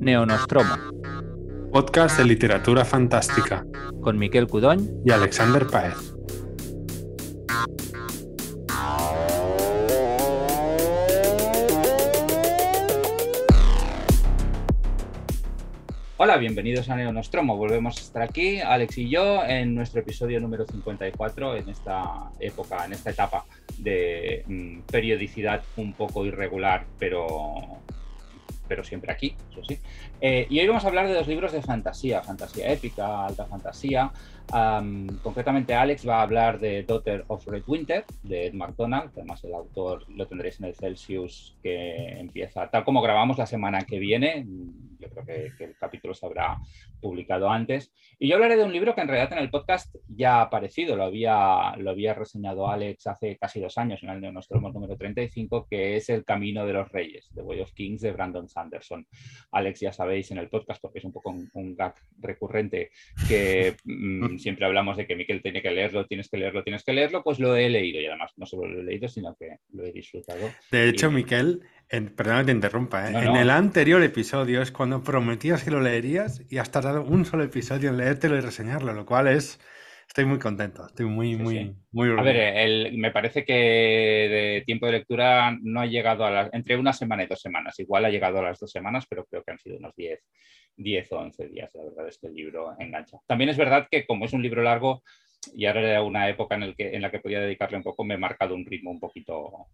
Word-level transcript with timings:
Neonostromo, 0.00 0.74
Podcast 1.72 2.18
de 2.18 2.24
literatura 2.24 2.84
fantástica 2.84 3.66
con 4.00 4.18
Miquel 4.18 4.46
Cudoñ 4.46 4.88
y 5.04 5.10
Alexander 5.10 5.66
Paez. 5.66 6.15
Hola, 16.26 16.38
bienvenidos 16.38 16.90
a 16.90 16.96
Neonostromo. 16.96 17.56
Volvemos 17.56 17.98
a 17.98 18.00
estar 18.00 18.20
aquí, 18.20 18.58
Alex 18.58 18.98
y 18.98 19.08
yo, 19.08 19.44
en 19.44 19.76
nuestro 19.76 20.00
episodio 20.00 20.40
número 20.40 20.66
54, 20.66 21.54
en 21.54 21.68
esta 21.68 22.32
época, 22.40 22.84
en 22.84 22.94
esta 22.94 23.10
etapa 23.10 23.44
de 23.78 24.42
mm, 24.48 24.80
periodicidad 24.90 25.62
un 25.76 25.92
poco 25.92 26.26
irregular, 26.26 26.84
pero, 26.98 27.78
pero 28.66 28.82
siempre 28.82 29.12
aquí, 29.12 29.36
eso 29.52 29.62
sí. 29.62 29.78
Eh, 30.20 30.46
y 30.48 30.60
hoy 30.60 30.66
vamos 30.66 30.84
a 30.84 30.88
hablar 30.88 31.06
de 31.06 31.14
dos 31.14 31.28
libros 31.28 31.52
de 31.52 31.60
fantasía, 31.60 32.22
fantasía 32.22 32.72
épica, 32.72 33.26
alta 33.26 33.44
fantasía. 33.44 34.10
Am, 34.52 35.08
concretamente, 35.22 35.74
Alex 35.74 36.08
va 36.08 36.20
a 36.20 36.22
hablar 36.22 36.60
de 36.60 36.84
Daughter 36.84 37.24
of 37.28 37.46
Red 37.46 37.64
Winter, 37.66 38.04
de 38.22 38.46
Ed 38.46 38.54
McDonald, 38.54 39.12
que 39.12 39.20
además 39.20 39.42
el 39.44 39.54
autor 39.54 40.08
lo 40.08 40.26
tendréis 40.26 40.60
en 40.60 40.66
el 40.66 40.74
Celsius, 40.74 41.56
que 41.62 42.18
empieza 42.18 42.70
tal 42.70 42.84
como 42.84 43.02
grabamos 43.02 43.38
la 43.38 43.46
semana 43.46 43.82
que 43.82 43.98
viene. 43.98 44.46
Yo 44.98 45.10
creo 45.10 45.26
que, 45.26 45.52
que 45.58 45.64
el 45.64 45.76
capítulo 45.76 46.14
se 46.14 46.24
habrá 46.24 46.58
publicado 47.00 47.50
antes. 47.50 47.92
Y 48.18 48.28
yo 48.28 48.36
hablaré 48.36 48.56
de 48.56 48.64
un 48.64 48.72
libro 48.72 48.94
que 48.94 49.00
en 49.00 49.08
realidad 49.08 49.32
en 49.32 49.40
el 49.40 49.50
podcast 49.50 49.94
ya 50.08 50.38
ha 50.38 50.42
aparecido, 50.42 50.96
lo 50.96 51.04
había, 51.04 51.76
lo 51.76 51.90
había 51.90 52.14
reseñado 52.14 52.68
Alex 52.68 53.06
hace 53.08 53.36
casi 53.36 53.60
dos 53.60 53.76
años, 53.78 54.02
en 54.02 54.10
el 54.10 54.20
Neonostromo 54.20 54.72
número 54.72 54.96
35, 54.96 55.66
que 55.68 55.96
es 55.96 56.08
El 56.08 56.24
Camino 56.24 56.64
de 56.64 56.72
los 56.72 56.90
Reyes, 56.90 57.28
The 57.34 57.42
Way 57.42 57.60
of 57.60 57.72
Kings, 57.72 58.00
de 58.00 58.12
Brandon 58.12 58.48
Sanderson. 58.48 59.06
Alex, 59.52 59.80
ya 59.80 59.92
sabéis 60.06 60.30
en 60.30 60.38
el 60.38 60.48
podcast, 60.48 60.80
porque 60.80 61.00
es 61.00 61.04
un 61.04 61.12
poco 61.12 61.30
un, 61.30 61.50
un 61.54 61.74
gag 61.74 61.94
recurrente, 62.20 62.90
que 63.28 63.74
mm, 63.84 64.38
siempre 64.38 64.64
hablamos 64.66 64.96
de 64.96 65.06
que 65.06 65.16
Miquel 65.16 65.42
tiene 65.42 65.60
que 65.62 65.70
leerlo, 65.70 66.06
tienes 66.06 66.28
que 66.28 66.36
leerlo, 66.36 66.62
tienes 66.62 66.84
que 66.84 66.92
leerlo, 66.92 67.22
pues 67.24 67.40
lo 67.40 67.56
he 67.56 67.68
leído 67.68 68.00
y 68.00 68.06
además 68.06 68.32
no 68.36 68.46
solo 68.46 68.68
lo 68.68 68.80
he 68.80 68.84
leído, 68.84 69.08
sino 69.08 69.34
que 69.34 69.58
lo 69.72 69.84
he 69.84 69.92
disfrutado. 69.92 70.48
De 70.70 70.88
hecho, 70.88 71.08
Y- 71.10 71.14
Miquel, 71.14 71.62
en, 71.88 72.14
perdona 72.14 72.40
que 72.40 72.46
te 72.46 72.52
interrumpa, 72.52 73.08
¿eh? 73.08 73.12
No, 73.12 73.18
en 73.20 73.24
no. 73.32 73.40
el 73.40 73.50
anterior 73.50 74.02
episodio 74.02 74.62
es 74.62 74.70
cuando 74.70 75.02
prometías 75.02 75.64
que 75.64 75.70
lo 75.72 75.80
leerías 75.80 76.42
y 76.48 76.58
has 76.58 76.70
tardado 76.70 77.02
un 77.02 77.24
solo 77.24 77.42
episodio 77.42 77.90
en 77.90 77.96
leértelo 77.96 78.36
y 78.36 78.40
reseñarlo, 78.40 78.92
lo 78.92 79.06
cual 79.06 79.26
es... 79.28 79.58
Estoy 80.16 80.30
muy 80.30 80.38
contento, 80.38 80.86
estoy 80.86 81.04
muy, 81.04 81.36
Sí, 81.36 81.42
muy, 81.42 81.54
sí. 81.58 81.74
muy 81.92 82.08
A 82.16 82.22
ver, 82.22 82.36
orgulloso. 82.36 82.58
el- 82.58 82.96
me 82.96 83.10
parece 83.10 83.44
que 83.44 83.52
de 83.52 84.62
tiempo 84.64 84.86
de 84.86 84.92
lectura 84.92 85.54
no 85.60 85.82
ha 85.82 85.84
llegado 85.84 86.24
a 86.24 86.30
las, 86.30 86.54
entre 86.54 86.78
una 86.78 86.94
semana 86.94 87.24
y 87.24 87.26
dos 87.26 87.38
semanas. 87.38 87.78
Igual 87.80 88.06
ha 88.06 88.08
llegado 88.08 88.38
a 88.38 88.44
las 88.44 88.58
dos 88.58 88.70
semanas, 88.70 89.04
pero 89.10 89.26
creo 89.26 89.42
que 89.44 89.50
han 89.50 89.58
sido 89.58 89.76
unos 89.76 89.94
10, 89.94 90.24
10 90.74 91.12
o 91.12 91.18
11 91.18 91.46
días. 91.48 91.70
La 91.74 91.84
verdad 91.84 92.08
es 92.08 92.16
que 92.16 92.28
el 92.28 92.32
libro 92.34 92.74
engancha. 92.78 93.18
También 93.26 93.50
es 93.50 93.58
verdad 93.58 93.88
que 93.90 94.06
como 94.06 94.24
es 94.24 94.32
un 94.32 94.40
libro 94.42 94.62
largo 94.62 95.02
y 95.54 95.66
ahora 95.66 95.82
era 95.82 96.02
una 96.02 96.30
época 96.30 96.54
en, 96.54 96.62
el 96.62 96.74
que, 96.74 96.94
en 96.96 97.02
la 97.02 97.10
que 97.10 97.18
podía 97.20 97.40
dedicarle 97.40 97.76
un 97.76 97.82
poco, 97.84 98.02
me 98.02 98.14
he 98.14 98.18
marcado 98.18 98.54
un 98.54 98.64
ritmo 98.64 98.90
un 98.92 99.00
poquito, 99.00 99.66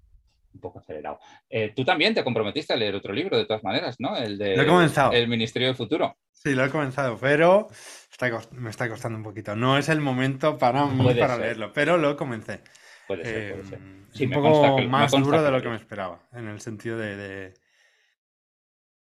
un 0.55 0.61
poco 0.61 0.78
acelerado. 0.78 1.19
Eh, 1.48 1.72
tú 1.75 1.84
también 1.84 2.14
te 2.14 2.25
comprometiste 2.25 2.72
a 2.72 2.77
leer 2.77 2.95
otro 2.95 3.12
libro, 3.12 3.36
de 3.36 3.47
todas 3.47 3.64
maneras, 3.64 3.97
¿no? 3.98 4.17
El 4.17 4.39
de 4.39 4.56
Lo 4.56 4.62
he 4.62 4.67
comenzado. 4.67 5.12
El 5.12 5.28
Ministerio 5.28 5.69
del 5.69 5.77
Futuro. 5.77 6.17
Sí, 6.31 6.55
lo 6.55 6.64
he 6.64 6.70
comenzado, 6.70 7.17
pero 7.19 7.69
está 8.11 8.28
me 8.53 8.70
está 8.70 8.89
costando 8.89 9.17
un 9.19 9.25
poquito. 9.25 9.55
No 9.56 9.78
es 9.78 9.89
el 9.89 10.00
momento 10.00 10.58
para 10.58 10.86
mí 10.86 11.14
para 11.14 11.34
ser. 11.36 11.45
leerlo, 11.45 11.73
pero 11.73 11.97
lo 11.97 12.17
comencé. 12.17 12.61
Puede 13.06 13.25
ser, 13.25 13.39
Eh, 13.39 13.50
puede 13.53 13.64
ser. 13.69 13.78
es 14.12 14.19
Sí, 14.19 14.25
un 14.25 14.30
me 14.30 14.36
poco 14.36 14.77
que- 14.77 14.86
más 14.86 15.11
duro 15.12 15.39
que 15.39 15.45
de 15.45 15.50
lo 15.50 15.62
que 15.62 15.69
me 15.69 15.77
esperaba, 15.77 16.28
en 16.33 16.48
el 16.48 16.61
sentido 16.61 16.98
de, 16.98 17.17
de- 17.17 17.55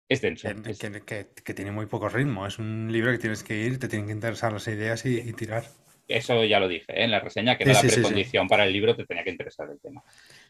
Es 0.08 0.20
denso. 0.20 0.48
que, 0.48 0.70
es- 0.70 1.54
tiene 1.54 1.70
muy 1.70 1.86
poco 1.86 2.08
ritmo. 2.08 2.46
Es 2.46 2.58
un 2.58 2.88
libro 2.90 3.12
que 3.12 3.18
tienes 3.18 3.42
que 3.44 3.56
ir, 3.56 3.78
te 3.78 3.88
tienen 3.88 4.06
que 4.08 4.12
interesar 4.12 4.52
las 4.52 4.66
ideas 4.68 5.04
y, 5.06 5.18
y 5.20 5.32
tirar. 5.32 5.64
Eso 6.08 6.44
ya 6.44 6.58
lo 6.58 6.66
dije 6.66 6.86
¿eh? 6.88 7.04
en 7.04 7.12
la 7.12 7.20
reseña, 7.20 7.56
que 7.56 7.64
Sí, 7.64 7.70
era 7.70 7.82
la 7.82 7.88
sí. 7.88 7.94
precondición 8.00 8.48
para 8.48 8.64
el 8.64 8.72
libro, 8.72 8.96
te 8.96 9.06
tenía 9.06 9.22
que 9.22 9.30
interesar 9.30 9.70
el 9.70 9.80
tema. 9.80 10.02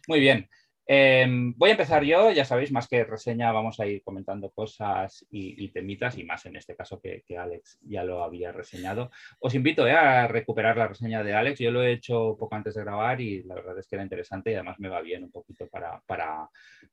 Muy 0.09 0.19
bien. 0.21 0.49
Eh, 0.87 1.25
voy 1.57 1.69
a 1.69 1.73
empezar 1.73 2.03
yo, 2.03 2.33
ya 2.33 2.45
sabéis, 2.45 2.73
más 2.73 2.89
que 2.89 3.05
reseña, 3.05 3.53
vamos 3.53 3.79
a 3.79 3.87
ir 3.87 4.03
comentando 4.03 4.51
cosas 4.51 5.25
y, 5.31 5.63
y 5.65 5.69
temitas, 5.69 6.19
y 6.19 6.25
más 6.25 6.45
en 6.47 6.57
este 6.57 6.75
caso 6.75 7.01
que, 7.01 7.23
que 7.27 7.39
Alex 7.39 7.79
ya 7.83 8.03
lo 8.03 8.25
había 8.25 8.51
reseñado. 8.51 9.11
Os 9.39 9.55
invito 9.55 9.87
eh, 9.87 9.93
a 9.93 10.27
recuperar 10.27 10.77
la 10.77 10.89
reseña 10.89 11.23
de 11.23 11.35
Alex, 11.35 11.61
yo 11.61 11.71
lo 11.71 11.83
he 11.83 11.93
hecho 11.93 12.37
poco 12.39 12.55
antes 12.57 12.75
de 12.75 12.83
grabar 12.83 13.21
y 13.21 13.43
la 13.45 13.55
verdad 13.55 13.79
es 13.79 13.87
que 13.87 13.97
era 13.97 14.03
interesante 14.03 14.51
y 14.51 14.55
además 14.55 14.81
me 14.81 14.89
va 14.89 15.01
bien 15.01 15.23
un 15.25 15.31
poquito 15.31 15.69
para, 15.69 16.01
para, 16.07 16.49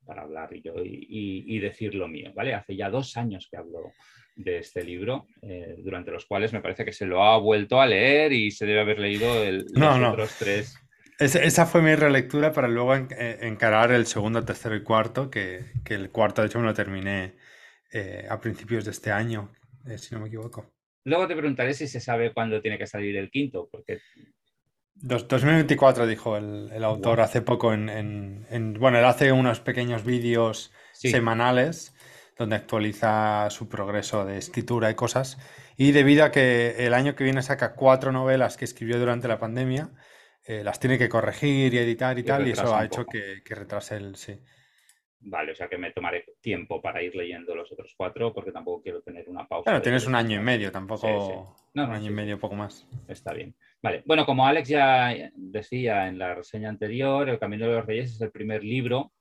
para 0.05 0.21
hablar 0.21 0.55
y 0.55 0.61
yo 0.61 0.73
y, 0.83 1.57
decir 1.59 1.95
lo 1.95 2.07
mío, 2.07 2.31
¿vale? 2.35 2.53
Hace 2.53 2.75
ya 2.75 2.89
dos 2.89 3.17
años 3.17 3.47
que 3.49 3.57
hablo 3.57 3.91
de 4.35 4.59
este 4.59 4.83
libro, 4.83 5.25
eh, 5.41 5.75
durante 5.79 6.11
los 6.11 6.27
cuales 6.27 6.53
me 6.53 6.61
parece 6.61 6.85
que 6.85 6.93
se 6.93 7.07
lo 7.07 7.23
ha 7.23 7.39
vuelto 7.39 7.81
a 7.81 7.87
leer 7.87 8.31
y 8.31 8.51
se 8.51 8.67
debe 8.67 8.81
haber 8.81 8.99
leído 8.99 9.43
el, 9.43 9.65
No, 9.73 9.89
los 9.89 9.99
no. 9.99 10.09
otros 10.11 10.35
tres. 10.37 10.77
Ese- 11.17 11.45
esa 11.45 11.65
fue 11.65 11.81
mi 11.81 11.95
relectura 11.95 12.51
para 12.53 12.67
luego 12.67 12.95
en- 12.95 13.07
eh, 13.17 13.39
encarar 13.41 13.91
el 13.91 14.05
segundo, 14.05 14.43
tercero 14.45 14.75
y 14.75 14.83
cuarto, 14.83 15.29
que, 15.29 15.65
que 15.83 15.95
el 15.95 16.11
cuarto 16.11 16.41
de 16.41 16.47
hecho 16.47 16.59
me 16.59 16.65
lo 16.65 16.73
terminé 16.73 17.35
eh, 17.91 18.27
a 18.29 18.39
principios 18.39 18.85
de 18.85 18.91
este 18.91 19.11
año, 19.11 19.51
eh, 19.87 19.97
si 19.97 20.13
no 20.13 20.21
me 20.21 20.27
equivoco. 20.27 20.73
Luego 21.05 21.27
te 21.27 21.35
preguntaré 21.35 21.73
si 21.73 21.87
se 21.87 22.01
sabe 22.01 22.33
cuándo 22.33 22.61
tiene 22.61 22.77
que 22.77 22.85
salir 22.85 23.15
el 23.17 23.31
quinto, 23.31 23.69
porque 23.71 23.99
Dos- 24.95 25.27
2024 25.27 26.07
dijo 26.07 26.37
el, 26.37 26.71
el 26.73 26.83
autor 26.83 27.15
Guau. 27.15 27.25
hace 27.25 27.41
poco 27.41 27.73
en, 27.73 27.87
en- 27.89 28.45
en- 28.49 28.73
Bueno, 28.73 28.97
él 28.97 29.05
hace 29.05 29.31
unos 29.31 29.59
pequeños 29.59 30.03
vídeos 30.03 30.71
sí, 30.91 31.09
semanales 31.11 31.93
donde 32.37 32.55
actualiza 32.55 33.49
su 33.49 33.67
progreso 33.69 34.25
de 34.25 34.37
escritura 34.37 34.89
y 34.91 34.95
cosas. 34.95 35.37
Y 35.77 35.91
debido 35.91 36.23
a 36.25 36.31
que 36.31 36.85
el 36.85 36.93
año 36.93 37.15
que 37.15 37.23
viene 37.23 37.41
saca 37.43 37.73
cuatro 37.75 38.11
novelas 38.11 38.57
que 38.57 38.65
escribió 38.65 38.99
durante 38.99 39.27
la 39.27 39.39
pandemia, 39.39 39.89
eh, 40.47 40.63
las 40.63 40.79
tiene 40.79 40.97
que 40.97 41.09
corregir 41.09 41.73
y 41.73 41.77
editar 41.77 42.17
y 42.17 42.21
Y 42.21 42.23
tal, 42.23 42.47
y 42.47 42.51
eso 42.51 42.75
ha 42.75 42.85
hecho 42.85 43.05
que, 43.05 43.41
que 43.43 43.55
retrase 43.55 43.97
el... 43.97 44.15
Sí. 44.15 44.39
vale, 45.19 45.51
o 45.51 45.55
sea 45.55 45.67
que 45.67 45.77
me 45.77 45.91
tomaré 45.91 46.25
tiempo 46.41 46.81
para 46.81 47.01
ir 47.01 47.15
leyendo 47.15 47.53
los 47.53 47.71
otros 47.71 47.93
cuatro, 47.97 48.33
porque 48.33 48.51
tampoco 48.51 48.81
quiero 48.81 49.01
tener 49.01 49.27
una 49.27 49.47
pausa. 49.47 49.73
De 49.73 49.81
tienes 49.81 50.07
un 50.07 50.15
año 50.15 50.39
y 50.39 50.43
medio, 50.43 50.71
tampoco... 50.71 51.07
Sí, 51.07 51.33
sí. 51.33 51.63
No, 51.73 51.83
un 51.83 51.89
no, 51.89 51.95
año 51.95 52.05
sí, 52.05 52.11
y 52.11 52.15
medio, 52.15 52.39
poco 52.39 52.55
más. 52.55 52.87
Está 53.07 53.33
bien. 53.33 53.55
Vale. 53.81 54.03
Bueno, 54.05 54.25
como 54.25 54.47
Alex 54.47 54.69
ya 54.69 55.13
decía 55.35 56.07
en 56.07 56.17
la 56.17 56.35
reseña 56.35 56.69
anterior, 56.69 57.27
El 57.29 57.39
Camino 57.39 57.67
de 57.67 57.73
los 57.73 57.85
Reyes 57.85 58.13
es 58.13 58.21
el 58.21 58.31
primer 58.31 58.63
libro 58.63 59.11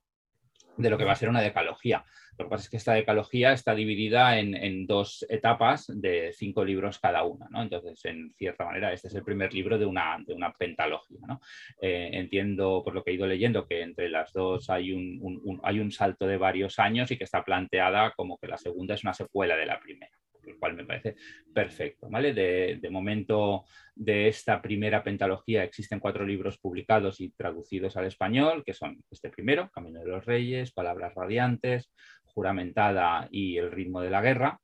de 0.76 0.90
lo 0.90 0.98
que 0.98 1.04
va 1.04 1.12
a 1.12 1.16
ser 1.16 1.28
una 1.28 1.40
decalogía. 1.40 2.04
Lo 2.38 2.44
que 2.44 2.50
pasa 2.50 2.64
es 2.64 2.70
que 2.70 2.76
esta 2.76 2.92
decalogía 2.94 3.52
está 3.52 3.74
dividida 3.74 4.38
en, 4.38 4.86
dos 4.86 5.24
etapas 5.28 5.86
de 5.88 6.32
cinco 6.34 6.64
libros 6.64 6.98
cada 6.98 7.24
una, 7.24 7.48
¿no? 7.50 7.62
Entonces, 7.62 8.04
en 8.04 8.32
cierta 8.34 8.64
manera, 8.64 8.92
este 8.92 9.08
es 9.08 9.14
el 9.14 9.24
primer 9.24 9.52
libro 9.54 9.78
de 9.78 9.86
una, 9.86 10.18
de 10.26 10.34
una 10.34 10.52
pentalogía, 10.52 11.20
¿no? 11.26 11.40
Eh, 11.80 12.10
entiendo, 12.12 12.82
por 12.84 12.94
lo 12.94 13.02
que 13.02 13.10
he 13.10 13.14
ido 13.14 13.26
leyendo, 13.26 13.66
que 13.66 13.80
entre 13.82 14.08
las 14.08 14.32
dos 14.32 14.68
hay 14.70 14.92
un- 14.92 15.60
hay 15.62 15.80
un 15.80 15.90
salto 15.90 16.26
de 16.26 16.36
varios 16.36 16.78
años 16.78 17.10
y 17.10 17.16
que 17.16 17.24
está 17.24 17.44
planteada 17.44 18.12
como 18.16 18.38
que 18.38 18.48
la 18.48 18.58
segunda 18.58 18.94
es 18.94 19.02
una 19.04 19.14
secuela 19.14 19.56
de 19.56 19.66
la 19.66 19.80
primera, 19.80 20.12
lo 20.42 20.58
cual 20.58 20.74
me 20.74 20.84
parece 20.84 21.16
perfecto, 21.52 22.08
¿vale? 22.10 22.32
De, 22.32 22.78
de 22.80 22.90
momento 22.90 23.64
de 23.94 24.28
esta 24.28 24.60
primera 24.60 25.02
pentalogía 25.02 25.64
existen 25.64 26.00
cuatro 26.00 26.24
libros 26.26 26.58
publicados 26.58 27.20
y 27.20 27.30
traducidos 27.30 27.96
al 27.96 28.06
español, 28.06 28.62
que 28.64 28.74
son 28.74 29.02
este 29.10 29.30
primero, 29.30 29.70
Camino 29.70 30.00
de 30.00 30.06
los 30.06 30.24
Reyes, 30.24 30.72
Palabras 30.72 31.14
Radiantes, 31.14 31.90
Juramentada 32.36 33.28
y 33.30 33.56
El 33.56 33.72
ritmo 33.72 34.02
de 34.02 34.10
la 34.10 34.20
guerra. 34.20 34.60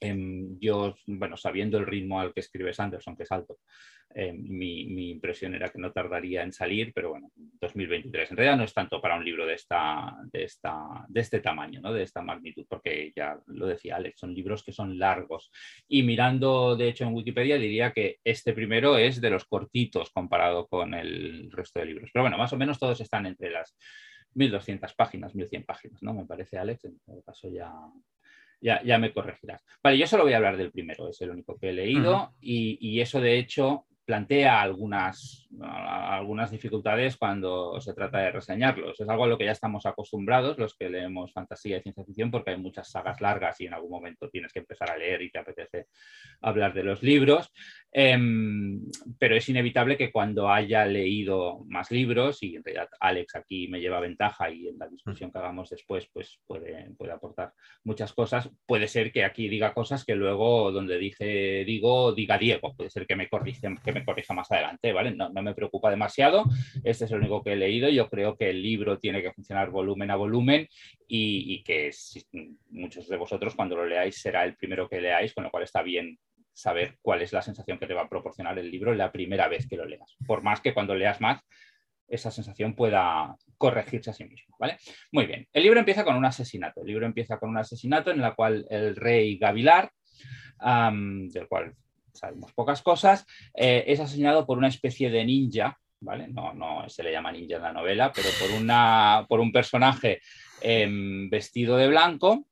Em, 0.00 0.58
yo, 0.60 0.94
bueno, 1.06 1.38
sabiendo 1.38 1.78
el 1.78 1.86
ritmo 1.86 2.20
al 2.20 2.34
que 2.34 2.40
escribe 2.40 2.74
Sanderson, 2.74 3.16
que 3.16 3.22
es 3.22 3.32
alto, 3.32 3.56
em, 4.14 4.36
mi, 4.36 4.84
mi 4.84 5.10
impresión 5.10 5.54
era 5.54 5.70
que 5.70 5.78
no 5.78 5.92
tardaría 5.92 6.42
en 6.42 6.52
salir, 6.52 6.92
pero 6.94 7.08
bueno, 7.08 7.30
2023. 7.34 8.30
En 8.30 8.36
realidad 8.36 8.58
no 8.58 8.64
es 8.64 8.74
tanto 8.74 9.00
para 9.00 9.16
un 9.16 9.24
libro 9.24 9.46
de, 9.46 9.54
esta, 9.54 10.14
de, 10.30 10.44
esta, 10.44 11.06
de 11.08 11.20
este 11.20 11.40
tamaño, 11.40 11.80
¿no? 11.80 11.90
de 11.94 12.02
esta 12.02 12.20
magnitud, 12.20 12.66
porque 12.68 13.12
ya 13.16 13.40
lo 13.46 13.66
decía 13.66 13.96
Alex, 13.96 14.20
son 14.20 14.34
libros 14.34 14.62
que 14.62 14.72
son 14.72 14.98
largos. 14.98 15.50
Y 15.88 16.02
mirando, 16.02 16.76
de 16.76 16.88
hecho, 16.90 17.04
en 17.04 17.14
Wikipedia 17.14 17.56
diría 17.56 17.92
que 17.92 18.18
este 18.22 18.52
primero 18.52 18.98
es 18.98 19.22
de 19.22 19.30
los 19.30 19.46
cortitos 19.46 20.10
comparado 20.10 20.66
con 20.68 20.92
el 20.92 21.50
resto 21.50 21.80
de 21.80 21.86
libros. 21.86 22.10
Pero 22.12 22.24
bueno, 22.24 22.36
más 22.36 22.52
o 22.52 22.58
menos 22.58 22.78
todos 22.78 23.00
están 23.00 23.24
entre 23.24 23.50
las 23.50 23.74
1200 24.34 24.94
páginas, 24.94 25.34
1100 25.34 25.64
páginas, 25.64 26.02
¿no? 26.02 26.14
Me 26.14 26.24
parece, 26.24 26.58
Alex. 26.58 26.84
En 26.84 26.98
todo 27.00 27.22
caso, 27.22 27.48
ya, 27.48 27.72
ya, 28.60 28.82
ya 28.82 28.98
me 28.98 29.12
corregirás. 29.12 29.64
Vale, 29.82 29.98
yo 29.98 30.06
solo 30.06 30.24
voy 30.24 30.32
a 30.32 30.36
hablar 30.36 30.56
del 30.56 30.70
primero, 30.70 31.08
es 31.08 31.20
el 31.20 31.30
único 31.30 31.58
que 31.58 31.70
he 31.70 31.72
leído. 31.72 32.34
Y, 32.40 32.78
y 32.80 33.00
eso, 33.00 33.20
de 33.20 33.38
hecho, 33.38 33.86
plantea 34.08 34.62
algunas, 34.62 35.46
algunas 35.60 36.50
dificultades 36.50 37.18
cuando 37.18 37.78
se 37.78 37.92
trata 37.92 38.20
de 38.20 38.32
reseñarlos. 38.32 38.98
Es 38.98 39.06
algo 39.06 39.24
a 39.24 39.26
lo 39.26 39.36
que 39.36 39.44
ya 39.44 39.50
estamos 39.52 39.84
acostumbrados 39.84 40.56
los 40.56 40.74
que 40.74 40.88
leemos 40.88 41.30
fantasía 41.34 41.76
y 41.76 41.82
ciencia 41.82 42.06
ficción 42.06 42.30
porque 42.30 42.52
hay 42.52 42.56
muchas 42.56 42.90
sagas 42.90 43.20
largas 43.20 43.60
y 43.60 43.66
en 43.66 43.74
algún 43.74 43.90
momento 43.90 44.30
tienes 44.30 44.50
que 44.50 44.60
empezar 44.60 44.90
a 44.90 44.96
leer 44.96 45.20
y 45.20 45.30
te 45.30 45.38
apetece 45.38 45.88
hablar 46.40 46.72
de 46.72 46.84
los 46.84 47.02
libros. 47.02 47.52
Em, 47.92 48.80
pero 49.18 49.36
es 49.36 49.46
inevitable 49.50 49.98
que 49.98 50.10
cuando 50.10 50.50
haya 50.50 50.86
leído 50.86 51.64
más 51.66 51.90
libros, 51.90 52.42
y 52.42 52.56
en 52.56 52.64
realidad 52.64 52.88
Alex 53.00 53.36
aquí 53.36 53.68
me 53.68 53.80
lleva 53.80 54.00
ventaja 54.00 54.50
y 54.50 54.68
en 54.68 54.78
la 54.78 54.88
discusión 54.88 55.30
que 55.30 55.38
hagamos 55.38 55.68
después 55.68 56.08
pues 56.14 56.40
puede, 56.46 56.92
puede 56.96 57.12
aportar 57.12 57.52
muchas 57.84 58.14
cosas, 58.14 58.50
puede 58.64 58.88
ser 58.88 59.12
que 59.12 59.24
aquí 59.24 59.48
diga 59.48 59.74
cosas 59.74 60.06
que 60.06 60.14
luego 60.14 60.72
donde 60.72 60.96
dije 60.96 61.64
digo, 61.66 62.12
diga 62.12 62.38
Diego, 62.38 62.74
puede 62.74 62.88
ser 62.88 63.06
que 63.06 63.16
me 63.16 63.28
corrija, 63.28 63.68
que 63.84 63.92
me 63.92 63.97
corrija 64.04 64.34
más 64.34 64.50
adelante, 64.50 64.92
¿vale? 64.92 65.14
No, 65.14 65.30
me 65.30 65.54
preocupa 65.54 65.90
demasiado, 65.90 66.44
este 66.84 67.04
es 67.04 67.10
el 67.10 67.18
único 67.18 67.42
que 67.42 67.52
he 67.52 67.56
leído, 67.56 67.88
yo 67.88 68.08
creo 68.08 68.36
que 68.36 68.50
el 68.50 68.62
libro 68.62 68.98
tiene 68.98 69.22
que 69.22 69.32
funcionar 69.32 69.70
volumen 69.70 70.10
a 70.10 70.16
volumen 70.16 70.68
y, 71.06 71.54
y 71.54 71.62
que 71.62 71.90
muchos 72.70 73.08
de 73.08 73.16
vosotros 73.16 73.54
cuando 73.54 73.76
lo 73.76 73.86
leáis 73.86 74.20
será 74.20 74.44
el 74.44 74.56
primero 74.56 74.88
que 74.88 75.00
leáis, 75.00 75.34
con 75.34 75.44
lo 75.44 75.50
cual 75.50 75.64
está 75.64 75.82
bien 75.82 76.18
saber 76.58 76.98
cuál 77.00 77.22
es 77.22 77.32
la 77.32 77.42
sensación 77.42 77.78
que 77.78 77.86
te 77.86 77.94
va 77.94 78.02
a 78.02 78.08
proporcionar 78.08 78.58
el 78.58 78.70
libro 78.70 78.92
la 78.92 79.12
primera 79.12 79.46
vez 79.46 79.68
que 79.68 79.76
lo 79.76 79.86
leas. 79.86 80.16
Por 80.26 80.42
más 80.42 80.60
que 80.60 80.74
cuando 80.74 80.94
leas 80.94 81.20
más, 81.20 81.40
esa 82.08 82.30
sensación 82.30 82.74
pueda 82.74 83.36
corregirse 83.56 84.10
a 84.10 84.14
sí 84.14 84.24
mismo. 84.24 84.56
¿vale? 84.58 84.76
Muy 85.12 85.26
bien. 85.26 85.46
El 85.52 85.62
libro 85.62 85.78
empieza 85.78 86.04
con 86.04 86.16
un 86.16 86.24
asesinato. 86.24 86.80
El 86.80 86.88
libro 86.88 87.06
empieza 87.06 87.38
con 87.38 87.50
un 87.50 87.58
asesinato 87.58 88.10
en 88.10 88.22
el 88.22 88.34
cual 88.34 88.66
el 88.70 88.96
rey 88.96 89.38
Gavilar, 89.38 89.90
del 90.60 91.46
cual 91.48 91.74
sabemos 92.18 92.52
pocas 92.52 92.82
cosas, 92.82 93.26
eh, 93.54 93.84
es 93.86 94.00
asesinado 94.00 94.46
por 94.46 94.58
una 94.58 94.68
especie 94.68 95.10
de 95.10 95.24
ninja. 95.24 95.78
¿vale? 96.00 96.28
No, 96.28 96.54
no 96.54 96.88
se 96.88 97.02
le 97.02 97.12
llama 97.12 97.32
ninja 97.32 97.56
en 97.56 97.62
la 97.62 97.72
novela, 97.72 98.12
pero 98.14 98.28
por, 98.40 98.50
una, 98.60 99.26
por 99.28 99.40
un 99.40 99.50
personaje 99.50 100.20
em, 100.60 101.28
vestido 101.28 101.76
de 101.76 101.88
blanco 101.88 102.46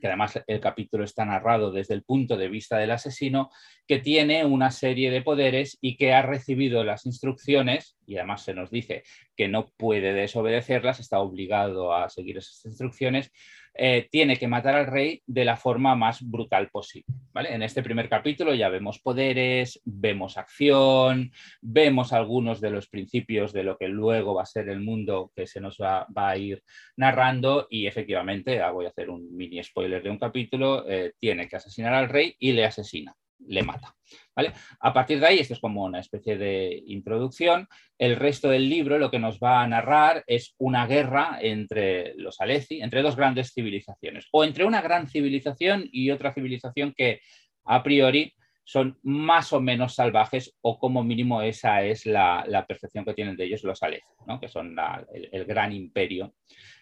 que 0.00 0.06
además 0.06 0.42
el 0.46 0.60
capítulo 0.60 1.04
está 1.04 1.24
narrado 1.24 1.72
desde 1.72 1.94
el 1.94 2.02
punto 2.02 2.36
de 2.36 2.48
vista 2.48 2.78
del 2.78 2.90
asesino, 2.90 3.50
que 3.86 3.98
tiene 3.98 4.44
una 4.44 4.70
serie 4.70 5.10
de 5.10 5.22
poderes 5.22 5.78
y 5.80 5.96
que 5.96 6.12
ha 6.12 6.22
recibido 6.22 6.84
las 6.84 7.06
instrucciones, 7.06 7.96
y 8.06 8.16
además 8.16 8.42
se 8.42 8.54
nos 8.54 8.70
dice 8.70 9.04
que 9.36 9.48
no 9.48 9.66
puede 9.76 10.12
desobedecerlas, 10.12 11.00
está 11.00 11.20
obligado 11.20 11.94
a 11.94 12.08
seguir 12.10 12.38
esas 12.38 12.64
instrucciones, 12.66 13.32
eh, 13.78 14.08
tiene 14.10 14.36
que 14.36 14.48
matar 14.48 14.74
al 14.74 14.86
rey 14.86 15.22
de 15.26 15.44
la 15.44 15.56
forma 15.56 15.94
más 15.94 16.22
brutal 16.22 16.68
posible. 16.70 17.06
¿vale? 17.32 17.54
En 17.54 17.62
este 17.62 17.82
primer 17.82 18.08
capítulo 18.08 18.54
ya 18.54 18.68
vemos 18.68 18.98
poderes, 19.00 19.80
vemos 19.84 20.36
acción, 20.36 21.30
vemos 21.60 22.12
algunos 22.12 22.60
de 22.60 22.70
los 22.70 22.88
principios 22.88 23.52
de 23.52 23.64
lo 23.64 23.76
que 23.76 23.88
luego 23.88 24.34
va 24.34 24.42
a 24.42 24.46
ser 24.46 24.68
el 24.68 24.80
mundo 24.80 25.32
que 25.34 25.46
se 25.46 25.60
nos 25.60 25.78
va, 25.78 26.06
a 26.14 26.36
ir 26.36 26.62
narrando 26.96 27.66
y 27.70 27.86
efectivamente, 27.86 28.60
ah, 28.60 28.70
voy 28.70 28.86
a 28.86 28.88
hacer 28.88 29.10
un 29.10 29.36
mini 29.36 29.62
spoiler 29.62 30.02
de 30.02 30.10
un 30.10 30.18
capítulo, 30.18 30.88
eh, 30.88 31.12
tiene 31.18 31.48
que 31.48 31.56
asesinar 31.56 31.94
al 31.94 32.08
rey 32.08 32.34
y 32.38 32.52
le 32.52 32.64
asesina 32.64 33.14
le 33.38 33.62
mata. 33.62 33.94
¿vale? 34.34 34.52
A 34.80 34.92
partir 34.92 35.20
de 35.20 35.26
ahí, 35.26 35.38
esto 35.38 35.54
es 35.54 35.60
como 35.60 35.84
una 35.84 36.00
especie 36.00 36.36
de 36.36 36.82
introducción. 36.86 37.68
El 37.98 38.16
resto 38.16 38.48
del 38.48 38.68
libro 38.68 38.98
lo 38.98 39.10
que 39.10 39.18
nos 39.18 39.38
va 39.38 39.62
a 39.62 39.68
narrar 39.68 40.24
es 40.26 40.54
una 40.58 40.86
guerra 40.86 41.38
entre 41.40 42.14
los 42.16 42.40
Aleci, 42.40 42.80
entre 42.80 43.02
dos 43.02 43.16
grandes 43.16 43.52
civilizaciones, 43.52 44.28
o 44.32 44.44
entre 44.44 44.64
una 44.64 44.82
gran 44.82 45.08
civilización 45.08 45.88
y 45.90 46.10
otra 46.10 46.32
civilización 46.32 46.94
que 46.96 47.20
a 47.64 47.82
priori 47.82 48.32
son 48.66 48.98
más 49.04 49.52
o 49.52 49.60
menos 49.60 49.94
salvajes 49.94 50.56
o 50.60 50.76
como 50.78 51.04
mínimo 51.04 51.40
esa 51.40 51.84
es 51.84 52.04
la, 52.04 52.64
percepción 52.66 53.04
que 53.04 53.14
tienen 53.14 53.36
de 53.36 53.44
ellos 53.44 53.62
los 53.62 53.80
Aleci, 53.82 54.04
que 54.40 54.48
son 54.48 54.76
el, 55.12 55.44
gran 55.44 55.72
imperio 55.72 56.34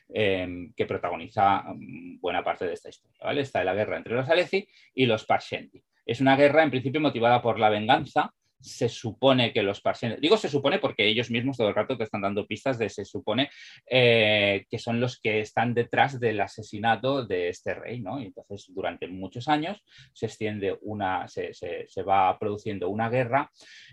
em, 0.08 0.72
que 0.74 0.86
protagoniza 0.86 1.62
mm, 1.62 2.20
buena 2.20 2.42
parte 2.42 2.64
de 2.66 2.72
esta 2.72 2.88
historia. 2.88 3.18
¿vale? 3.22 3.42
Está 3.42 3.62
la 3.62 3.74
guerra 3.74 3.98
entre 3.98 4.14
los 4.14 4.28
Aleci 4.28 4.66
y 4.94 5.04
los 5.04 5.26
Parshendi. 5.26 5.82
Es 6.06 6.20
una 6.20 6.36
guerra 6.36 6.62
en 6.62 6.70
principio 6.70 7.00
motivada 7.00 7.42
por 7.42 7.58
la 7.58 7.68
venganza. 7.68 8.32
Se 8.60 8.88
supone 8.88 9.52
que 9.52 9.62
los 9.62 9.82
parsenes, 9.82 10.22
digo 10.22 10.38
se 10.38 10.48
supone 10.48 10.78
porque 10.78 11.06
ellos 11.06 11.30
mismos 11.30 11.58
todo 11.58 11.68
el 11.68 11.74
rato 11.74 11.98
te 11.98 12.04
están 12.04 12.22
dando 12.22 12.46
pistas 12.46 12.78
de 12.78 12.88
se 12.88 13.04
supone 13.04 13.50
eh, 13.86 14.64
que 14.70 14.78
son 14.78 15.00
los 15.00 15.20
que 15.20 15.40
están 15.40 15.74
detrás 15.74 16.18
del 16.18 16.40
asesinato 16.40 17.26
de 17.26 17.50
este 17.50 17.74
rey, 17.74 18.00
¿no? 18.00 18.18
Y 18.18 18.26
entonces 18.26 18.72
durante 18.74 19.06
muchos 19.06 19.48
años 19.48 19.84
se 20.14 20.26
extiende 20.26 20.78
una, 20.80 21.28
se, 21.28 21.52
se 21.52 22.02
va 22.04 22.38
produciendo 22.38 22.88
una 22.88 23.10
guerra 23.10 23.50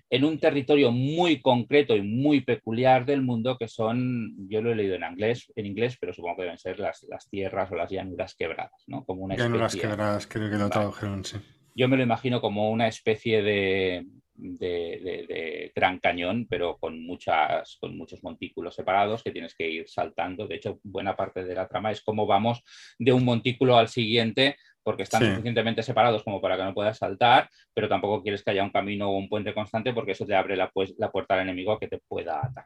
en 0.10 0.24
un 0.24 0.40
territorio 0.40 0.92
muy 0.92 1.42
concreto 1.42 1.94
y 1.94 2.02
muy 2.02 2.40
peculiar 2.40 3.06
del 3.06 3.24
mundo 3.24 3.58
que 3.58 3.68
son, 3.68 4.48
yo 4.48 4.62
lo 4.62 4.72
he 4.72 4.76
leído 4.76 4.96
en 4.96 5.04
inglés, 5.04 5.52
en 5.54 5.66
inglés 5.66 5.98
pero 6.00 6.14
supongo 6.14 6.38
que 6.38 6.44
deben 6.44 6.58
ser 6.58 6.80
las, 6.80 7.04
las 7.10 7.28
tierras 7.30 7.70
o 7.74 7.76
las 7.76 7.92
llanuras 7.92 8.36
quebradas, 8.36 8.86
¿no? 8.88 9.04
Como 9.04 9.24
una 9.24 9.36
llanuras 9.36 9.76
quebradas, 9.76 10.28
creo 10.28 10.50
que 10.50 10.58
lo 10.58 10.70
tradujeron, 10.70 11.26
sí 11.26 11.38
yo 11.76 11.88
me 11.88 11.98
lo 11.98 12.04
imagino 12.04 12.42
como 12.42 12.72
una 12.72 12.88
especie 12.88 13.42
de, 13.42 14.06
gran 15.76 16.00
cañón, 16.00 16.48
pero 16.50 16.78
con, 16.78 17.04
muchas, 17.04 17.78
con 17.80 17.96
muchos 17.96 18.24
montículos 18.24 18.76
separados 18.76 19.24
que 19.24 19.32
tienes 19.32 19.56
que 19.56 19.70
ir 19.70 19.88
saltando. 19.88 20.48
De 20.48 20.56
hecho, 20.56 20.80
buena 20.84 21.16
parte 21.16 21.44
de 21.44 21.56
la 21.56 21.68
trama 21.68 21.92
es 21.92 22.02
cómo 22.02 22.26
vamos 22.26 22.64
de 22.98 23.14
un 23.14 23.24
montículo 23.24 23.78
al 23.78 23.88
siguiente, 23.88 24.58
porque 24.84 25.04
están 25.04 25.24
suficientemente 25.24 25.84
separados 25.84 26.24
como 26.24 26.42
para 26.42 26.58
que 26.58 26.64
no 26.64 26.74
puedas 26.74 26.98
saltar, 26.98 27.50
pero 27.74 27.88
tampoco 27.88 28.24
quieres 28.24 28.44
que 28.44 28.52
haya 28.52 28.64
un 28.64 28.72
camino 28.72 29.10
o 29.10 29.18
un 29.18 29.30
puente 29.30 29.54
constante 29.54 29.94
porque 29.94 30.14
eso 30.14 30.26
te 30.26 30.36
abre 30.36 30.56
la, 30.56 30.70
pues, 30.70 30.96
la 30.98 31.12
puerta 31.12 31.36
al 31.36 31.42
enemigo 31.42 31.74
a 31.74 31.80
que 31.80 31.88
te 31.88 32.00
pueda 32.00 32.40
atacar. 32.40 32.66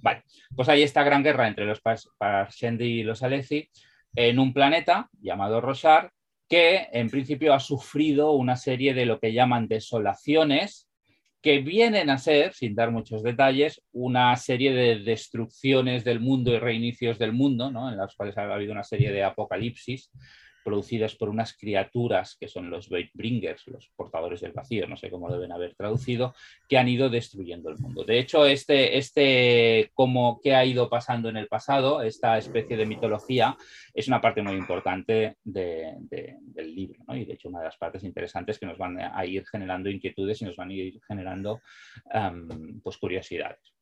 Vale, 0.00 0.22
pues 0.54 0.68
hay 0.68 0.82
esta 0.82 1.02
gran 1.02 1.22
guerra 1.22 1.48
entre 1.48 1.64
los 1.64 1.80
Parshendi 2.18 2.84
y 2.84 3.02
los 3.02 3.22
Aleci 3.22 3.68
en 4.14 4.38
un 4.38 4.52
planeta 4.52 5.08
llamado 5.20 5.60
Roshar, 5.60 6.10
que 6.48 6.88
en 6.92 7.10
principio 7.10 7.54
ha 7.54 7.60
sufrido 7.60 8.32
una 8.32 8.56
serie 8.56 8.94
de 8.94 9.06
lo 9.06 9.18
que 9.18 9.32
llaman 9.32 9.68
desolaciones, 9.68 10.88
que 11.42 11.58
vienen 11.58 12.10
a 12.10 12.18
ser, 12.18 12.54
sin 12.54 12.74
dar 12.74 12.90
muchos 12.90 13.22
detalles, 13.22 13.82
una 13.92 14.34
serie 14.36 14.72
de 14.72 15.00
destrucciones 15.00 16.02
del 16.04 16.20
mundo 16.20 16.52
y 16.52 16.58
reinicios 16.58 17.18
del 17.18 17.32
mundo, 17.32 17.70
¿no? 17.70 17.90
en 17.90 17.96
las 17.96 18.14
cuales 18.16 18.36
ha 18.36 18.52
habido 18.52 18.72
una 18.72 18.84
serie 18.84 19.12
de 19.12 19.22
apocalipsis 19.22 20.10
producidas 20.66 21.14
por 21.14 21.28
unas 21.28 21.56
criaturas 21.56 22.36
que 22.38 22.48
son 22.48 22.70
los 22.70 22.88
Bringers, 23.14 23.68
los 23.68 23.88
portadores 23.94 24.40
del 24.40 24.50
vacío, 24.50 24.88
no 24.88 24.96
sé 24.96 25.10
cómo 25.10 25.30
deben 25.30 25.52
haber 25.52 25.76
traducido, 25.76 26.34
que 26.68 26.76
han 26.76 26.88
ido 26.88 27.08
destruyendo 27.08 27.70
el 27.70 27.78
mundo. 27.78 28.02
De 28.02 28.18
hecho, 28.18 28.44
este, 28.44 28.98
este 28.98 29.92
como 29.94 30.40
que 30.42 30.56
ha 30.56 30.64
ido 30.64 30.90
pasando 30.90 31.28
en 31.28 31.36
el 31.36 31.46
pasado, 31.46 32.02
esta 32.02 32.36
especie 32.36 32.76
de 32.76 32.84
mitología, 32.84 33.56
es 33.94 34.08
una 34.08 34.20
parte 34.20 34.42
muy 34.42 34.54
importante 34.54 35.36
del 35.44 36.74
libro, 36.74 36.98
y 37.14 37.24
de 37.24 37.34
hecho 37.34 37.48
una 37.48 37.60
de 37.60 37.66
las 37.66 37.76
partes 37.76 38.02
interesantes 38.02 38.58
que 38.58 38.66
nos 38.66 38.76
van 38.76 38.98
a 38.98 39.24
ir 39.24 39.46
generando 39.46 39.88
inquietudes 39.88 40.42
y 40.42 40.46
nos 40.46 40.56
van 40.56 40.70
a 40.70 40.74
ir 40.74 41.00
generando 41.06 41.60
pues, 42.82 42.96
curiosidades. 42.96 43.72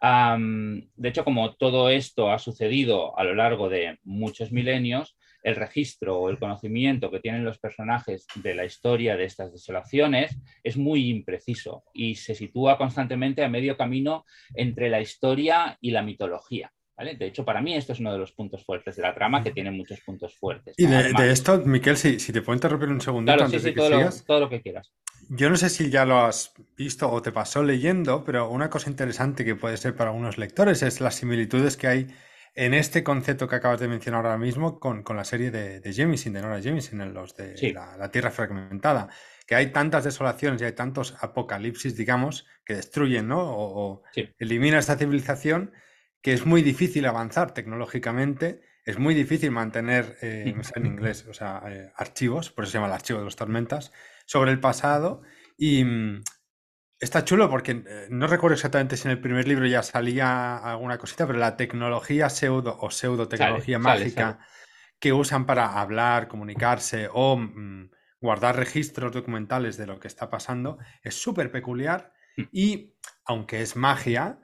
de 0.00 1.08
hecho, 1.08 1.24
como 1.24 1.56
todo 1.56 1.90
esto 1.90 2.30
ha 2.30 2.38
sucedido 2.38 3.18
a 3.18 3.24
lo 3.24 3.34
largo 3.34 3.68
de 3.68 3.98
muchos 4.04 4.52
milenios, 4.52 5.16
el 5.42 5.56
registro 5.56 6.18
o 6.18 6.30
el 6.30 6.38
conocimiento 6.38 7.10
que 7.10 7.20
tienen 7.20 7.44
los 7.44 7.58
personajes 7.58 8.26
de 8.36 8.54
la 8.54 8.64
historia 8.64 9.16
de 9.16 9.24
estas 9.24 9.52
desolaciones 9.52 10.36
es 10.62 10.76
muy 10.76 11.08
impreciso 11.08 11.84
y 11.92 12.16
se 12.16 12.34
sitúa 12.34 12.78
constantemente 12.78 13.44
a 13.44 13.48
medio 13.48 13.76
camino 13.76 14.24
entre 14.54 14.90
la 14.90 15.00
historia 15.00 15.78
y 15.80 15.90
la 15.90 16.02
mitología. 16.02 16.72
De 17.18 17.26
hecho, 17.26 17.46
para 17.46 17.62
mí 17.62 17.74
esto 17.74 17.94
es 17.94 18.00
uno 18.00 18.12
de 18.12 18.18
los 18.18 18.32
puntos 18.32 18.62
fuertes 18.62 18.96
de 18.96 19.02
la 19.02 19.14
trama 19.14 19.42
que 19.42 19.52
tiene 19.52 19.70
muchos 19.70 20.00
puntos 20.00 20.36
fuertes. 20.36 20.74
Y 20.76 20.84
de, 20.84 21.30
esto, 21.30 21.58
Miquel, 21.64 21.96
si, 21.96 22.18
te 22.18 22.42
puedo 22.42 22.54
interrumpir 22.54 22.90
un 22.90 23.00
segundo 23.00 23.32
claro, 23.32 23.48
sí, 23.48 23.58
sí, 23.58 23.72
todo 24.26 24.40
lo 24.40 24.50
que 24.50 24.60
quieras. 24.60 24.92
Yo 25.30 25.48
no 25.48 25.56
sé 25.56 25.70
si 25.70 25.90
ya 25.90 26.04
lo 26.04 26.18
has 26.18 26.52
visto 26.76 27.10
o 27.10 27.22
te 27.22 27.32
pasó 27.32 27.62
leyendo, 27.62 28.22
pero 28.24 28.50
una 28.50 28.68
cosa 28.68 28.90
interesante 28.90 29.44
que 29.44 29.54
puede 29.54 29.76
ser 29.78 29.96
para 29.96 30.10
algunos 30.10 30.36
lectores 30.36 30.82
es 30.82 31.00
las 31.00 31.14
similitudes 31.14 31.76
que 31.76 31.86
hay 31.86 32.06
en 32.54 32.74
este 32.74 33.04
concepto 33.04 33.48
que 33.48 33.56
acabas 33.56 33.80
de 33.80 33.88
mencionar 33.88 34.26
ahora 34.26 34.38
mismo 34.38 34.80
con, 34.80 35.04
la 35.08 35.24
serie 35.24 35.50
de, 35.50 35.80
de 35.80 35.92
Jemisin, 35.92 36.32
de 36.32 36.42
Nora 36.42 36.60
Jemisin, 36.60 37.00
en 37.00 37.14
los 37.14 37.36
de 37.36 37.72
la, 37.72 38.10
Tierra 38.10 38.30
Fragmentada, 38.30 39.08
que 39.46 39.54
hay 39.54 39.72
tantas 39.72 40.04
desolaciones 40.04 40.60
y 40.60 40.64
hay 40.64 40.72
tantos 40.72 41.16
apocalipsis, 41.20 41.96
digamos, 41.96 42.46
que 42.64 42.74
destruyen, 42.74 43.28
¿no? 43.28 43.40
O, 43.42 44.02
eliminan 44.38 44.78
esta 44.78 44.96
civilización 44.96 45.72
que 46.22 46.32
es 46.32 46.44
muy 46.44 46.62
difícil 46.62 47.06
avanzar 47.06 47.54
tecnológicamente, 47.54 48.60
es 48.84 48.98
muy 48.98 49.14
difícil 49.14 49.50
mantener, 49.50 50.18
eh, 50.20 50.54
en 50.74 50.86
inglés, 50.86 51.26
o 51.28 51.34
sea, 51.34 51.62
eh, 51.68 51.92
archivos, 51.96 52.50
por 52.50 52.64
eso 52.64 52.72
se 52.72 52.78
llama 52.78 52.88
el 52.88 52.94
archivo 52.94 53.20
de 53.20 53.24
las 53.24 53.36
tormentas, 53.36 53.92
sobre 54.26 54.50
el 54.50 54.60
pasado 54.60 55.22
y 55.56 55.84
mm, 55.84 56.22
Está 57.00 57.24
chulo 57.24 57.48
porque 57.48 57.82
eh, 57.86 58.06
no 58.10 58.26
recuerdo 58.26 58.54
exactamente 58.54 58.96
si 58.96 59.08
en 59.08 59.12
el 59.12 59.20
primer 59.20 59.48
libro 59.48 59.66
ya 59.66 59.82
salía 59.82 60.58
alguna 60.58 60.98
cosita, 60.98 61.26
pero 61.26 61.38
la 61.38 61.56
tecnología 61.56 62.28
pseudo 62.28 62.76
o 62.78 62.90
pseudo 62.90 63.26
tecnología 63.26 63.78
mágica 63.78 64.38
que 64.98 65.12
usan 65.12 65.46
para 65.46 65.80
hablar, 65.80 66.28
comunicarse 66.28 67.08
o 67.12 67.38
mm, 67.38 67.90
guardar 68.20 68.56
registros 68.56 69.12
documentales 69.12 69.78
de 69.78 69.86
lo 69.86 69.98
que 69.98 70.08
está 70.08 70.28
pasando 70.28 70.78
es 71.02 71.14
súper 71.14 71.50
peculiar 71.50 72.12
Hmm. 72.36 72.44
Y, 72.52 72.94
aunque 73.24 73.62
es 73.62 73.76
magia, 73.76 74.40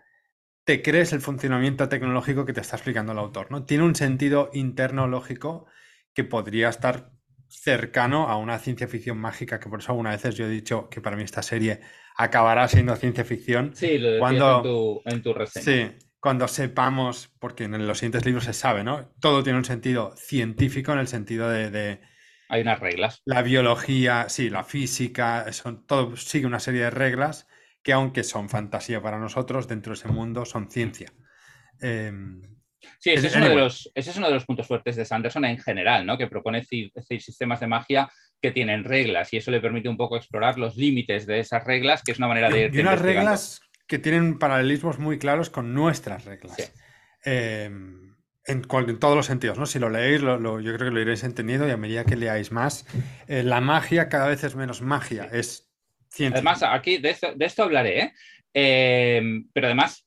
te 0.64 0.82
crees 0.82 1.12
el 1.12 1.20
funcionamiento 1.20 1.88
tecnológico 1.88 2.44
que 2.44 2.52
te 2.52 2.60
está 2.60 2.76
explicando 2.76 3.12
el 3.12 3.18
autor, 3.18 3.50
¿no? 3.50 3.64
Tiene 3.64 3.84
un 3.84 3.94
sentido 3.94 4.50
interno 4.52 5.06
lógico 5.06 5.66
que 6.12 6.24
podría 6.24 6.68
estar 6.68 7.12
cercano 7.48 8.28
a 8.28 8.36
una 8.36 8.58
ciencia 8.58 8.88
ficción 8.88 9.18
mágica, 9.18 9.60
que 9.60 9.68
por 9.68 9.80
eso 9.80 9.92
algunas 9.92 10.14
veces 10.14 10.34
yo 10.34 10.46
he 10.46 10.50
dicho 10.50 10.88
que 10.90 11.00
para 11.00 11.16
mí 11.16 11.22
esta 11.22 11.42
serie 11.42 11.80
acabará 12.16 12.66
siendo 12.68 12.96
ciencia 12.96 13.24
ficción. 13.24 13.74
Sí, 13.74 13.98
lo 13.98 14.18
cuando, 14.18 15.02
en, 15.04 15.22
tu, 15.22 15.34
reseña. 15.34 15.64
Sí, 15.64 16.06
cuando 16.18 16.48
sepamos, 16.48 17.30
porque 17.38 17.64
en 17.64 17.86
los 17.86 17.98
siguientes 17.98 18.24
libros 18.24 18.44
se 18.44 18.52
sabe, 18.52 18.82
¿no? 18.82 19.12
Todo 19.20 19.42
tiene 19.42 19.58
un 19.58 19.64
sentido 19.64 20.14
científico 20.16 20.92
en 20.92 20.98
el 20.98 21.08
sentido 21.08 21.48
de... 21.48 22.00
Hay 22.48 22.62
unas 22.62 22.80
reglas. 22.80 23.22
La 23.24 23.42
biología, 23.42 24.28
sí, 24.28 24.50
la 24.50 24.64
física, 24.64 25.52
son, 25.52 25.84
todo 25.84 26.16
sigue 26.16 26.46
una 26.46 26.60
serie 26.60 26.82
de 26.82 26.90
reglas 26.90 27.48
que 27.82 27.92
aunque 27.92 28.24
son 28.24 28.48
fantasía 28.48 29.00
para 29.02 29.18
nosotros, 29.18 29.68
dentro 29.68 29.92
de 29.92 29.98
ese 29.98 30.08
mundo 30.08 30.44
son 30.44 30.70
ciencia. 30.70 31.12
Em, 31.80 32.40
sí, 32.98 33.10
ese 33.10 33.28
es, 33.28 33.36
uno 33.36 33.48
de 33.48 33.54
los, 33.56 33.90
ese 33.94 34.10
es, 34.10 34.16
uno 34.16 34.28
de 34.28 34.34
los, 34.34 34.44
puntos 34.44 34.66
fuertes 34.66 34.96
de 34.96 35.04
Sanderson 35.04 35.44
en 35.44 35.58
general, 35.58 36.06
¿no? 36.06 36.16
que 36.16 36.26
propone 36.28 36.64
sistemas 36.64 37.60
de 37.60 37.66
magia 37.66 38.10
que 38.40 38.50
tienen 38.50 38.84
reglas 38.84 39.32
y 39.32 39.38
eso 39.38 39.50
le 39.50 39.60
permite 39.60 39.88
un 39.88 39.96
poco 39.96 40.16
explorar 40.16 40.58
los 40.58 40.76
límites 40.76 41.26
de 41.26 41.40
esas 41.40 41.64
reglas, 41.64 42.02
que 42.02 42.12
es 42.12 42.18
una 42.18 42.28
manera 42.28 42.50
de... 42.50 42.70
Y 42.72 42.78
unas 42.80 43.00
reglas 43.00 43.60
que 43.86 43.98
tienen 43.98 44.38
paralelismos 44.38 44.98
muy 44.98 45.18
claros 45.18 45.50
con 45.50 45.72
nuestras 45.74 46.24
reglas. 46.24 46.72
Em, 47.24 48.14
en, 48.44 48.62
todos 48.62 49.16
los 49.16 49.26
sentidos, 49.26 49.58
¿no? 49.58 49.66
Si 49.66 49.78
lo 49.78 49.90
leéis, 49.90 50.20
yo 50.20 50.60
creo 50.60 50.78
que 50.78 50.90
lo 50.90 51.00
iréis 51.00 51.24
entendiendo 51.24 51.66
y 51.66 51.70
a 51.70 51.76
medida 51.76 52.04
que 52.04 52.16
leáis 52.16 52.52
más, 52.52 52.86
eh, 53.26 53.42
la 53.42 53.60
magia 53.60 54.08
cada 54.08 54.28
vez 54.28 54.44
es 54.44 54.54
menos 54.56 54.82
magia, 54.82 55.28
es 55.32 55.66
Además, 56.18 56.62
aquí 56.62 56.98
de 56.98 57.16
esto, 57.40 57.62
hablaré, 57.62 58.00
¿eh? 58.00 58.12
Eh, 58.54 59.22
pero 59.52 59.66
además, 59.66 60.05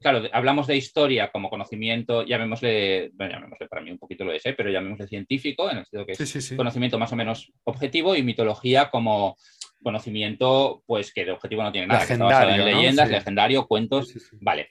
claro, 0.00 0.28
hablamos 0.32 0.66
de 0.66 0.76
historia 0.76 1.30
como 1.30 1.50
conocimiento, 1.50 2.24
llamémosle, 2.24 3.10
bueno, 3.14 3.34
llamémosle 3.34 3.68
para 3.68 3.82
mí 3.82 3.90
un 3.90 3.98
poquito 3.98 4.24
lo 4.24 4.32
es, 4.32 4.44
¿eh? 4.46 4.54
pero 4.56 4.70
llamémosle 4.70 5.06
científico, 5.06 5.70
en 5.70 5.78
el 5.78 5.84
sentido 5.84 6.06
que 6.06 6.12
es 6.12 6.54
conocimiento 6.56 6.98
más 6.98 7.12
o 7.12 7.16
menos 7.16 7.52
objetivo, 7.64 8.14
y 8.14 8.22
mitología 8.22 8.90
como 8.90 9.36
conocimiento, 9.82 10.82
pues 10.86 11.12
que 11.12 11.24
de 11.24 11.32
objetivo 11.32 11.62
no 11.62 11.72
tiene 11.72 11.88
nada, 11.88 12.06
que 12.06 12.12
está 12.12 12.24
basado 12.24 12.50
en 12.50 12.64
leyendas, 12.64 13.10
legendario, 13.10 13.66
cuentos, 13.66 14.14
vale. 14.40 14.68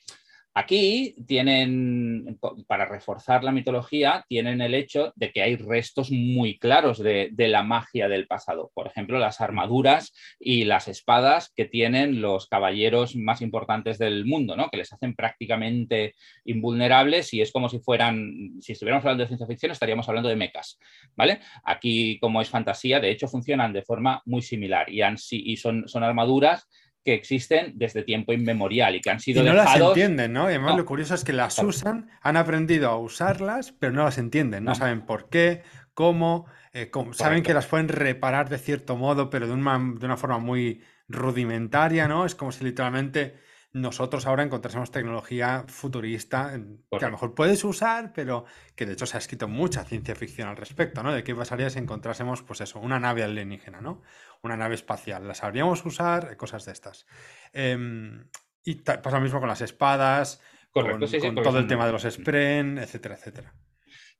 Aquí 0.54 1.16
tienen, 1.28 2.38
para 2.68 2.86
reforzar 2.86 3.42
la 3.42 3.54
mitología, 3.54 4.26
tienen 4.28 4.60
el 4.60 4.74
hecho 4.74 5.14
de 5.16 5.32
que 5.32 5.42
hay 5.42 5.56
restos 5.56 6.12
muy 6.12 6.60
claros 6.60 7.00
de, 7.00 7.32
la 7.38 7.64
magia 7.64 8.10
del 8.10 8.28
pasado. 8.28 8.70
Por 8.74 8.88
ejemplo, 8.88 9.18
las 9.18 9.40
armaduras 9.40 10.14
y 10.40 10.66
las 10.66 10.90
espadas 10.90 11.54
que 11.56 11.64
tienen 11.64 12.22
los 12.22 12.48
caballeros 12.48 13.16
más 13.16 13.42
importantes 13.42 13.98
del 13.98 14.26
mundo, 14.26 14.58
¿no? 14.58 14.70
que 14.70 14.78
les 14.78 14.92
hacen 14.92 15.16
prácticamente 15.16 16.16
invulnerables 16.44 17.34
y 17.34 17.40
es 17.40 17.54
como 17.54 17.70
si 17.70 17.80
fueran, 17.80 18.60
si 18.60 18.74
estuviéramos 18.74 19.06
hablando 19.06 19.24
de 19.24 19.30
ciencia 19.30 19.48
ficción, 19.48 19.72
estaríamos 19.72 20.10
hablando 20.10 20.28
de 20.28 20.36
mecas. 20.36 20.78
¿vale? 21.16 21.40
Aquí, 21.64 22.20
como 22.20 22.42
es 22.42 22.50
fantasía, 22.50 23.00
de 23.00 23.12
hecho 23.12 23.30
funcionan 23.30 23.72
de 23.72 23.84
forma 23.84 24.22
muy 24.26 24.42
similar 24.42 24.88
y, 24.90 25.56
son 25.56 26.04
armaduras 26.04 26.68
que 27.04 27.14
existen 27.14 27.74
desde 27.76 28.04
tiempo 28.04 28.34
inmemorial 28.34 28.96
y 28.96 29.02
que 29.02 29.10
han 29.10 29.20
sido 29.20 29.42
y 29.42 29.46
no 29.46 29.54
las 29.54 29.76
entienden, 29.76 30.34
¿no? 30.34 30.44
Y 30.44 30.54
además 30.54 30.78
lo 30.78 30.86
curioso 30.86 31.16
es 31.16 31.24
que 31.24 31.34
las 31.34 31.58
usan, 31.60 32.10
han 32.22 32.38
aprendido 32.38 32.90
a 32.90 32.98
usarlas, 32.98 33.72
pero 33.72 33.92
no 33.92 34.04
las 34.04 34.18
entienden, 34.18 34.64
no, 34.64 34.76
saben 34.76 35.02
por 35.02 35.30
qué, 35.30 35.64
cómo, 35.94 36.46
eh, 36.74 36.92
saben 37.14 37.44
que 37.44 37.54
las 37.54 37.66
pueden 37.66 37.88
reparar 37.88 38.50
de 38.50 38.58
cierto 38.58 38.98
modo, 38.98 39.30
pero 39.30 39.48
de 39.48 39.54
una, 39.54 39.78
de 39.78 40.06
una 40.06 40.18
forma 40.18 40.38
muy 40.38 40.82
rudimentaria, 41.08 42.08
¿no? 42.08 42.26
Es 42.26 42.36
como 42.36 42.52
si 42.52 42.64
literalmente 42.64 43.36
nosotros 43.74 44.26
ahora 44.28 44.44
encontrásemos 44.44 44.92
tecnología 44.92 45.64
futurista 45.68 46.60
que 46.90 47.06
a 47.06 47.08
lo 47.08 47.12
mejor 47.12 47.34
puedes 47.34 47.64
usar, 47.64 48.12
pero 48.14 48.46
que 48.76 48.86
de 48.86 48.94
hecho 48.94 49.06
se 49.06 49.16
ha 49.16 49.20
escrito 49.20 49.48
mucha 49.48 49.86
ciencia 49.86 50.14
ficción 50.16 50.50
al 50.50 50.58
respecto, 50.58 51.04
¿no? 51.04 51.14
De 51.14 51.24
qué 51.24 51.34
pasaría 51.34 51.70
si 51.70 51.80
encontrásemos, 51.80 52.44
pues 52.44 52.62
eso, 52.62 52.80
una 52.80 53.00
nave 53.00 53.24
alienígena, 53.24 53.80
¿no? 53.80 54.02
Una 54.42 54.58
nave 54.58 54.76
espacial. 54.76 55.28
¿La 55.28 55.36
sabríamos 55.36 55.86
usar? 55.86 56.36
Cosas 56.36 56.66
de 56.66 56.74
estas. 56.74 57.06
Em, 57.54 58.26
y 58.64 58.76
pasa 58.76 59.18
lo 59.18 59.22
mismo 59.22 59.40
con 59.40 59.48
las 59.48 59.62
espadas, 59.62 60.42
con, 60.72 61.00
todo 61.44 61.60
el 61.60 61.68
tema 61.68 61.86
de 61.86 61.92
los 61.92 62.04
Spren, 62.04 62.78
etcétera, 62.78 63.16
etcétera. 63.16 63.54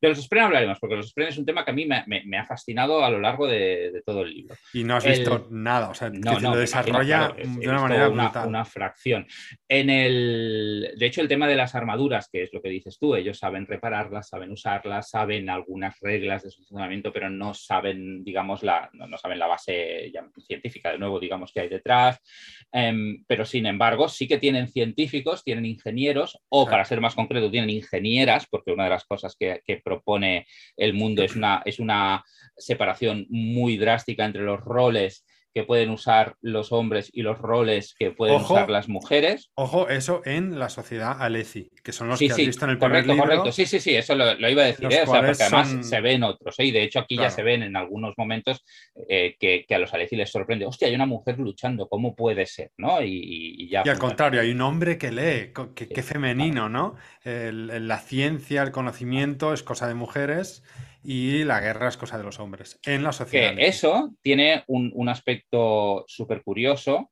De 0.02 0.10
los 0.10 0.24
Spren 0.24 0.46
hablaremos, 0.46 0.80
porque 0.80 0.96
los 0.96 1.10
Spren 1.10 1.28
es 1.28 1.38
un 1.38 1.46
tema 1.46 1.64
que 1.64 1.70
a 1.70 1.74
mí 1.76 1.86
me, 1.86 2.38
ha 2.40 2.46
fascinado 2.46 3.06
a 3.06 3.10
lo 3.12 3.20
largo 3.20 3.46
de, 3.46 4.02
todo 4.04 4.24
el 4.24 4.34
libro. 4.34 4.56
Y 4.74 4.84
no 4.84 4.96
has 4.96 5.06
visto 5.06 5.48
nada, 5.52 5.90
o 5.90 5.94
sea, 5.94 6.10
no, 6.10 6.40
lo 6.40 6.56
desarrolla 6.56 7.36
de 7.38 7.70
una 7.70 7.82
manera 7.82 8.10
una, 8.10 8.32
una, 8.48 8.66
fracción. 8.66 9.28
En 9.68 9.92
el, 9.92 10.96
de 10.98 11.06
hecho, 11.06 11.22
el 11.22 11.28
tema 11.28 11.48
de 11.48 11.56
las 11.56 11.76
armaduras, 11.76 12.30
que 12.32 12.42
es 12.42 12.50
lo 12.52 12.64
que 12.64 12.70
dices 12.70 12.98
tú, 12.98 13.16
ellos 13.16 13.38
saben 13.38 13.68
repararlas, 13.68 14.30
saben 14.30 14.52
usarlas, 14.52 15.10
saben 15.10 15.50
algunas 15.52 16.00
reglas 16.00 16.44
de 16.44 16.50
su 16.50 16.64
funcionamiento, 16.64 17.14
pero 17.14 17.30
no 17.30 17.54
saben, 17.54 18.24
digamos, 18.24 18.64
la, 18.64 18.90
no, 18.94 19.18
saben 19.20 19.38
la 19.38 19.48
base 19.48 20.12
científica, 20.48 20.92
de 20.92 20.98
nuevo, 20.98 21.20
digamos, 21.20 21.52
que 21.52 21.62
hay 21.62 21.70
detrás. 21.70 22.20
Em, 22.72 23.24
pero, 23.28 23.46
sin 23.46 23.68
embargo, 23.68 24.10
sí 24.10 24.28
que 24.28 24.40
tienen 24.40 24.68
científicos, 24.68 25.44
tienen 25.44 25.66
ingenieros, 25.66 26.40
o 26.50 26.66
para 26.66 26.86
ser 26.86 27.02
más 27.02 27.14
concreto, 27.14 27.52
tienen 27.52 27.70
ingenieras, 27.70 28.48
porque 28.50 28.72
una 28.72 28.86
de 28.86 28.90
las 28.90 29.06
cosas 29.06 29.36
que, 29.38 29.62
que 29.66 29.78
propone 29.92 30.48
el 30.78 30.94
mundo 30.94 31.24
es 31.24 31.36
una, 31.36 31.62
es 31.66 31.80
una 31.80 32.24
separación 32.58 33.26
muy 33.30 33.78
drástica 33.78 34.26
entre 34.26 34.44
los 34.44 34.62
roles 34.62 35.26
que 35.54 35.64
pueden 35.64 35.90
usar 35.90 36.36
los 36.42 36.72
hombres 36.72 37.10
y 37.14 37.22
los 37.22 37.38
roles 37.38 37.94
que 37.98 38.12
pueden 38.12 38.42
usar 38.42 38.70
las 38.70 38.88
mujeres. 38.88 39.52
Ojo, 39.56 39.90
eso 39.90 40.22
en 40.26 40.60
la 40.60 40.70
sociedad 40.70 41.22
Aleci, 41.22 41.70
que 41.84 41.92
son 41.92 42.08
los 42.08 42.20
que 42.20 42.32
has 42.32 42.38
visto 42.38 42.66
en 42.66 42.72
el 42.72 42.78
correcto, 42.78 43.08
primer 43.08 43.16
libro. 43.16 43.42
Correcto, 43.42 43.52
sí, 43.52 43.66
sí, 43.66 43.80
sí, 43.80 43.96
eso 43.96 44.16
lo, 44.16 44.50
iba 44.50 44.64
a 44.64 44.66
decir, 44.66 44.88
¿eh? 44.92 45.02
porque 45.06 45.32
además 45.44 45.76
se 45.82 46.02
ven 46.02 46.24
otros, 46.24 46.58
¿eh? 46.60 46.66
y 46.66 46.72
de 46.72 46.84
hecho 46.84 47.00
aquí 47.00 47.18
ya 47.18 47.30
se 47.30 47.44
ven 47.44 47.64
en 47.64 47.76
algunos 47.76 48.14
momentos 48.18 48.64
eh, 49.10 49.36
que, 49.40 49.66
a 49.74 49.80
los 49.80 49.94
Aleci 49.94 50.16
les 50.16 50.32
sorprende, 50.32 50.66
hostia, 50.66 50.88
hay 50.88 50.96
una 50.96 51.06
mujer 51.06 51.40
luchando, 51.40 51.88
¿cómo 51.88 52.16
puede 52.16 52.46
ser? 52.46 52.72
¿no? 52.78 53.02
Y, 53.02 53.70
ya, 53.70 53.84
y 53.86 53.90
al 53.90 54.00
contrario, 54.00 54.42
hay 54.42 54.52
un 54.52 54.62
hombre 54.62 54.98
que 54.98 55.12
lee, 55.12 55.52
qué 55.76 56.04
femenino, 56.04 56.70
¿no? 56.70 56.96
la 57.24 58.00
ciencia, 58.00 58.64
el 58.64 58.72
conocimiento 58.72 59.54
es 59.54 59.64
cosa 59.64 59.88
de 59.88 59.94
mujeres 59.94 60.64
y 61.04 61.44
la 61.44 61.60
guerra 61.60 61.88
es 61.88 61.98
cosa 61.98 62.18
de 62.18 62.24
los 62.24 62.40
hombres 62.40 62.80
en 62.86 63.04
la 63.04 63.12
sociedad. 63.12 63.56
Que 63.56 63.68
eso 63.68 64.14
tiene 64.22 64.64
un, 64.68 65.10
aspecto 65.10 66.06
súper 66.08 66.44
curioso 66.44 67.12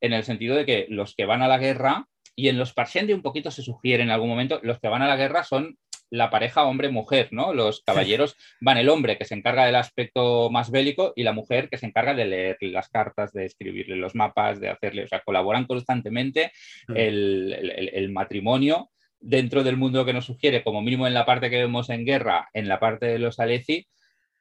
en 0.00 0.12
el 0.12 0.24
sentido 0.24 0.56
de 0.56 0.66
que 0.66 0.86
los 0.88 1.14
que 1.14 1.24
van 1.24 1.42
a 1.42 1.48
la 1.48 1.58
guerra, 1.58 2.06
y 2.36 2.48
en 2.48 2.58
los 2.58 2.72
Parshendi 2.72 3.12
un 3.12 3.22
poquito 3.22 3.50
se 3.50 3.62
sugiere 3.62 4.02
en 4.02 4.10
algún 4.10 4.28
momento, 4.28 4.60
los 4.62 4.78
que 4.78 4.88
van 4.88 5.02
a 5.02 5.08
la 5.08 5.16
guerra 5.16 5.44
son 5.44 5.78
la 6.12 6.28
pareja 6.28 6.64
hombre-mujer, 6.64 7.28
¿no? 7.30 7.54
Los 7.54 7.82
caballeros 7.82 8.36
van 8.60 8.78
el 8.78 8.88
hombre 8.88 9.16
que 9.16 9.24
se 9.24 9.34
encarga 9.34 9.64
del 9.64 9.76
aspecto 9.76 10.50
más 10.50 10.70
bélico 10.70 11.12
y 11.14 11.22
la 11.22 11.32
mujer 11.32 11.68
que 11.68 11.78
se 11.78 11.86
encarga 11.86 12.14
de 12.14 12.24
leer 12.24 12.56
las 12.62 12.88
cartas, 12.88 13.32
de 13.32 13.44
escribirle 13.44 13.94
los 13.94 14.16
mapas, 14.16 14.58
de 14.58 14.70
hacerle, 14.70 15.04
o 15.04 15.08
sea, 15.08 15.20
colaboran 15.20 15.66
constantemente 15.66 16.50
mm. 16.88 16.96
el 16.96 18.10
matrimonio 18.10 18.90
dentro 19.20 19.62
del 19.62 19.76
mundo 19.76 20.04
que 20.04 20.12
nos 20.12 20.24
sugiere, 20.24 20.64
como 20.64 20.82
mínimo 20.82 21.06
en 21.06 21.14
la 21.14 21.26
parte 21.26 21.50
que 21.50 21.58
vemos 21.58 21.90
en 21.90 22.04
guerra, 22.04 22.48
en 22.52 22.68
la 22.68 22.80
parte 22.80 23.06
de 23.06 23.18
los 23.18 23.38
Aleci, 23.38 23.86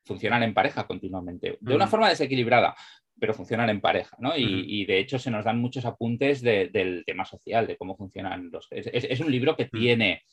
funcionan 0.05 0.43
en 0.43 0.53
pareja 0.53 0.87
continuamente, 0.87 1.57
de 1.59 1.75
una 1.75 1.85
mm. 1.85 1.89
forma 1.89 2.09
desequilibrada, 2.09 2.75
pero 3.19 3.33
funcionan 3.33 3.69
en 3.69 3.81
pareja, 3.81 4.15
¿no? 4.19 4.35
Y, 4.35 4.85
de 4.85 4.99
hecho 4.99 5.19
se 5.19 5.29
nos 5.29 5.43
dan 5.43 5.59
muchos 5.59 5.85
apuntes 5.85 6.41
del 6.41 7.03
tema 7.05 7.25
social, 7.25 7.67
de 7.67 7.77
cómo 7.77 7.95
funcionan 7.95 8.49
los... 8.49 8.67
es 8.71 9.19
un 9.19 9.31
libro 9.31 9.55
que 9.55 9.65
mm. 9.65 9.77
tiene, 9.77 10.23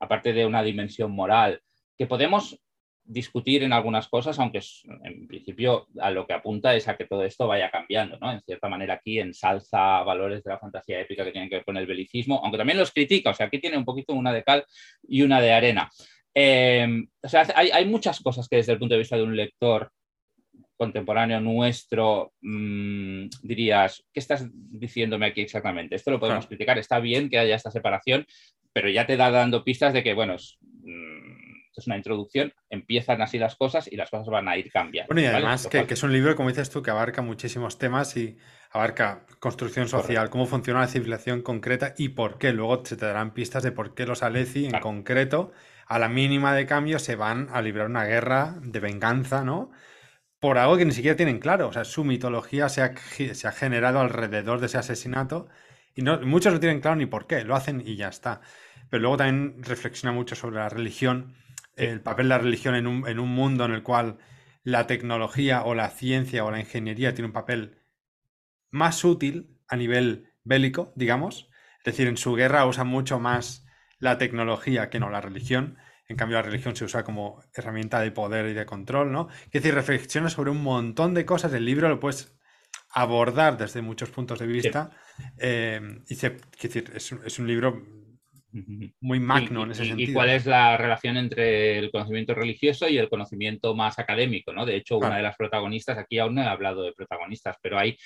aparte 0.00 0.32
de 0.32 0.46
una 0.46 0.62
dimensión 0.62 1.10
moral, 1.10 1.60
que 1.98 2.06
podemos 2.06 2.60
discutir 3.06 3.62
en 3.62 3.72
algunas 3.72 4.08
cosas, 4.08 4.38
aunque 4.38 4.60
en 5.04 5.26
principio 5.28 5.86
a 6.00 6.10
lo 6.10 6.26
que 6.26 6.32
apunta 6.32 6.74
es 6.74 6.88
a 6.88 6.96
que 6.96 7.06
todo 7.06 7.24
esto 7.24 7.46
vaya 7.46 7.70
cambiando, 7.70 8.18
¿no? 8.18 8.32
En 8.32 8.40
cierta 8.42 8.68
manera 8.68 8.94
aquí 8.94 9.20
ensalza 9.20 10.02
valores 10.02 10.42
de 10.42 10.50
la 10.50 10.58
fantasía 10.58 11.00
épica 11.00 11.24
que 11.24 11.32
tienen 11.32 11.48
que 11.48 11.56
ver 11.56 11.64
con 11.64 11.76
el 11.76 11.86
belicismo, 11.86 12.40
aunque 12.42 12.58
también 12.58 12.78
los 12.78 12.92
critica, 12.92 13.30
o 13.30 13.34
sea, 13.34 13.46
aquí 13.46 13.60
tiene 13.60 13.78
un 13.78 13.84
poquito 13.84 14.12
una 14.12 14.32
de 14.32 14.42
cal 14.42 14.64
y 15.06 15.22
una 15.22 15.40
de 15.40 15.52
arena. 15.52 15.90
Em, 16.34 17.08
o 17.22 17.28
sea, 17.28 17.46
hay, 17.54 17.84
muchas 17.86 18.20
cosas 18.20 18.48
que 18.48 18.56
desde 18.56 18.72
el 18.72 18.78
punto 18.78 18.94
de 18.94 18.98
vista 18.98 19.16
de 19.16 19.22
un 19.22 19.36
lector 19.36 19.90
contemporáneo 20.76 21.40
nuestro, 21.40 22.34
mm, 22.42 23.28
dirías, 23.42 24.04
¿qué 24.12 24.20
estás 24.20 24.46
diciéndome 24.52 25.26
aquí 25.26 25.40
exactamente? 25.40 25.94
Esto 25.94 26.10
lo 26.10 26.20
podemos 26.20 26.46
criticar, 26.46 26.76
está 26.76 26.98
bien 26.98 27.30
que 27.30 27.38
haya 27.38 27.56
esta 27.56 27.70
separación, 27.70 28.26
pero 28.72 28.90
ya 28.90 29.06
te 29.06 29.16
da 29.16 29.30
dando 29.30 29.64
pistas 29.64 29.94
de 29.94 30.02
que, 30.02 30.12
bueno, 30.12 30.34
es 30.34 30.58
una 31.86 31.96
introducción, 31.96 32.52
empiezan 32.70 33.20
así 33.20 33.38
las 33.38 33.56
cosas 33.56 33.86
y 33.90 33.96
las 33.96 34.10
cosas 34.10 34.28
van 34.28 34.48
a 34.48 34.56
ir 34.56 34.70
cambiando. 34.70 35.08
Bueno, 35.12 35.22
y 35.22 35.26
además 35.26 35.66
que, 35.66 35.86
es 35.88 36.02
un 36.02 36.12
libro, 36.12 36.34
como 36.36 36.48
dices 36.48 36.70
tú, 36.70 36.82
que 36.82 36.90
abarca 36.90 37.22
muchísimos 37.22 37.78
temas 37.78 38.16
y 38.16 38.38
abarca 38.70 39.26
construcción 39.40 39.88
social, 39.88 40.30
cómo 40.30 40.46
funciona 40.46 40.80
la 40.80 40.86
civilización 40.86 41.42
concreta 41.42 41.94
y 41.98 42.10
por 42.10 42.38
qué. 42.38 42.52
Luego 42.52 42.82
se 42.84 42.96
te 42.96 43.04
darán 43.04 43.34
pistas 43.34 43.62
de 43.62 43.72
por 43.72 43.94
qué 43.94 44.06
los 44.06 44.22
Aleci 44.22 44.66
en 44.66 44.80
concreto, 44.80 45.52
a 45.86 45.98
la 45.98 46.08
mínima 46.08 46.54
de 46.54 46.66
cambio, 46.66 46.98
se 46.98 47.16
van 47.16 47.48
a 47.52 47.60
librar 47.60 47.86
una 47.86 48.04
guerra 48.04 48.56
de 48.62 48.80
venganza, 48.80 49.44
¿no? 49.44 49.70
por 50.38 50.58
algo 50.58 50.76
que 50.76 50.84
ni 50.84 50.92
siquiera 50.92 51.16
tienen 51.16 51.38
claro. 51.38 51.68
O 51.68 51.72
sea, 51.72 51.84
su 51.84 52.04
mitología 52.04 52.68
se 52.68 52.82
ha, 52.82 52.94
se 53.34 53.48
ha 53.48 53.52
generado 53.52 54.00
alrededor 54.00 54.60
de 54.60 54.66
ese 54.66 54.78
asesinato 54.78 55.48
y 55.94 56.02
no, 56.02 56.20
muchos 56.20 56.52
no 56.52 56.60
tienen 56.60 56.80
claro 56.80 56.96
ni 56.96 57.06
por 57.06 57.26
qué, 57.26 57.42
lo 57.42 57.56
hacen 57.56 57.82
y 57.84 57.96
ya 57.96 58.08
está. 58.08 58.42
Pero 58.90 59.00
luego 59.00 59.16
también 59.16 59.62
reflexiona 59.62 60.12
mucho 60.12 60.36
sobre 60.36 60.56
la 60.56 60.68
religión, 60.68 61.34
el 61.76 62.00
papel 62.00 62.26
de 62.26 62.30
la 62.30 62.38
religión 62.38 62.74
en 62.74 62.86
un, 62.86 63.08
en 63.08 63.18
un 63.18 63.28
mundo 63.28 63.64
en 63.64 63.72
el 63.72 63.82
cual 63.82 64.18
la 64.62 64.86
tecnología 64.86 65.62
o 65.62 65.74
la 65.74 65.90
ciencia 65.90 66.44
o 66.44 66.50
la 66.50 66.60
ingeniería 66.60 67.14
tiene 67.14 67.26
un 67.26 67.32
papel 67.32 67.78
más 68.70 69.04
útil 69.04 69.58
a 69.68 69.76
nivel 69.76 70.32
bélico, 70.42 70.92
digamos. 70.96 71.48
Es 71.78 71.84
decir, 71.84 72.08
en 72.08 72.16
su 72.16 72.34
guerra 72.34 72.66
usa 72.66 72.84
mucho 72.84 73.20
más 73.20 73.66
la 73.98 74.18
tecnología 74.18 74.90
que 74.90 75.00
no 75.00 75.10
la 75.10 75.20
religión. 75.20 75.78
En 76.08 76.16
cambio, 76.16 76.38
la 76.38 76.42
religión 76.42 76.76
se 76.76 76.84
usa 76.84 77.04
como 77.04 77.42
herramienta 77.54 78.00
de 78.00 78.12
poder 78.12 78.46
y 78.46 78.54
de 78.54 78.66
control, 78.66 79.12
¿no? 79.12 79.28
Es 79.46 79.52
decir, 79.52 79.74
reflexiona 79.74 80.30
sobre 80.30 80.50
un 80.50 80.62
montón 80.62 81.14
de 81.14 81.24
cosas. 81.24 81.52
El 81.52 81.64
libro 81.64 81.88
lo 81.88 82.00
puedes 82.00 82.36
abordar 82.90 83.56
desde 83.56 83.82
muchos 83.82 84.10
puntos 84.10 84.38
de 84.38 84.46
vista. 84.46 84.90
Eh, 85.38 85.80
y 86.08 86.14
decir, 86.14 86.92
es, 86.94 87.38
un 87.38 87.46
libro 87.46 87.82
muy 89.00 89.20
magno 89.20 89.64
en 89.64 89.70
ese 89.72 89.84
sentido. 89.84 90.10
¿Y 90.10 90.14
cuál 90.14 90.30
es 90.30 90.46
la 90.46 90.76
relación 90.76 91.16
entre 91.16 91.78
el 91.78 91.90
conocimiento 91.90 92.34
religioso 92.34 92.88
y 92.88 92.98
el 92.98 93.08
conocimiento 93.08 93.74
más 93.74 93.98
académico? 93.98 94.52
¿no? 94.52 94.66
De 94.66 94.76
hecho, 94.76 94.98
una 94.98 95.16
de 95.16 95.22
las 95.22 95.36
protagonistas, 95.36 95.98
aquí 95.98 96.18
aún 96.18 96.34
no 96.34 96.42
he 96.42 96.46
hablado 96.46 96.82
de 96.82 96.92
protagonistas, 96.92 97.56
pero 97.60 97.78
hay 97.78 97.96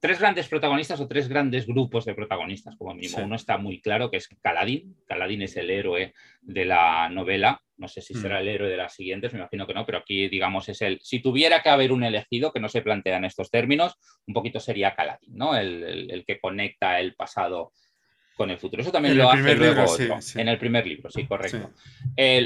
tres 0.00 0.18
grandes 0.18 0.48
protagonistas 0.48 0.98
o 1.00 1.06
tres 1.06 1.28
grandes 1.28 1.66
grupos 1.66 2.06
de 2.06 2.14
protagonistas, 2.14 2.74
como 2.76 2.94
mínimo. 2.94 3.18
Uno 3.22 3.36
está 3.36 3.58
muy 3.58 3.80
claro, 3.80 4.10
que 4.10 4.16
es 4.16 4.28
Caladín. 4.40 4.96
Caladín 5.06 5.42
es 5.42 5.56
el 5.56 5.70
héroe 5.70 6.14
de 6.40 6.64
la 6.64 7.08
novela. 7.10 7.62
No 7.76 7.86
sé 7.86 8.00
si 8.00 8.14
será 8.14 8.38
mm. 8.38 8.40
el 8.40 8.48
héroe 8.48 8.70
de 8.70 8.76
las 8.76 8.94
siguientes, 8.94 9.32
me 9.32 9.38
imagino 9.38 9.66
que 9.66 9.74
no, 9.74 9.86
pero 9.86 9.98
aquí, 9.98 10.28
digamos, 10.28 10.68
es 10.68 10.80
el. 10.82 10.98
Si 11.02 11.20
tuviera 11.20 11.62
que 11.62 11.68
haber 11.68 11.92
un 11.92 12.02
elegido, 12.02 12.52
que 12.52 12.60
no 12.60 12.68
se 12.68 12.82
plantea 12.82 13.18
en 13.18 13.26
estos 13.26 13.50
términos, 13.50 13.94
un 14.26 14.34
poquito 14.34 14.58
sería 14.58 14.94
Caladín, 14.94 15.36
¿no? 15.36 15.54
El, 15.54 16.24
que 16.26 16.40
conecta 16.40 16.98
el 16.98 17.14
pasado 17.14 17.72
con 18.36 18.50
el 18.50 18.58
futuro. 18.58 18.82
Eso 18.82 18.92
también 18.92 19.16
lo 19.18 19.30
hace 19.30 19.54
luego 19.54 19.84
en 20.34 20.48
el 20.48 20.58
primer 20.58 20.86
libro, 20.86 21.10
sí, 21.10 21.26
correcto. 21.26 21.70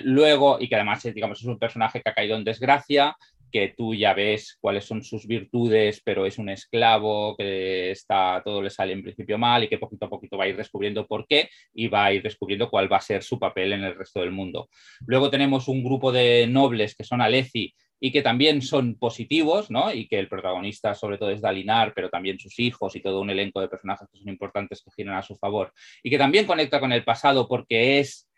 luego, 0.04 0.58
y 0.60 0.68
que 0.68 0.74
además 0.74 1.02
digamos, 1.02 1.40
es 1.40 1.46
un 1.46 1.58
personaje 1.58 2.00
que 2.00 2.10
ha 2.10 2.14
caído 2.14 2.36
en 2.36 2.44
desgracia, 2.44 3.16
que 3.54 3.72
tú 3.76 3.94
ya 3.94 4.14
ves 4.14 4.58
cuáles 4.60 4.84
son 4.84 5.04
sus 5.04 5.28
virtudes, 5.28 6.02
pero 6.04 6.26
es 6.26 6.38
un 6.38 6.48
esclavo, 6.48 7.36
que 7.36 7.92
está, 7.92 8.42
todo 8.44 8.60
le 8.60 8.68
sale 8.68 8.92
en 8.92 9.04
principio 9.04 9.38
mal 9.38 9.62
y 9.62 9.68
que 9.68 9.78
poquito 9.78 10.06
a 10.06 10.10
poquito 10.10 10.36
va 10.36 10.42
a 10.42 10.48
ir 10.48 10.56
descubriendo 10.56 11.06
por 11.06 11.24
qué 11.28 11.48
y 11.72 11.86
va 11.86 12.06
a 12.06 12.12
ir 12.12 12.20
descubriendo 12.20 12.68
cuál 12.68 12.92
va 12.92 12.96
a 12.96 13.00
ser 13.00 13.22
su 13.22 13.38
papel 13.38 13.74
en 13.74 13.84
el 13.84 13.94
resto 13.94 14.18
del 14.18 14.32
mundo. 14.32 14.68
Luego 15.06 15.30
tenemos 15.30 15.68
un 15.68 15.84
grupo 15.84 16.10
de 16.10 16.48
nobles 16.48 16.96
que 16.96 17.04
son 17.04 17.20
Aleci 17.20 17.72
y 18.04 18.12
que 18.12 18.20
también 18.20 18.60
son 18.60 18.96
positivos, 18.96 19.70
¿no? 19.70 19.90
Y 19.90 20.06
que 20.06 20.18
el 20.18 20.28
protagonista 20.28 20.94
sobre 20.94 21.16
todo 21.16 21.30
es 21.30 21.40
Dalinar, 21.40 21.94
pero 21.94 22.10
también 22.10 22.38
sus 22.38 22.58
hijos 22.58 22.94
y 22.94 23.00
todo 23.00 23.22
un 23.22 23.30
elenco 23.30 23.62
de 23.62 23.68
personajes 23.68 24.06
que 24.12 24.18
son 24.18 24.28
importantes 24.28 24.82
que 24.84 24.90
giran 24.90 25.16
a 25.16 25.22
su 25.22 25.36
favor. 25.36 25.72
Y 26.02 26.10
que 26.10 26.18
también 26.18 26.44
conecta 26.44 26.80
con 26.80 26.92
el 26.92 27.02
pasado 27.02 27.48
porque 27.48 28.00
es 28.00 28.28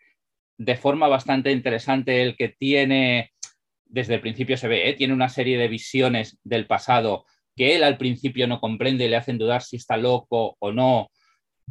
de 0.57 0.77
forma 0.77 1.09
bastante 1.09 1.51
interesante 1.51 2.23
el 2.23 2.37
que 2.37 2.47
tiene 2.47 3.33
desde 3.83 4.15
el 4.15 4.21
principio 4.21 4.55
se 4.55 4.69
ve, 4.69 4.87
¿eh? 4.87 4.93
tiene 4.93 5.13
una 5.13 5.27
serie 5.27 5.57
de 5.57 5.67
visiones 5.67 6.39
del 6.45 6.65
pasado 6.65 7.25
que 7.53 7.75
él 7.75 7.83
al 7.83 7.97
principio 7.97 8.47
no 8.47 8.61
comprende 8.61 9.03
y 9.03 9.09
le 9.09 9.17
hacen 9.17 9.37
dudar 9.37 9.63
si 9.63 9.75
está 9.75 9.97
loco 9.97 10.55
o 10.59 10.71
no. 10.71 11.09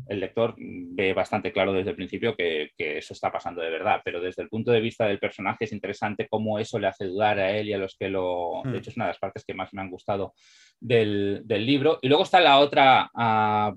El 0.09 0.21
lector 0.21 0.55
ve 0.59 1.13
bastante 1.15 1.53
claro 1.53 1.73
desde 1.73 1.91
el 1.91 1.97
principio 1.97 2.37
que, 2.37 2.71
eso 2.79 3.15
está 3.15 3.33
pasando 3.33 3.63
de 3.63 3.71
verdad, 3.71 4.01
pero 4.05 4.21
desde 4.21 4.43
el 4.43 4.49
punto 4.49 4.71
de 4.71 4.81
vista 4.81 5.07
del 5.07 5.19
personaje 5.19 5.65
es 5.65 5.73
interesante 5.73 6.29
cómo 6.29 6.59
eso 6.59 6.79
le 6.79 6.87
hace 6.87 7.07
dudar 7.07 7.39
a 7.39 7.51
él 7.51 7.69
y 7.69 7.73
a 7.73 7.79
los 7.79 7.97
que 7.97 8.09
lo... 8.09 8.63
De 8.65 8.71
hmm. 8.71 8.75
hecho, 8.77 8.91
es 8.91 8.97
una 8.97 9.07
de 9.07 9.11
las 9.11 9.19
partes 9.19 9.45
que 9.45 9.55
más 9.55 9.73
me 9.73 9.81
han 9.81 9.91
gustado 9.91 10.35
del, 10.81 11.45
libro. 11.49 11.99
Y 12.03 12.09
luego 12.09 12.25
está 12.25 12.41
la 12.41 12.59
otra 12.59 13.11
ah, 13.15 13.75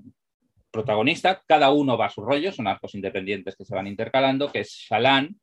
protagonista, 0.70 1.42
cada 1.46 1.72
uno 1.72 1.96
va 1.96 2.06
a 2.06 2.10
su 2.10 2.22
rollo, 2.22 2.52
son 2.52 2.66
arcos 2.66 2.94
independientes 2.94 3.56
que 3.56 3.64
se 3.64 3.74
van 3.74 3.86
intercalando, 3.86 4.52
que 4.52 4.60
es 4.60 4.70
Shalan, 4.70 5.36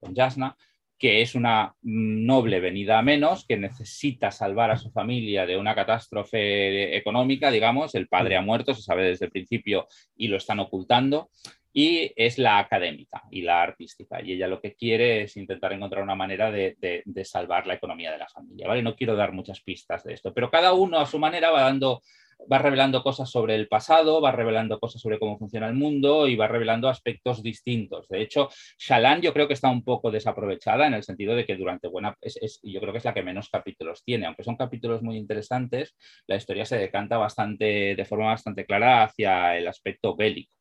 con 0.00 0.14
Jasna, 0.14 0.56
que 1.02 1.20
es 1.20 1.34
una 1.34 1.74
noble 1.82 2.60
venida 2.60 3.00
a 3.00 3.02
menos, 3.02 3.44
que 3.44 3.56
necesita 3.56 4.30
salvar 4.30 4.70
a 4.70 4.76
su 4.76 4.92
familia 4.92 5.46
de 5.46 5.56
una 5.56 5.74
catástrofe 5.74 6.96
económica, 6.96 7.50
digamos, 7.50 7.96
el 7.96 8.06
padre 8.06 8.36
ha 8.36 8.40
muerto, 8.40 8.72
se 8.72 8.82
sabe 8.82 9.02
desde 9.02 9.24
el 9.24 9.32
principio 9.32 9.88
y 10.16 10.28
lo 10.28 10.36
están 10.36 10.60
ocultando, 10.60 11.28
y 11.72 12.12
es 12.16 12.38
la 12.38 12.58
académica 12.58 13.22
y 13.30 13.42
la 13.42 13.62
artística, 13.62 14.22
y 14.22 14.32
ella 14.32 14.48
lo 14.48 14.60
que 14.60 14.74
quiere 14.74 15.22
es 15.22 15.36
intentar 15.36 15.72
encontrar 15.72 16.02
una 16.02 16.14
manera 16.14 16.50
de, 16.50 16.76
de 17.04 17.24
salvar 17.24 17.66
la 17.66 17.74
economía 17.74 18.12
de 18.12 18.18
la 18.18 18.28
familia, 18.28 18.68
¿vale? 18.68 18.82
No 18.82 18.94
quiero 18.94 19.16
dar 19.16 19.32
muchas 19.32 19.60
pistas 19.60 20.04
de 20.04 20.14
esto, 20.14 20.32
pero 20.34 20.50
cada 20.50 20.72
uno 20.72 20.98
a 20.98 21.06
su 21.06 21.18
manera 21.18 21.50
va 21.50 21.62
dando 21.62 22.02
va 22.50 22.58
revelando 22.58 23.02
cosas 23.02 23.30
sobre 23.30 23.54
el 23.54 23.68
pasado, 23.68 24.20
va 24.20 24.32
revelando 24.32 24.78
cosas 24.78 25.00
sobre 25.02 25.18
cómo 25.18 25.38
funciona 25.38 25.68
el 25.68 25.74
mundo 25.74 26.28
y 26.28 26.36
va 26.36 26.48
revelando 26.48 26.88
aspectos 26.88 27.42
distintos. 27.42 28.08
De 28.08 28.22
hecho, 28.22 28.48
Shalan 28.78 29.20
yo 29.20 29.32
creo 29.32 29.46
que 29.46 29.54
está 29.54 29.68
un 29.70 29.84
poco 29.84 30.10
desaprovechada 30.10 30.86
en 30.86 30.94
el 30.94 31.02
sentido 31.02 31.34
de 31.34 31.44
que 31.44 31.56
durante 31.56 31.88
buena, 31.88 32.16
es, 32.20 32.60
yo 32.62 32.80
creo 32.80 32.92
que 32.92 32.98
es 32.98 33.04
la 33.04 33.14
que 33.14 33.22
menos 33.22 33.48
capítulos 33.48 34.02
tiene, 34.04 34.26
aunque 34.26 34.44
son 34.44 34.56
capítulos 34.56 35.02
muy 35.02 35.16
interesantes, 35.16 35.96
la 36.26 36.36
historia 36.36 36.64
se 36.64 36.78
decanta 36.78 37.16
bastante, 37.16 37.94
de 37.96 38.04
forma 38.04 38.26
bastante 38.26 38.64
clara 38.64 39.04
hacia 39.04 39.56
el 39.56 39.68
aspecto 39.68 40.16
bélico. 40.16 40.52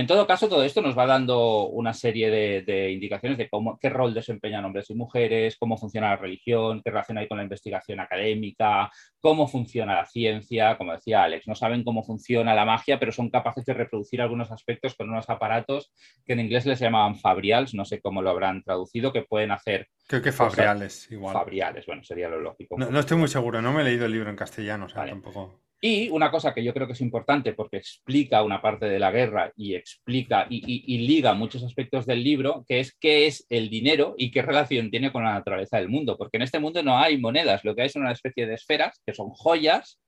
En 0.00 0.06
todo 0.06 0.24
caso, 0.26 0.48
todo 0.48 0.62
esto 0.62 0.80
nos 0.80 0.96
va 0.96 1.04
dando 1.04 1.66
una 1.66 1.92
serie 1.92 2.30
de, 2.30 2.90
indicaciones 2.92 3.36
de 3.36 3.48
cómo, 3.48 3.76
qué 3.78 3.90
rol 3.90 4.14
desempeñan 4.14 4.64
hombres 4.64 4.88
y 4.88 4.94
mujeres, 4.94 5.56
cómo 5.58 5.76
funciona 5.76 6.10
la 6.10 6.16
religión, 6.16 6.80
qué 6.82 6.90
relación 6.90 7.18
hay 7.18 7.26
con 7.26 7.38
la 7.38 7.42
investigación 7.42 7.98
académica, 7.98 8.90
cómo 9.18 9.48
funciona 9.48 9.96
la 9.96 10.06
ciencia, 10.06 10.78
como 10.78 10.92
decía 10.92 11.24
Alex, 11.24 11.48
no 11.48 11.56
saben 11.56 11.82
cómo 11.82 12.04
funciona 12.04 12.54
la 12.54 12.64
magia, 12.64 13.00
pero 13.00 13.10
son 13.10 13.30
capaces 13.30 13.64
de 13.66 13.74
reproducir 13.74 14.22
algunos 14.22 14.52
aspectos 14.52 14.94
con 14.94 15.10
unos 15.10 15.28
aparatos 15.28 15.92
que 16.24 16.34
en 16.34 16.40
inglés 16.40 16.66
les 16.66 16.78
llamaban 16.78 17.16
fabrials, 17.16 17.74
no 17.74 17.84
sé 17.84 18.00
cómo 18.00 18.22
lo 18.22 18.30
habrán 18.30 18.62
traducido, 18.62 19.12
que 19.12 19.22
pueden 19.22 19.50
hacer... 19.50 19.88
Creo 20.06 20.22
que 20.22 20.32
fabriales, 20.32 21.10
igual. 21.10 21.34
Fabriales, 21.34 21.84
bueno, 21.84 22.04
sería 22.04 22.28
lo 22.28 22.40
lógico. 22.40 22.78
No, 22.78 23.00
estoy 23.00 23.18
muy 23.18 23.28
seguro, 23.28 23.60
no 23.60 23.72
me 23.72 23.82
he 23.82 23.84
leído 23.84 24.06
el 24.06 24.12
libro 24.12 24.30
en 24.30 24.36
castellano, 24.36 24.86
o 24.86 24.88
sea, 24.88 25.04
tampoco... 25.04 25.60
Y 25.82 26.10
una 26.10 26.30
cosa 26.30 26.52
que 26.52 26.62
yo 26.62 26.74
creo 26.74 26.86
que 26.86 26.92
es 26.92 27.00
importante 27.00 27.54
porque 27.54 27.78
explica 27.78 28.42
una 28.42 28.60
parte 28.60 28.86
de 28.86 28.98
la 28.98 29.10
guerra 29.10 29.50
y 29.56 29.74
explica 29.74 30.46
y, 30.50 30.98
liga 31.06 31.32
muchos 31.32 31.62
aspectos 31.62 32.04
del 32.04 32.22
libro, 32.22 32.66
que 32.68 32.80
es 32.80 32.94
qué 33.00 33.26
es 33.26 33.46
el 33.48 33.70
dinero 33.70 34.14
y 34.18 34.30
qué 34.30 34.42
relación 34.42 34.90
tiene 34.90 35.10
con 35.10 35.24
la 35.24 35.32
naturaleza 35.32 35.78
del 35.78 35.88
mundo. 35.88 36.18
Porque 36.18 36.36
en 36.36 36.42
este 36.42 36.58
mundo 36.58 36.82
no 36.82 36.98
hay 36.98 37.16
monedas, 37.16 37.64
lo 37.64 37.74
que 37.74 37.82
hay 37.82 37.88
son 37.88 38.02
una 38.02 38.12
especie 38.12 38.46
de 38.46 38.54
esferas, 38.54 39.00
que 39.06 39.14
son 39.14 39.30
joyas, 39.30 39.98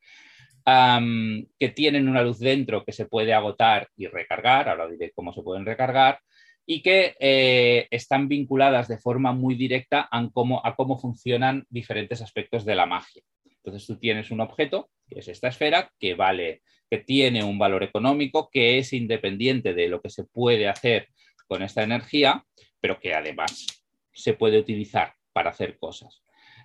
que 0.65 1.69
tienen 1.75 2.09
una 2.09 2.23
luz 2.23 2.39
dentro 2.39 2.85
que 2.85 2.93
se 2.93 3.07
puede 3.07 3.33
agotar 3.33 3.89
y 3.97 4.07
recargar, 4.09 4.69
ahora 4.69 4.89
diré 4.89 5.11
cómo 5.15 5.33
se 5.33 5.43
pueden 5.43 5.65
recargar, 5.65 6.21
y 6.67 6.83
que 6.83 7.17
eh, 7.19 7.89
están 7.91 8.29
vinculadas 8.29 8.89
de 8.89 8.99
forma 8.99 9.33
muy 9.33 9.55
directa 9.55 10.09
a 10.11 10.29
cómo, 10.33 10.65
a 10.65 10.77
cómo 10.77 10.99
funcionan 10.99 11.67
diferentes 11.71 12.21
aspectos 12.21 12.65
de 12.65 12.75
la 12.75 12.87
magia. 12.87 13.23
Entonces 13.65 13.87
tú 13.87 13.97
tienes 13.97 14.31
un 14.31 14.41
objeto, 14.41 14.91
que 15.07 15.21
es 15.21 15.29
esta 15.29 15.49
esfera, 15.49 15.93
que 16.01 16.15
vale, 16.15 16.63
que 16.91 16.99
tiene 16.99 17.45
un 17.45 17.59
valor 17.59 17.85
económico, 17.85 18.51
que 18.51 18.79
es 18.79 18.93
independiente 18.93 19.73
de 19.73 19.89
lo 19.89 20.01
que 20.01 20.11
se 20.11 20.25
puede 20.25 20.69
hacer 20.69 21.09
con 21.47 21.63
esta 21.63 21.83
energía, 21.85 22.45
pero 22.81 22.99
que 22.99 23.15
además 23.15 23.67
se 24.13 24.35
puede 24.35 24.59
utilizar 24.59 25.15
para 25.33 25.51
hacer 25.51 25.79
cosas. 25.79 26.23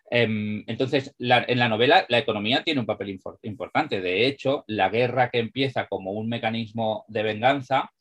Em, 0.10 0.63
entonces, 0.67 1.13
en 1.19 1.60
la 1.60 1.69
novela 1.69 2.05
la 2.10 2.17
economía 2.17 2.63
tiene 2.63 2.79
un 2.79 2.86
papel 2.86 3.19
importante. 3.43 4.01
De 4.01 4.25
hecho, 4.25 4.63
la 4.67 4.89
guerra 4.89 5.29
que 5.29 5.39
empieza 5.39 5.88
como 5.88 6.13
un 6.13 6.29
mecanismo 6.29 7.05
de 7.10 7.23
venganza 7.23 7.91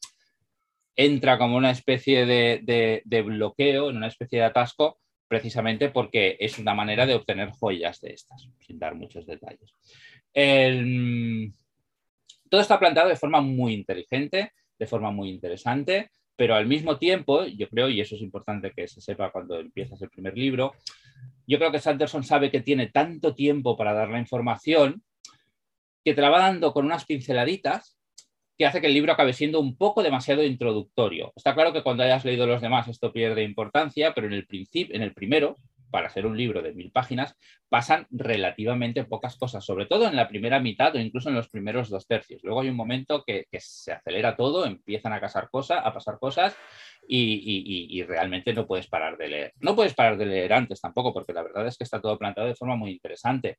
entra 0.94 1.36
como 1.36 1.56
una 1.56 1.70
especie 1.70 2.24
de 2.24 3.22
bloqueo, 3.26 3.90
en 3.90 3.98
una 3.98 4.06
especie 4.06 4.38
de 4.38 4.46
atasco, 4.46 4.98
precisamente 5.28 5.90
porque 5.90 6.36
es 6.38 6.58
una 6.58 6.74
manera 6.74 7.06
de 7.06 7.14
obtener 7.14 7.50
joyas 7.50 8.00
de 8.00 8.12
estas, 8.12 8.48
sin 8.60 8.78
dar 8.78 8.94
muchos 8.94 9.26
detalles. 9.26 9.72
todo 12.48 12.60
está 12.60 12.78
planteado 12.78 13.08
de 13.08 13.16
forma 13.16 13.40
muy 13.40 13.74
inteligente, 13.74 14.52
de 14.78 14.86
forma 14.86 15.10
muy 15.10 15.30
interesante, 15.30 16.10
pero 16.36 16.54
al 16.54 16.66
mismo 16.66 16.98
tiempo, 16.98 17.46
yo 17.46 17.68
creo, 17.68 17.88
y 17.88 18.00
eso 18.00 18.14
es 18.14 18.20
importante 18.20 18.72
que 18.72 18.86
se 18.86 19.00
sepa 19.00 19.32
cuando 19.32 19.58
empiezas 19.58 20.00
el 20.02 20.10
primer 20.10 20.36
libro, 20.36 20.74
yo 21.46 21.58
creo 21.58 21.72
que 21.72 21.80
Sanderson 21.80 22.24
sabe 22.24 22.50
que 22.50 22.60
tiene 22.60 22.88
tanto 22.88 23.34
tiempo 23.34 23.76
para 23.76 23.94
dar 23.94 24.10
la 24.10 24.18
información 24.18 25.02
que 26.04 26.14
te 26.14 26.20
la 26.20 26.30
va 26.30 26.40
dando 26.40 26.72
con 26.72 26.84
unas 26.84 27.04
pinceladitas 27.04 27.95
que 28.58 28.66
hace 28.66 28.80
que 28.80 28.86
el 28.86 28.94
libro 28.94 29.12
acabe 29.12 29.32
siendo 29.32 29.60
un 29.60 29.76
poco 29.76 30.02
demasiado 30.02 30.42
introductorio. 30.42 31.32
Está 31.36 31.54
claro 31.54 31.72
que 31.72 31.82
cuando 31.82 32.02
hayas 32.02 32.24
leído 32.24 32.46
los 32.46 32.60
demás 32.60 32.88
esto 32.88 33.12
pierde 33.12 33.42
importancia, 33.42 34.14
pero 34.14 34.26
en 34.26 34.32
el, 34.32 34.46
en 34.72 35.02
el 35.02 35.12
primero 35.12 35.56
para 35.90 36.10
ser 36.10 36.26
un 36.26 36.36
libro 36.36 36.62
de 36.62 36.74
mil 36.74 36.90
páginas, 36.90 37.36
pasan 37.68 38.06
relativamente 38.10 39.04
pocas 39.04 39.36
cosas, 39.36 39.64
sobre 39.64 39.86
todo 39.86 40.06
en 40.06 40.16
la 40.16 40.28
primera 40.28 40.60
mitad 40.60 40.94
o 40.94 40.98
incluso 41.00 41.28
en 41.28 41.34
los 41.34 41.48
primeros 41.48 41.88
dos 41.88 42.06
tercios. 42.06 42.42
Luego 42.44 42.60
hay 42.60 42.68
un 42.68 42.76
momento 42.76 43.24
que, 43.26 43.46
se 43.58 43.92
acelera 43.92 44.36
todo, 44.36 44.66
empiezan 44.66 45.12
a, 45.12 45.20
casar 45.20 45.48
cosas, 45.50 45.80
a 45.84 45.92
pasar 45.92 46.18
cosas 46.18 46.56
y, 47.08 48.02
realmente 48.02 48.52
no 48.52 48.66
puedes 48.66 48.88
parar 48.88 49.16
de 49.16 49.28
leer. 49.28 49.52
No 49.60 49.74
puedes 49.74 49.94
parar 49.94 50.16
de 50.16 50.26
leer 50.26 50.52
antes 50.52 50.80
tampoco, 50.80 51.12
porque 51.12 51.32
la 51.32 51.42
verdad 51.42 51.66
es 51.66 51.76
que 51.76 51.84
está 51.84 52.00
todo 52.00 52.18
planteado 52.18 52.48
de 52.48 52.54
forma 52.54 52.76
muy 52.76 52.90
interesante. 52.90 53.58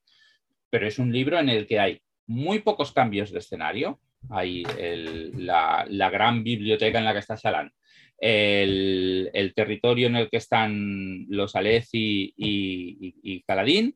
Pero 0.69 0.87
es 0.87 0.99
un 0.99 1.11
libro 1.11 1.39
en 1.39 1.49
el 1.49 1.65
que 1.65 1.79
hay 1.79 2.01
muy 2.27 2.59
pocos 2.59 2.91
cambios 2.91 3.31
de 3.31 3.39
escenario. 3.39 3.99
Hay 4.29 4.63
la, 5.35 6.09
gran 6.11 6.43
biblioteca 6.43 6.99
en 6.99 7.05
la 7.05 7.13
que 7.13 7.19
está 7.19 7.35
Shalan 7.35 7.71
el, 8.19 9.53
territorio 9.55 10.07
en 10.07 10.15
el 10.15 10.29
que 10.29 10.37
están 10.37 11.25
los 11.29 11.55
Aleci 11.55 12.33
y, 12.35 13.15
y, 13.21 13.43
Caladín, 13.43 13.95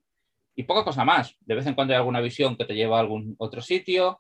y 0.56 0.64
poca 0.64 0.84
cosa 0.84 1.04
más. 1.04 1.36
De 1.40 1.56
vez 1.56 1.66
en 1.66 1.74
cuando 1.74 1.94
hay 1.94 1.98
alguna 1.98 2.22
visión 2.22 2.56
que 2.56 2.66
te 2.66 2.76
lleva 2.76 2.98
a 2.98 3.02
algún 3.02 3.36
otro 3.38 3.62
sitio. 3.62 4.18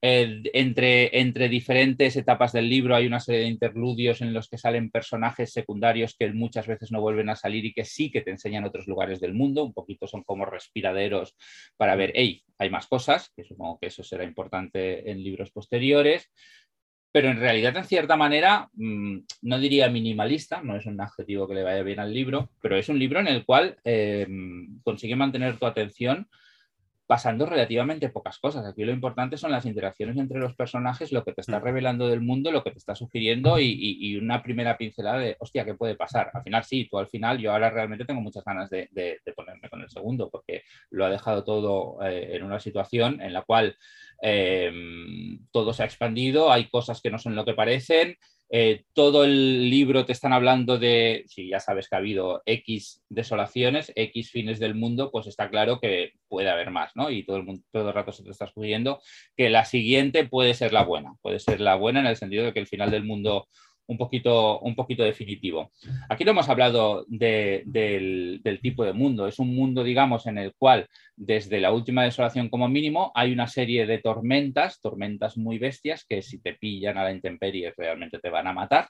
Entre, 0.00 1.18
entre 1.20 1.48
diferentes 1.48 2.16
etapas 2.16 2.52
del 2.52 2.68
libro 2.68 2.94
hay 2.94 3.06
una 3.06 3.18
serie 3.18 3.40
de 3.40 3.48
interludios 3.48 4.20
en 4.20 4.32
los 4.32 4.48
que 4.48 4.58
salen 4.58 4.90
personajes 4.90 5.52
secundarios 5.52 6.14
que 6.16 6.32
muchas 6.32 6.66
veces 6.66 6.92
no 6.92 7.00
vuelven 7.00 7.30
a 7.30 7.36
salir 7.36 7.64
y 7.64 7.72
que 7.72 7.84
sí 7.84 8.10
que 8.10 8.20
te 8.20 8.30
enseñan 8.30 8.64
otros 8.64 8.86
lugares 8.86 9.20
del 9.20 9.34
mundo. 9.34 9.64
Un 9.64 9.74
poquito 9.74 10.06
son 10.06 10.22
como 10.22 10.44
respiraderos 10.44 11.36
para 11.76 11.96
ver, 11.96 12.12
hey, 12.14 12.42
hay 12.58 12.70
más 12.70 12.86
cosas, 12.86 13.32
que 13.34 13.44
supongo 13.44 13.78
que 13.80 13.88
eso 13.88 14.02
será 14.04 14.24
importante 14.24 15.10
en 15.10 15.22
libros 15.22 15.50
posteriores 15.50 16.30
pero 17.10 17.30
en 17.30 17.38
realidad, 17.38 17.76
en 17.76 17.84
cierta 17.84 18.16
manera, 18.16 18.68
mm, 18.74 19.18
no 19.42 19.58
diría 19.58 19.88
minimalista, 19.88 20.62
no 20.62 20.76
es 20.76 20.86
un 20.86 21.00
adjetivo 21.00 21.48
que 21.48 21.54
le 21.54 21.62
vaya 21.62 21.82
bien 21.82 22.00
al 22.00 22.12
libro, 22.12 22.50
pero 22.60 22.76
es 22.76 22.88
un 22.88 22.98
libro 22.98 23.18
en 23.18 23.28
el 23.28 23.44
cual 23.44 23.78
eh, 23.84 24.26
consigue 24.84 25.16
mantener 25.16 25.58
tu 25.58 25.66
atención 25.66 26.28
pasando 27.08 27.46
relativamente 27.46 28.10
pocas 28.10 28.38
cosas. 28.38 28.64
Aquí 28.64 28.84
lo 28.84 28.92
importante 28.92 29.36
son 29.36 29.50
las 29.50 29.66
interacciones 29.66 30.16
entre 30.16 30.38
los 30.38 30.54
personajes, 30.54 31.10
lo 31.10 31.24
que 31.24 31.32
te 31.32 31.40
está 31.40 31.58
mm. 31.58 31.62
revelando 31.64 32.06
del 32.06 32.20
mundo, 32.20 32.52
lo 32.52 32.62
que 32.62 32.70
te 32.70 32.78
está 32.78 32.94
sugiriendo 32.94 33.58
y, 33.58 34.16
una 34.18 34.42
primera 34.42 34.76
pincelada 34.76 35.18
de, 35.18 35.36
hostia, 35.40 35.64
¿qué 35.64 35.74
puede 35.74 35.96
pasar? 35.96 36.30
Al 36.32 36.42
final 36.44 36.62
sí, 36.64 36.86
tú 36.88 36.98
al 36.98 37.08
final, 37.08 37.38
yo 37.38 37.50
ahora 37.50 37.70
realmente 37.70 38.04
tengo 38.04 38.20
muchas 38.20 38.44
ganas 38.44 38.70
de, 38.70 38.88
ponerme 39.34 39.68
con 39.68 39.80
el 39.80 39.90
segundo, 39.90 40.30
porque 40.30 40.62
lo 40.90 41.04
ha 41.04 41.10
dejado 41.10 41.42
todo 41.42 41.98
eh, 42.04 42.36
en 42.36 42.44
una 42.44 42.60
situación 42.60 43.20
en 43.20 43.32
la 43.32 43.42
cual 43.42 43.76
Em, 44.20 45.46
todo 45.52 45.72
se 45.72 45.82
ha 45.82 45.86
expandido, 45.86 46.50
hay 46.50 46.68
cosas 46.68 47.00
que 47.00 47.10
no 47.10 47.18
son 47.18 47.36
lo 47.36 47.44
que 47.44 47.54
parecen. 47.54 48.16
Eh, 48.50 48.84
todo 48.94 49.24
el 49.24 49.68
libro 49.68 50.06
te 50.06 50.12
están 50.12 50.32
hablando 50.32 50.78
de, 50.78 51.24
si 51.26 51.48
ya 51.48 51.60
sabes 51.60 51.88
que 51.88 51.96
ha 51.96 51.98
habido 51.98 52.42
X 52.46 53.02
desolaciones, 53.08 53.92
X 53.94 54.30
fines 54.30 54.58
del 54.58 54.74
mundo, 54.74 55.10
pues 55.10 55.26
está 55.26 55.50
claro 55.50 55.80
que 55.80 56.12
puede 56.28 56.48
haber 56.48 56.70
más, 56.70 56.96
¿no? 56.96 57.10
Y 57.10 57.24
todo 57.24 57.36
el, 57.36 57.44
mundo, 57.44 57.62
todo 57.70 57.88
el 57.88 57.94
rato 57.94 58.12
se 58.12 58.24
te 58.24 58.30
está 58.30 58.46
escudiendo 58.46 59.00
que 59.36 59.50
la 59.50 59.64
siguiente 59.64 60.26
puede 60.26 60.54
ser 60.54 60.72
la 60.72 60.84
buena, 60.84 61.14
puede 61.20 61.40
ser 61.40 61.60
la 61.60 61.74
buena 61.74 62.00
en 62.00 62.06
el 62.06 62.16
sentido 62.16 62.44
de 62.44 62.52
que 62.54 62.60
el 62.60 62.66
final 62.66 62.90
del 62.90 63.04
mundo 63.04 63.48
un 63.88 63.96
poquito, 63.96 64.60
un 64.60 64.74
poquito 64.74 65.02
definitivo. 65.02 65.72
Aquí 66.08 66.24
no 66.24 66.32
hemos 66.32 66.48
hablado 66.48 67.04
del, 67.08 68.40
tipo 68.62 68.84
de 68.84 68.92
mundo. 68.92 69.26
Es 69.26 69.38
un 69.38 69.54
mundo, 69.54 69.82
digamos, 69.82 70.26
en 70.26 70.38
el 70.38 70.52
cual 70.54 70.86
desde 71.16 71.58
la 71.58 71.72
última 71.72 72.04
desolación 72.04 72.50
como 72.50 72.68
mínimo 72.68 73.10
hay 73.14 73.32
una 73.32 73.48
serie 73.48 73.86
de 73.86 73.98
tormentas, 73.98 74.80
tormentas 74.80 75.36
muy 75.38 75.58
bestias, 75.58 76.04
que 76.06 76.22
si 76.22 76.40
te 76.40 76.54
pillan 76.54 76.98
a 76.98 77.04
la 77.04 77.12
intemperie 77.12 77.72
realmente 77.76 78.18
te 78.18 78.28
van 78.28 78.46
a 78.46 78.52
matar, 78.52 78.88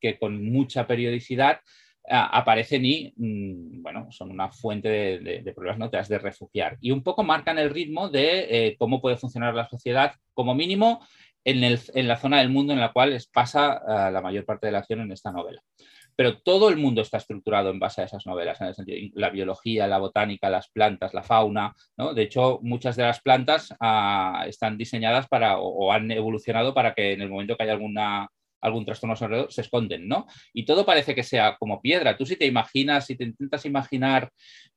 que 0.00 0.18
con 0.18 0.44
mucha 0.44 0.86
periodicidad 0.86 1.60
aparecen 2.08 2.84
y, 2.84 3.12
mm, 3.16 3.82
bueno, 3.82 4.08
son 4.10 4.30
una 4.30 4.50
fuente 4.50 4.88
de, 4.88 5.52
pruebas, 5.54 5.78
no 5.78 5.90
te 5.90 5.96
has 5.96 6.08
de 6.08 6.18
refugiar. 6.18 6.76
Y 6.80 6.90
un 6.90 7.02
poco 7.02 7.22
marcan 7.24 7.58
el 7.58 7.70
ritmo 7.70 8.08
de 8.08 8.46
eh, 8.68 8.76
cómo 8.78 9.00
puede 9.00 9.16
funcionar 9.16 9.54
la 9.54 9.68
sociedad, 9.68 10.12
como 10.34 10.54
mínimo, 10.54 11.00
en, 11.46 12.08
la 12.08 12.16
zona 12.16 12.38
del 12.38 12.50
mundo 12.50 12.72
en 12.72 12.80
la 12.80 12.92
cual 12.92 13.16
pasa 13.32 13.80
eh, 13.88 14.10
la 14.10 14.20
mayor 14.20 14.44
parte 14.44 14.66
de 14.66 14.72
la 14.72 14.78
acción 14.78 15.00
en 15.00 15.12
esta 15.12 15.30
novela. 15.30 15.62
Pero 16.16 16.38
todo 16.38 16.70
el 16.70 16.76
mundo 16.76 17.02
está 17.02 17.18
estructurado 17.18 17.70
en 17.70 17.78
base 17.78 18.00
a 18.00 18.04
esas 18.04 18.26
novelas, 18.26 18.60
en 18.60 18.68
el 18.68 18.74
sentido, 18.74 19.12
la 19.14 19.30
biología, 19.30 19.86
la 19.86 19.98
botánica, 19.98 20.50
las 20.50 20.68
plantas, 20.70 21.14
la 21.14 21.22
fauna. 21.22 21.74
¿no? 21.96 22.14
De 22.14 22.22
hecho, 22.22 22.58
muchas 22.62 22.96
de 22.96 23.04
las 23.04 23.20
plantas 23.20 23.74
ah, 23.80 24.44
están 24.48 24.78
diseñadas 24.78 25.28
para 25.28 25.58
o, 25.58 25.92
han 25.92 26.10
evolucionado 26.10 26.74
para 26.74 26.94
que 26.94 27.12
en 27.12 27.20
el 27.20 27.28
momento 27.28 27.56
que 27.56 27.64
haya 27.64 27.74
alguna 27.74 28.28
algún 28.60 28.84
trastorno 28.84 29.14
alrededor, 29.18 29.52
se 29.52 29.60
esconden, 29.60 30.08
¿no? 30.08 30.26
Y 30.52 30.64
todo 30.64 30.84
parece 30.84 31.14
que 31.14 31.22
sea 31.22 31.56
como 31.58 31.80
piedra. 31.80 32.16
Tú 32.16 32.26
si 32.26 32.36
te 32.36 32.46
imaginas, 32.46 33.06
si 33.06 33.16
te 33.16 33.24
intentas 33.24 33.64
imaginar 33.66 34.30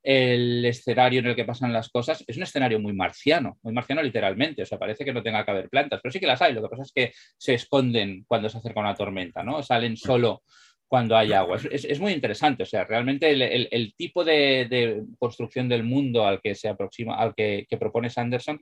el 0.03 0.63
escenario 0.65 1.19
en 1.19 1.27
el 1.27 1.35
que 1.35 1.45
pasan 1.45 1.73
las 1.73 1.89
cosas, 1.89 2.23
es 2.27 2.37
un 2.37 2.43
escenario 2.43 2.79
muy 2.79 2.93
marciano, 2.93 3.57
muy 3.63 3.73
marciano 3.73 4.01
literalmente, 4.01 4.63
o 4.63 4.65
sea, 4.65 4.77
parece 4.77 5.03
que 5.03 5.13
no 5.13 5.23
tenga 5.23 5.43
que 5.43 5.51
haber 5.51 5.69
plantas, 5.69 5.99
pero 6.01 6.11
sí 6.11 6.19
que 6.19 6.27
las 6.27 6.41
hay, 6.41 6.53
lo 6.53 6.61
que 6.61 6.69
pasa 6.69 6.83
es 6.83 6.91
que 6.93 7.11
se 7.37 7.53
esconden 7.53 8.25
cuando 8.27 8.49
se 8.49 8.57
acerca 8.57 8.79
una 8.79 8.95
tormenta, 8.95 9.43
¿no? 9.43 9.61
Salen 9.61 9.97
solo 9.97 10.43
cuando 10.87 11.15
hay 11.15 11.33
agua. 11.33 11.57
Es, 11.71 11.99
muy 11.99 12.13
interesante, 12.13 12.63
o 12.63 12.65
sea, 12.65 12.83
realmente 12.83 13.29
el, 13.29 13.93
tipo 13.95 14.25
de, 14.25 15.03
construcción 15.19 15.69
del 15.69 15.83
mundo 15.83 16.25
al 16.25 16.41
que 16.41 16.55
se 16.55 16.67
aproxima, 16.67 17.15
al 17.15 17.35
que, 17.35 17.67
que 17.69 17.77
propone 17.77 18.09
Sanderson, 18.09 18.59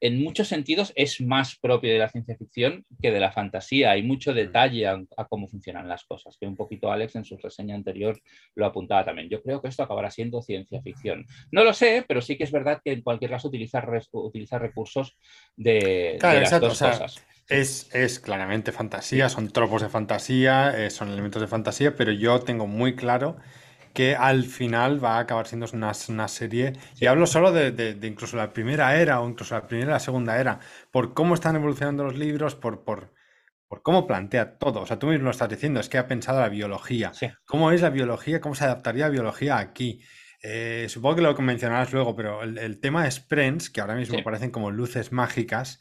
en 0.00 0.22
muchos 0.22 0.48
sentidos 0.48 0.92
es 0.96 1.20
más 1.20 1.56
propio 1.58 1.92
de 1.92 1.98
la 1.98 2.08
ciencia 2.08 2.36
ficción 2.36 2.84
que 3.00 3.10
de 3.10 3.20
la 3.20 3.32
fantasía. 3.32 3.92
Hay 3.92 4.02
mucho 4.02 4.32
mm. 4.32 4.34
detalle 4.34 4.86
a, 4.86 4.98
cómo 5.28 5.48
funcionan 5.48 5.88
las 5.88 6.04
cosas, 6.04 6.36
que 6.38 6.46
un 6.46 6.56
poquito 6.56 6.90
Alex 6.90 7.16
en 7.16 7.24
su 7.24 7.36
reseña 7.36 7.74
anterior 7.74 8.20
lo 8.54 8.66
apuntaba 8.66 9.04
también. 9.04 9.28
Yo 9.28 9.42
creo 9.42 9.62
que 9.62 9.68
esto 9.68 9.82
acabará 9.82 10.10
siendo 10.10 10.42
ciencia 10.42 10.82
ficción. 10.82 11.26
No 11.50 11.64
lo 11.64 11.72
sé, 11.72 12.04
pero 12.06 12.20
sí 12.20 12.36
que 12.36 12.44
es 12.44 12.52
verdad 12.52 12.80
que 12.84 12.92
en 12.92 13.02
cualquier 13.02 13.30
caso 13.30 13.48
utiliza, 13.48 13.80
recursos 13.80 15.16
de, 15.56 16.18
las 16.20 16.60
dos 16.60 16.78
cosas. 16.78 17.24
Es, 17.48 17.94
es, 17.94 18.20
claramente 18.20 18.72
fantasía, 18.72 19.28
son 19.28 19.50
tropos 19.50 19.82
de 19.82 19.90
fantasía, 19.90 20.72
eh, 20.78 20.90
son 20.90 21.10
elementos 21.10 21.42
de 21.42 21.48
fantasía, 21.48 21.94
pero 21.94 22.10
yo 22.10 22.40
tengo 22.40 22.66
muy 22.66 22.96
claro 22.96 23.36
que 23.94 24.16
al 24.16 24.44
final 24.44 25.02
va 25.02 25.16
a 25.16 25.20
acabar 25.20 25.46
siendo 25.46 25.66
una, 25.72 25.94
serie, 26.28 26.72
y 27.00 27.06
hablo 27.06 27.26
solo 27.26 27.52
de, 27.52 27.96
incluso 28.02 28.36
la 28.36 28.52
primera 28.52 29.00
era 29.00 29.20
o 29.20 29.28
incluso 29.28 29.54
la 29.54 29.68
primera 29.68 29.90
y 29.90 29.92
la 29.92 30.00
segunda 30.00 30.38
era, 30.38 30.58
por 30.90 31.14
cómo 31.14 31.34
están 31.34 31.54
evolucionando 31.54 32.02
los 32.02 32.18
libros, 32.18 32.56
por, 32.56 32.82
por, 32.82 33.14
por 33.68 33.82
cómo 33.82 34.06
plantea 34.06 34.58
todo. 34.58 34.80
O 34.80 34.86
sea, 34.86 34.98
tú 34.98 35.06
mismo 35.06 35.26
lo 35.26 35.30
estás 35.30 35.48
diciendo, 35.48 35.78
es 35.78 35.88
que 35.88 35.98
ha 35.98 36.08
pensado 36.08 36.40
la 36.40 36.48
biología. 36.48 37.12
¿Cómo 37.46 37.70
es 37.70 37.82
la 37.82 37.90
biología? 37.90 38.40
¿Cómo 38.40 38.56
se 38.56 38.64
adaptaría 38.64 39.04
la 39.04 39.10
biología 39.10 39.58
aquí? 39.58 40.02
Eh, 40.42 40.86
supongo 40.88 41.16
que 41.16 41.22
lo 41.22 41.34
mencionarás 41.36 41.92
luego, 41.92 42.16
pero 42.16 42.42
el, 42.42 42.80
tema 42.80 43.04
de 43.04 43.12
sprints, 43.12 43.70
que 43.70 43.80
ahora 43.80 43.94
mismo 43.94 44.22
parecen 44.24 44.50
como 44.50 44.72
luces 44.72 45.12
mágicas, 45.12 45.80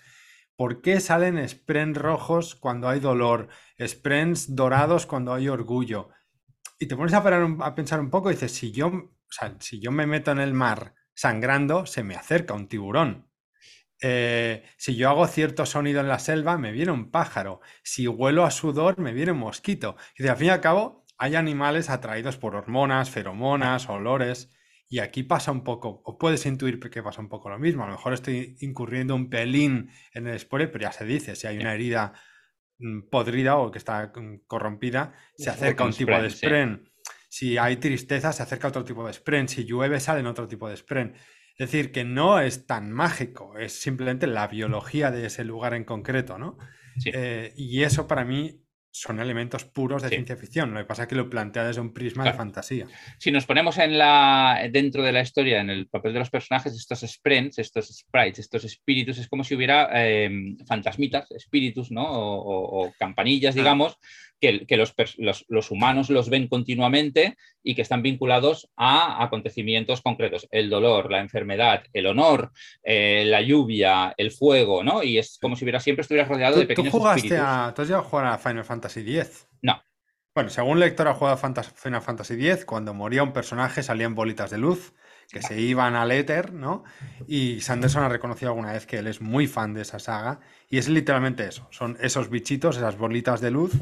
¿por 0.56 0.82
qué 0.82 1.00
salen 1.00 1.50
sprints 1.50 1.98
rojos 2.00 2.54
cuando 2.56 2.88
hay 2.88 3.00
dolor? 3.00 3.50
Sprints 3.84 4.56
dorados 4.56 5.08
cuando 5.08 5.34
hay 5.34 5.50
orgullo 5.50 6.10
y 6.80 6.88
te 6.88 6.96
pones 6.96 7.14
a, 7.14 7.18
a, 7.18 7.76
pensar 7.76 8.00
un 8.00 8.10
poco 8.10 8.30
y 8.30 8.34
dices, 8.34 8.52
si 8.52 8.72
yo, 8.72 9.14
si 9.60 9.80
yo 9.80 9.92
me 9.92 10.06
meto 10.06 10.32
en 10.32 10.40
el 10.40 10.54
mar 10.54 10.96
sangrando, 11.14 11.86
se 11.86 12.04
me 12.04 12.16
acerca 12.16 12.54
un 12.54 12.68
tiburón. 12.68 13.30
Eh, 14.02 14.64
si 14.76 14.96
yo 14.96 15.10
hago 15.10 15.26
cierto 15.28 15.66
sonido 15.66 16.02
en 16.02 16.10
la 16.10 16.20
selva, 16.20 16.58
me 16.58 16.72
viene 16.74 16.92
un 16.92 17.10
pájaro. 17.10 17.62
Si 17.84 18.08
huelo 18.08 18.44
a 18.44 18.52
sudor, 18.52 19.00
me 19.00 19.14
viene 19.14 19.32
un 19.32 19.40
mosquito. 19.40 19.96
Y 20.18 20.24
de 20.24 20.30
al 20.30 20.38
fin 20.38 20.48
y 20.48 20.50
al 20.50 20.62
cabo, 20.62 21.06
hay 21.18 21.36
animales 21.36 21.90
atraídos 21.90 22.38
por 22.38 22.56
hormonas, 22.56 23.10
feromonas, 23.10 23.88
olores. 23.88 24.52
Y 24.90 25.00
aquí 25.00 25.24
pasa 25.24 25.52
un 25.52 25.64
poco, 25.64 26.02
o 26.04 26.18
puedes 26.18 26.46
intuir 26.46 26.80
que 26.80 27.02
pasa 27.02 27.22
un 27.22 27.30
poco 27.30 27.50
lo 27.50 27.58
mismo. 27.58 27.84
A 27.84 27.88
lo 27.88 27.94
mejor 27.94 28.14
estoy 28.14 28.58
incurriendo 28.60 29.16
un 29.16 29.30
pelín 29.30 29.90
en 30.14 30.28
el 30.28 30.38
spoiler, 30.38 30.70
pero 30.72 30.84
ya 30.84 30.92
se 30.92 31.06
dice, 31.06 31.36
si 31.36 31.48
hay 31.48 31.58
una 31.58 31.74
herida 31.74 32.14
podrida 33.10 33.58
o 33.58 33.72
que 33.72 33.78
está 33.78 34.12
mm, 34.16 34.46
corrompida, 34.48 35.14
se 35.36 35.50
acerca 35.50 35.86
un 35.86 35.94
tipo 35.94 36.12
de 36.12 36.30
spren. 36.30 36.90
Si 37.30 37.58
hay 37.58 37.78
tristeza, 37.78 38.32
se 38.32 38.44
acerca 38.44 38.68
otro 38.68 38.84
tipo 38.84 39.06
de 39.06 39.14
spren. 39.14 39.48
Si 39.48 39.66
llueve, 39.66 40.00
salen 40.00 40.28
otro 40.28 40.48
tipo 40.48 40.70
de 40.70 40.78
spren. 40.78 41.16
Es 41.58 41.72
decir, 41.72 41.92
que 41.92 42.04
no 42.04 42.40
es 42.40 42.66
tan 42.66 42.92
mágico, 42.92 43.58
es 43.58 43.80
simplemente 43.80 44.28
la 44.28 44.48
biología 44.48 45.12
de 45.12 45.28
ese 45.28 45.44
lugar 45.44 45.74
en 45.74 45.84
concreto, 45.84 46.38
¿no? 46.38 46.58
Eh, 47.06 47.54
y 47.56 47.84
eso 47.84 48.08
para 48.08 48.24
mí 48.24 48.63
son 48.94 49.20
elementos 49.20 49.66
puros 49.66 50.04
de 50.04 50.10
ciencia 50.10 50.38
ficción. 50.38 50.72
Lo 50.72 50.80
que 50.80 50.86
pasa 50.86 51.04
es 51.04 51.08
que 51.08 51.16
lo 51.16 51.28
plantea 51.28 51.64
desde 51.64 51.82
un 51.82 51.94
prisma 51.94 52.24
de 52.26 52.34
fantasía. 52.34 52.86
Si 53.18 53.32
nos 53.32 53.48
ponemos 53.48 53.80
en 53.80 53.98
la, 53.98 54.70
dentro 54.72 55.02
de 55.02 55.12
la 55.12 55.22
historia, 55.22 55.62
en 55.62 55.72
el 55.72 55.88
papel 55.88 56.14
de 56.14 56.20
los 56.20 56.30
personajes, 56.30 56.76
estos 56.76 57.00
sprints, 57.02 57.58
estos 57.58 57.88
sprites, 57.88 58.38
estos 58.38 58.64
espíritus, 58.66 59.18
es 59.18 59.28
como 59.28 59.44
si 59.44 59.56
hubiera 59.56 59.90
em, 60.00 60.58
fantasmitas, 60.68 61.32
espíritus, 61.32 61.92
¿no? 61.92 62.06
O, 62.06 62.94
campanillas, 63.00 63.56
ah. 63.56 63.58
digamos, 63.58 63.98
que, 64.68 64.78
los, 65.48 65.72
humanos 65.72 66.10
los 66.10 66.30
ven 66.30 66.48
continuamente 66.48 67.38
y 67.64 67.76
que 67.76 67.82
están 67.82 68.02
vinculados 68.02 68.70
a 68.76 69.24
acontecimientos 69.24 70.02
concretos. 70.02 70.48
El 70.52 70.70
dolor, 70.70 71.10
la 71.10 71.20
enfermedad, 71.20 71.84
el 71.94 72.08
honor, 72.08 72.52
eh, 72.84 73.24
la 73.26 73.42
lluvia, 73.42 74.14
el 74.18 74.32
fuego, 74.32 74.84
¿no? 74.84 75.02
Y 75.02 75.18
es 75.18 75.38
como 75.42 75.56
si 75.56 75.64
hubiera 75.64 75.80
siempre 75.80 76.02
estuvieras 76.02 76.30
rodeado 76.30 76.58
de 76.58 76.66
pequeños 76.66 76.92
¿Tú 76.92 77.00
jugaste 77.00 77.38
A, 77.38 77.72
¿Tú 77.74 77.82
has 77.82 77.88
llegado 77.88 78.06
a 78.06 78.10
jugar 78.10 78.26
a 78.26 78.38
Final 78.38 78.66
Fantasy 78.66 78.83
X? 78.90 79.48
No. 79.62 79.82
Bueno, 80.36 80.50
según 80.50 80.80
lector 80.80 81.08
ha 81.08 81.14
jugado 81.14 81.38
Final 81.38 82.02
Fantasy 82.02 82.34
X, 82.34 82.66
cuando 82.66 82.94
moría 82.94 83.22
un 83.24 83.34
personaje 83.34 83.84
salían 83.84 84.16
bolitas 84.16 84.50
de 84.50 84.58
luz 84.58 84.94
que 85.32 85.42
se 85.42 85.60
iban 85.60 85.96
al 85.96 86.12
éter, 86.12 86.54
¿no? 86.54 86.84
Y 87.28 87.62
Sanderson 87.62 88.04
ha 88.04 88.10
reconocido 88.10 88.52
alguna 88.52 88.74
vez 88.74 88.86
que 88.86 88.98
él 88.98 89.08
es 89.08 89.22
muy 89.22 89.48
fan 89.48 89.74
de 89.74 89.82
esa 89.82 90.00
saga 90.00 90.40
y 90.70 90.78
es 90.78 90.90
literalmente 90.90 91.48
eso, 91.48 91.68
son 91.72 91.98
esos 92.02 92.30
bichitos, 92.30 92.78
esas 92.78 92.98
bolitas 92.98 93.42
de 93.42 93.52
luz 93.52 93.74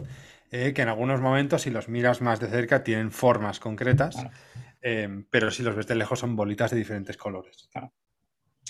eh, 0.52 0.74
que 0.74 0.82
en 0.82 0.90
algunos 0.90 1.22
momentos 1.22 1.62
si 1.62 1.70
los 1.70 1.88
miras 1.88 2.22
más 2.22 2.42
de 2.42 2.48
cerca 2.48 2.84
tienen 2.84 3.12
formas 3.12 3.62
concretas, 3.62 4.18
eh, 4.82 5.24
pero 5.30 5.50
si 5.50 5.64
los 5.64 5.76
ves 5.76 5.88
de 5.88 5.96
lejos 5.96 6.20
son 6.20 6.36
bolitas 6.36 6.72
de 6.72 6.78
diferentes 6.78 7.16
colores. 7.16 7.70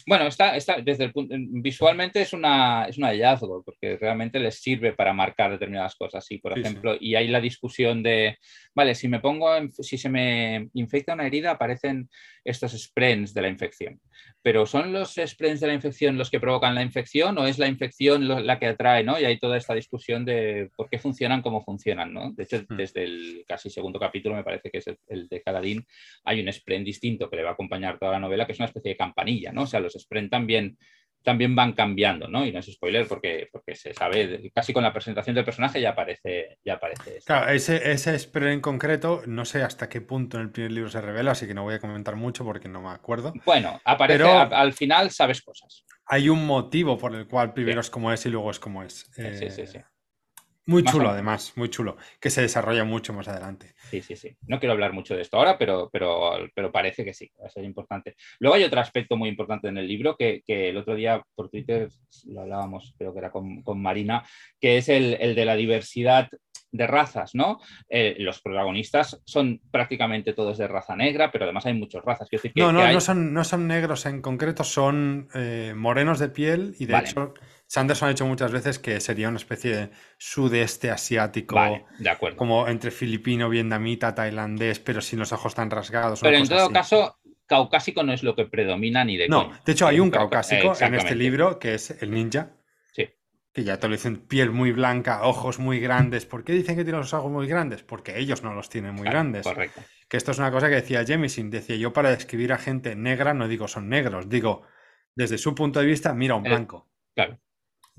Bueno, 0.07 0.27
está, 0.27 0.55
está 0.55 0.81
desde 0.81 1.05
el 1.05 1.11
punto, 1.11 1.35
visualmente 1.37 2.21
es, 2.21 2.33
una, 2.33 2.85
es 2.85 2.97
un 2.97 3.05
hallazgo, 3.05 3.63
porque 3.63 3.97
realmente 3.97 4.39
les 4.39 4.61
sirve 4.61 4.93
para 4.93 5.13
marcar 5.13 5.51
determinadas 5.51 5.95
cosas. 5.95 6.25
Y, 6.31 6.37
por 6.37 6.57
ejemplo, 6.57 6.95
y 6.99 7.15
hay 7.15 7.27
la 7.27 7.41
discusión 7.41 8.03
de, 8.03 8.37
vale, 8.73 8.95
si 8.95 9.07
me 9.07 9.19
pongo, 9.19 9.49
si 9.69 9.97
se 9.97 10.09
me 10.09 10.69
infecta 10.73 11.13
una 11.13 11.27
herida, 11.27 11.51
aparecen 11.51 12.09
estos 12.43 12.71
sprints 12.71 13.33
de 13.33 13.41
la 13.41 13.47
infección. 13.47 13.99
Pero 14.41 14.65
¿son 14.65 14.91
los 14.91 15.15
sprints 15.15 15.59
de 15.59 15.67
la 15.67 15.73
infección 15.73 16.17
los 16.17 16.29
que 16.29 16.39
provocan 16.39 16.75
la 16.75 16.81
infección 16.81 17.37
o 17.37 17.45
es 17.45 17.59
la 17.59 17.67
infección 17.67 18.27
la 18.27 18.59
que 18.59 18.67
atrae? 18.67 19.03
¿no? 19.03 19.19
Y 19.19 19.25
hay 19.25 19.37
toda 19.37 19.57
esta 19.57 19.73
discusión 19.73 20.25
de 20.25 20.69
por 20.75 20.89
qué 20.89 20.99
funcionan, 20.99 21.41
cómo 21.41 21.63
funcionan. 21.63 22.13
¿no? 22.13 22.31
De 22.31 22.43
hecho, 22.43 22.63
hmm. 22.67 22.75
desde 22.75 23.03
el 23.03 23.45
casi 23.47 23.69
segundo 23.69 23.99
capítulo, 23.99 24.35
me 24.35 24.43
parece 24.43 24.69
que 24.71 24.79
es 24.79 24.87
el, 25.07 25.27
de 25.27 25.41
Caladín, 25.41 25.85
hay 26.23 26.41
un 26.41 26.47
sprint 26.49 26.85
distinto 26.85 27.29
que 27.29 27.35
le 27.35 27.43
va 27.43 27.51
a 27.51 27.53
acompañar 27.53 27.99
toda 27.99 28.13
la 28.13 28.19
novela, 28.19 28.45
que 28.45 28.53
es 28.53 28.59
una 28.59 28.67
especie 28.67 28.91
de 28.91 28.97
campanilla. 28.97 29.51
¿no? 29.51 29.63
O 29.63 29.67
sea, 29.67 29.79
los 29.79 29.93
sprints 29.93 30.31
también 30.31 30.77
también 31.23 31.55
van 31.55 31.73
cambiando, 31.73 32.27
¿no? 32.27 32.45
Y 32.45 32.51
no 32.51 32.59
es 32.59 32.71
spoiler 32.71 33.07
porque, 33.07 33.47
porque 33.51 33.75
se 33.75 33.93
sabe, 33.93 34.51
casi 34.53 34.73
con 34.73 34.83
la 34.83 34.93
presentación 34.93 35.35
del 35.35 35.45
personaje 35.45 35.81
ya 35.81 35.91
aparece, 35.91 36.57
ya 36.63 36.75
aparece 36.75 37.19
Claro, 37.25 37.51
ese, 37.51 37.91
ese 37.91 38.17
en 38.33 38.61
concreto, 38.61 39.21
no 39.27 39.45
sé 39.45 39.63
hasta 39.63 39.89
qué 39.89 40.01
punto 40.01 40.37
en 40.37 40.43
el 40.43 40.51
primer 40.51 40.71
libro 40.71 40.89
se 40.89 41.01
revela, 41.01 41.31
así 41.31 41.47
que 41.47 41.53
no 41.53 41.63
voy 41.63 41.75
a 41.75 41.79
comentar 41.79 42.15
mucho 42.15 42.43
porque 42.43 42.67
no 42.67 42.81
me 42.81 42.89
acuerdo. 42.89 43.33
Bueno, 43.45 43.79
aparece 43.85 44.23
al 44.23 44.73
final, 44.73 45.11
sabes 45.11 45.41
cosas. 45.41 45.85
Hay 46.05 46.29
un 46.29 46.45
motivo 46.45 46.97
por 46.97 47.15
el 47.15 47.27
cual 47.27 47.53
primero 47.53 47.81
es 47.81 47.89
como 47.89 48.11
es 48.11 48.25
y 48.25 48.29
luego 48.29 48.51
es 48.51 48.59
como 48.59 48.83
es. 48.83 49.09
sí, 49.13 49.49
sí, 49.49 49.67
sí. 49.67 49.79
Muy 50.67 50.83
chulo, 50.83 51.09
además, 51.09 51.53
muy 51.55 51.69
chulo, 51.69 51.97
que 52.19 52.29
se 52.29 52.41
desarrolla 52.41 52.83
mucho 52.83 53.13
más 53.13 53.27
adelante. 53.27 53.73
Sí, 53.89 54.01
sí, 54.01 54.15
sí. 54.15 54.35
No 54.47 54.59
quiero 54.59 54.73
hablar 54.73 54.93
mucho 54.93 55.15
de 55.15 55.21
esto 55.23 55.37
ahora, 55.37 55.57
pero, 55.57 55.89
pero, 55.91 56.33
pero 56.53 56.71
parece 56.71 57.03
que 57.03 57.13
sí, 57.13 57.31
va 57.41 57.47
a 57.47 57.49
ser 57.49 57.63
importante. 57.63 58.15
Luego 58.39 58.55
hay 58.55 58.63
otro 58.63 58.79
aspecto 58.79 59.17
muy 59.17 59.29
importante 59.29 59.69
en 59.69 59.77
el 59.77 59.87
libro 59.87 60.15
que, 60.15 60.43
el 60.47 60.77
otro 60.77 60.95
día 60.95 61.21
por 61.35 61.49
Twitter 61.49 61.89
lo 62.27 62.41
hablábamos, 62.41 62.93
creo 62.97 63.11
que 63.11 63.19
era 63.19 63.31
con, 63.31 63.81
Marina, 63.81 64.23
que 64.59 64.77
es 64.77 64.89
el, 64.89 65.17
de 65.35 65.45
la 65.45 65.55
diversidad 65.55 66.29
de 66.71 66.87
razas, 66.87 67.35
¿no? 67.35 67.59
Eh, 67.89 68.15
los 68.19 68.41
protagonistas 68.41 69.19
son 69.25 69.59
prácticamente 69.71 70.33
todos 70.33 70.57
de 70.57 70.67
raza 70.67 70.95
negra, 70.95 71.31
pero 71.31 71.45
además 71.45 71.65
hay 71.65 71.73
muchas 71.73 72.03
razas. 72.05 72.29
no, 72.55 72.71
no, 72.71 72.91
no, 72.91 73.01
son, 73.01 73.33
no 73.33 73.43
son 73.43 73.67
negros 73.67 74.05
en 74.05 74.21
concreto, 74.21 74.63
son 74.63 75.27
eh, 75.33 75.73
morenos 75.75 76.19
de 76.19 76.29
piel 76.29 76.75
y 76.79 76.85
de 76.85 76.97
hecho 76.97 77.33
Sanderson 77.71 78.07
ha 78.07 78.11
dicho 78.11 78.25
muchas 78.25 78.51
veces 78.51 78.79
que 78.79 78.99
sería 78.99 79.29
una 79.29 79.37
especie 79.37 79.73
de 79.73 79.89
sudeste 80.17 80.91
asiático, 80.91 81.55
de 81.99 82.09
acuerdo. 82.09 82.35
como 82.35 82.67
entre 82.67 82.91
filipino, 82.91 83.47
vietnamita, 83.47 84.13
tailandés, 84.13 84.79
pero 84.79 84.99
sin 84.99 85.19
los 85.19 85.31
ojos 85.31 85.55
tan 85.55 85.71
rasgados. 85.71 86.19
Pero 86.19 86.35
en 86.35 86.49
todo 86.49 86.69
caso, 86.69 87.21
caucásico 87.45 88.03
no 88.03 88.11
es 88.11 88.23
lo 88.23 88.35
que 88.35 88.43
predomina 88.43 89.05
ni 89.05 89.15
de 89.15 89.29
No, 89.29 89.53
de 89.65 89.71
hecho 89.71 89.87
hay 89.87 90.01
un 90.01 90.11
caucásico 90.11 90.73
en 90.81 90.95
este 90.95 91.15
libro 91.15 91.59
que 91.59 91.75
es 91.75 91.91
el 92.03 92.11
ninja. 92.11 92.49
Sí. 92.91 93.07
Que 93.53 93.63
ya 93.63 93.79
te 93.79 93.87
lo 93.87 93.93
dicen, 93.93 94.17
piel 94.17 94.51
muy 94.51 94.73
blanca, 94.73 95.23
ojos 95.23 95.57
muy 95.57 95.79
grandes. 95.79 96.25
¿Por 96.25 96.43
qué 96.43 96.51
dicen 96.51 96.75
que 96.75 96.83
tiene 96.83 96.99
los 96.99 97.13
ojos 97.13 97.31
muy 97.31 97.47
grandes? 97.47 97.83
Porque 97.83 98.19
ellos 98.19 98.43
no 98.43 98.53
los 98.53 98.67
tienen 98.67 98.95
muy 98.95 99.05
grandes. 99.05 99.43
Correcto. 99.43 99.79
Que 100.09 100.17
esto 100.17 100.31
es 100.31 100.39
una 100.39 100.51
cosa 100.51 100.67
que 100.67 100.75
decía 100.75 101.05
Jemisin. 101.05 101.49
Decía, 101.49 101.77
yo 101.77 101.93
para 101.93 102.09
describir 102.09 102.51
a 102.51 102.57
gente 102.57 102.97
negra 102.97 103.33
no 103.33 103.47
digo 103.47 103.69
son 103.69 103.87
negros, 103.87 104.27
digo, 104.27 104.63
desde 105.15 105.37
su 105.37 105.55
punto 105.55 105.79
de 105.79 105.85
vista, 105.85 106.13
mira 106.13 106.35
un 106.35 106.43
blanco. 106.43 106.89
Claro. 107.15 107.39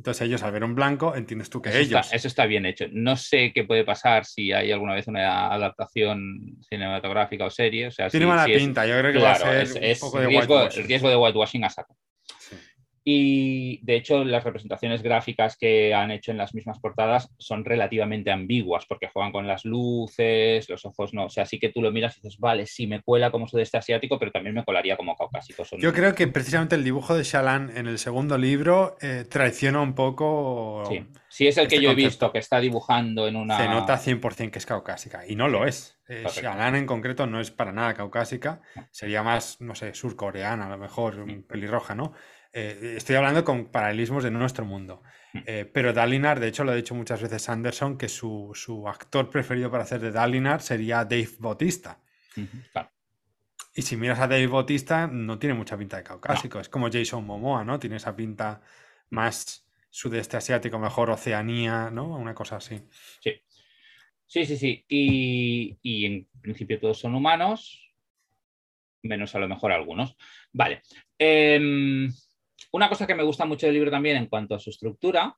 Entonces 0.03 0.27
ellos 0.27 0.43
al 0.43 0.51
ver 0.51 0.65
un 0.65 0.75
blanco, 0.75 1.15
entiendes 1.15 1.49
tú 1.49 1.63
que 1.63 1.69
eso 1.69 1.79
ellos... 1.79 2.01
Está, 2.01 2.17
eso 2.17 2.27
está 2.27 2.45
bien 2.47 2.67
hecho. 2.67 2.87
No 2.91 3.17
sé 3.17 3.53
qué 3.55 3.63
puede 3.63 3.85
pasar 3.85 4.25
si 4.25 4.51
hay 4.51 4.73
alguna 4.73 4.95
vez 4.95 5.07
una 5.07 5.47
adaptación 5.55 6.57
cinematográfica 6.69 7.45
o 7.45 7.51
serie. 7.51 7.87
O 7.87 7.93
sea, 7.93 8.09
Tiene 8.09 8.27
mala 8.27 8.47
pinta, 8.47 8.85
yo 8.85 8.99
creo 8.99 9.13
que 9.13 9.21
va 9.21 9.31
a 9.31 9.37
ser 9.37 9.69
un 9.69 10.01
poco 10.01 10.19
de 10.19 10.27
riesgo, 10.27 10.69
riesgo 10.89 11.09
de 11.09 11.15
whitewashing 11.15 11.63
a 11.63 11.71
saco. 11.71 11.97
Y 13.05 13.85
de 13.85 13.97
hecho, 13.97 14.25
las 14.25 14.45
representaciones 14.45 15.03
gráficas 15.03 15.57
que 15.57 15.93
han 15.93 16.13
hecho 16.13 16.31
en 16.31 16.39
las 16.39 16.55
mismas 16.55 16.79
portadas 16.79 17.31
son 17.37 17.65
relativamente 17.65 18.31
ambiguas 18.31 18.87
porque 18.87 19.09
juegan 19.09 19.33
con 19.33 19.49
las 19.49 19.65
luces, 19.65 20.69
los 20.69 20.85
ojos 20.85 21.13
no. 21.13 21.25
O 21.25 21.31
sea, 21.31 21.45
sí 21.45 21.59
que 21.59 21.71
tú 21.71 21.83
lo 21.83 21.91
miras 21.91 22.17
y 22.17 22.21
dices, 22.21 22.39
vale, 22.39 22.67
sí 22.67 22.87
me 22.87 23.03
cuela 23.03 23.33
como 23.33 23.49
sudeste 23.49 23.77
asiático, 23.77 24.21
pero 24.21 24.31
también 24.31 24.55
me 24.55 24.65
colaría 24.65 24.97
como 24.97 25.17
caucásico. 25.17 25.65
Yo 25.79 25.93
creo 25.93 26.15
que 26.15 26.29
precisamente 26.29 26.77
el 26.77 26.85
dibujo 26.85 27.17
de 27.17 27.25
Shalan 27.25 27.77
en 27.77 27.89
el 27.89 27.99
segundo 27.99 28.39
libro 28.39 28.97
eh, 29.01 29.25
traiciona 29.29 29.81
un 29.81 29.95
poco. 29.95 30.85
Sí. 30.89 31.05
sí, 31.29 31.49
es 31.49 31.57
el 31.57 31.67
que 31.67 31.77
este 31.77 31.85
yo 31.85 31.91
he 31.91 31.97
visto 31.97 32.31
que 32.31 32.39
está 32.39 32.61
dibujando 32.61 33.27
en 33.27 33.35
una. 33.35 33.57
Se 33.57 33.67
nota 33.67 33.99
100% 33.99 34.51
que 34.51 34.59
es 34.59 34.67
caucásica 34.67 35.27
y 35.27 35.35
no 35.35 35.49
lo 35.49 35.67
es. 35.67 35.99
Eh, 36.09 36.25
Shalan 36.33 36.77
en 36.77 36.87
concreto 36.87 37.27
no 37.27 37.41
es 37.41 37.51
para 37.51 37.73
nada 37.73 37.95
caucásica, 37.95 38.61
sería 38.91 39.23
más, 39.23 39.61
no 39.61 39.75
sé, 39.75 39.95
surcoreana, 39.95 40.67
a 40.67 40.69
lo 40.69 40.77
mejor, 40.77 41.25
pelirroja, 41.47 41.95
¿no? 41.95 42.13
Eh, 42.53 42.95
estoy 42.97 43.17
hablando 43.17 43.45
con 43.45 43.67
paralelismos 43.67 44.25
de 44.25 44.31
nuestro 44.31 44.65
mundo. 44.65 45.03
Hmm. 45.33 45.41
Eh, 45.47 45.71
pero 45.73 45.93
Dalinar, 45.93 46.39
de 46.39 46.49
hecho, 46.49 46.65
lo 46.65 46.73
ha 46.73 46.75
dicho 46.75 46.95
muchas 46.95 47.23
veces 47.23 47.43
Sanderson, 47.43 47.97
que 47.97 48.09
su, 48.09 48.53
actor 48.87 49.31
preferido 49.31 49.71
para 49.71 49.85
hacer 49.85 50.01
de 50.01 50.13
Dalinar 50.13 50.61
sería 50.61 51.05
Dave 51.05 51.31
Bautista. 51.39 51.99
Y 53.75 53.83
si 53.83 53.97
miras 53.97 54.21
a 54.21 54.29
Dave 54.29 54.47
Bautista, 54.47 55.07
no 55.07 55.39
tiene 55.39 55.55
mucha 55.55 55.79
pinta 55.79 55.97
de 55.97 56.03
caucásico. 56.03 56.61
Es 56.61 56.69
como 56.69 56.91
Jason 56.91 57.25
Momoa, 57.25 57.65
¿no? 57.65 57.79
Tiene 57.79 57.97
esa 57.97 58.15
pinta 58.15 58.61
más 59.11 59.67
sudeste 59.89 60.37
asiático, 60.37 60.79
mejor 60.79 61.11
Oceanía, 61.11 61.91
¿no? 61.91 62.17
Una 62.17 62.35
cosa 62.35 62.57
así. 62.57 62.81
Sí. 63.21 63.33
Sí, 64.27 64.47
sí, 64.47 64.57
sí. 64.57 64.85
Y, 64.89 65.79
y 65.83 66.07
en 66.07 66.29
principio 66.41 66.81
todos 66.81 66.99
son 66.99 67.15
humanos, 67.15 67.93
menos 69.03 69.35
a 69.35 69.39
lo 69.39 69.49
mejor 69.49 69.73
algunos. 69.73 70.17
Vale. 70.53 70.83
Eh, 71.19 72.09
una 72.71 72.89
cosa 72.89 73.07
que 73.07 73.15
me 73.15 73.23
gusta 73.23 73.45
mucho 73.45 73.67
del 73.67 73.75
libro 73.75 73.91
también 73.91 74.17
en 74.17 74.27
cuanto 74.27 74.55
a 74.55 74.59
su 74.59 74.71
estructura, 74.71 75.37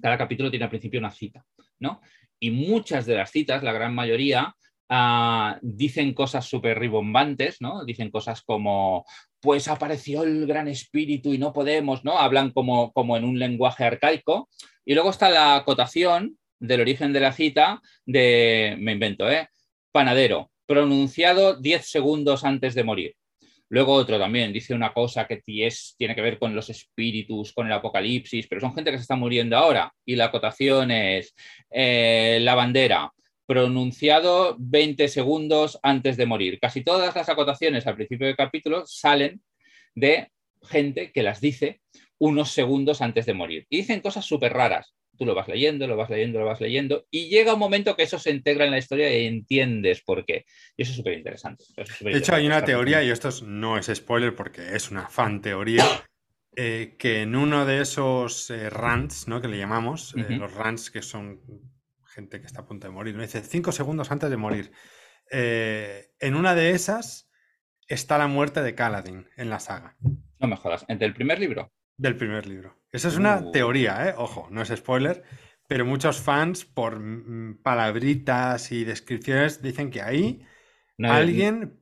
cada 0.00 0.18
capítulo 0.18 0.50
tiene 0.50 0.64
al 0.64 0.70
principio 0.70 1.00
una 1.00 1.10
cita, 1.10 1.44
¿no? 1.78 2.00
Y 2.38 2.50
muchas 2.50 3.06
de 3.06 3.16
las 3.16 3.30
citas, 3.30 3.62
la 3.62 3.72
gran 3.72 3.94
mayoría, 3.94 4.54
ah, 4.88 5.58
dicen 5.62 6.12
cosas 6.12 6.44
súper 6.44 6.78
ribombantes, 6.78 7.60
¿no? 7.60 7.84
Dicen 7.84 8.10
cosas 8.10 8.42
como, 8.42 9.06
pues 9.40 9.68
apareció 9.68 10.22
el 10.22 10.46
gran 10.46 10.68
espíritu 10.68 11.32
y 11.32 11.38
no 11.38 11.52
podemos, 11.52 12.04
¿no? 12.04 12.18
Hablan 12.18 12.50
como, 12.50 12.92
como 12.92 13.16
en 13.16 13.24
un 13.24 13.38
lenguaje 13.38 13.84
arcaico. 13.84 14.48
Y 14.84 14.94
luego 14.94 15.10
está 15.10 15.30
la 15.30 15.56
acotación 15.56 16.38
del 16.58 16.80
origen 16.80 17.12
de 17.12 17.20
la 17.20 17.32
cita 17.32 17.80
de, 18.04 18.76
me 18.78 18.92
invento, 18.92 19.30
¿eh? 19.30 19.48
Panadero, 19.92 20.50
pronunciado 20.66 21.54
10 21.54 21.86
segundos 21.86 22.44
antes 22.44 22.74
de 22.74 22.84
morir. 22.84 23.16
Luego 23.68 23.92
otro 23.94 24.18
también 24.18 24.52
dice 24.52 24.74
una 24.74 24.92
cosa 24.92 25.26
que 25.26 25.42
tiene 25.42 26.14
que 26.14 26.22
ver 26.22 26.38
con 26.38 26.54
los 26.54 26.70
espíritus, 26.70 27.52
con 27.52 27.66
el 27.66 27.72
apocalipsis, 27.72 28.46
pero 28.46 28.60
son 28.60 28.74
gente 28.74 28.90
que 28.90 28.98
se 28.98 29.02
está 29.02 29.16
muriendo 29.16 29.56
ahora. 29.56 29.92
Y 30.04 30.14
la 30.14 30.26
acotación 30.26 30.90
es 30.90 31.34
eh, 31.70 32.38
la 32.42 32.54
bandera, 32.54 33.12
pronunciado 33.46 34.56
20 34.58 35.08
segundos 35.08 35.78
antes 35.82 36.16
de 36.16 36.26
morir. 36.26 36.58
Casi 36.60 36.82
todas 36.82 37.14
las 37.14 37.28
acotaciones 37.28 37.86
al 37.86 37.96
principio 37.96 38.26
del 38.26 38.36
capítulo 38.36 38.84
salen 38.86 39.42
de 39.94 40.30
gente 40.62 41.10
que 41.12 41.22
las 41.22 41.40
dice 41.40 41.80
unos 42.18 42.50
segundos 42.50 43.02
antes 43.02 43.26
de 43.26 43.34
morir. 43.34 43.66
Y 43.68 43.78
dicen 43.78 44.00
cosas 44.00 44.24
súper 44.24 44.52
raras 44.52 44.94
tú 45.16 45.24
lo 45.26 45.34
vas 45.34 45.48
leyendo, 45.48 45.86
lo 45.86 45.96
vas 45.96 46.10
leyendo, 46.10 46.38
lo 46.38 46.46
vas 46.46 46.60
leyendo, 46.60 47.06
y 47.10 47.28
llega 47.28 47.54
un 47.54 47.60
momento 47.60 47.96
que 47.96 48.04
eso 48.04 48.18
se 48.18 48.30
integra 48.30 48.64
en 48.64 48.70
la 48.70 48.78
historia 48.78 49.10
y 49.16 49.26
entiendes 49.26 50.02
por 50.02 50.24
qué. 50.24 50.44
Y 50.76 50.82
eso 50.82 50.92
es 50.92 50.96
súper 50.96 51.14
interesante. 51.14 51.64
De 52.00 52.16
hecho, 52.16 52.34
hay 52.34 52.46
una 52.46 52.64
teoría, 52.64 53.02
y 53.02 53.10
esto 53.10 53.30
no 53.44 53.78
es 53.78 53.90
spoiler 53.94 54.34
porque 54.34 54.74
es 54.74 54.90
una 54.90 55.08
fan 55.08 55.40
teoría, 55.40 55.84
eh, 56.58 56.96
que 56.98 57.20
en 57.20 57.36
uno 57.36 57.66
de 57.66 57.82
esos 57.82 58.48
eh, 58.48 58.70
rants, 58.70 59.28
¿no? 59.28 59.42
que 59.42 59.48
le 59.48 59.58
llamamos, 59.58 60.14
eh, 60.16 60.36
los 60.36 60.54
rants 60.54 60.90
que 60.90 61.02
son 61.02 61.42
gente 62.06 62.40
que 62.40 62.46
está 62.46 62.62
a 62.62 62.66
punto 62.66 62.86
de 62.86 62.94
morir, 62.94 63.14
¿no? 63.14 63.20
dice 63.20 63.42
cinco 63.42 63.72
segundos 63.72 64.10
antes 64.10 64.30
de 64.30 64.38
morir. 64.38 64.72
en 65.30 66.34
una 66.34 66.54
de 66.54 66.70
esas 66.70 67.30
está 67.88 68.16
la 68.16 68.26
muerte 68.26 68.62
de 68.62 68.74
Kaladin 68.74 69.28
en 69.36 69.50
la 69.50 69.60
saga. 69.60 69.96
No 70.38 70.48
me 70.48 70.56
jodas, 70.56 70.86
¿entre 70.88 71.06
el 71.06 71.12
primer 71.12 71.38
libro? 71.38 71.72
Del 71.98 72.16
primer 72.16 72.46
libro. 72.46 72.76
Esa 72.92 73.08
es 73.08 73.16
una 73.16 73.38
uh. 73.38 73.50
teoría, 73.52 74.08
¿eh? 74.08 74.14
Ojo, 74.16 74.48
no 74.50 74.62
es 74.62 74.68
spoiler, 74.68 75.22
pero 75.68 75.84
muchos 75.84 76.20
fans, 76.20 76.64
por 76.64 77.00
mm, 77.00 77.62
palabritas 77.62 78.70
y 78.72 78.84
descripciones, 78.84 79.62
dicen 79.62 79.90
que 79.90 80.02
ahí 80.02 80.46
alguien 80.98 81.80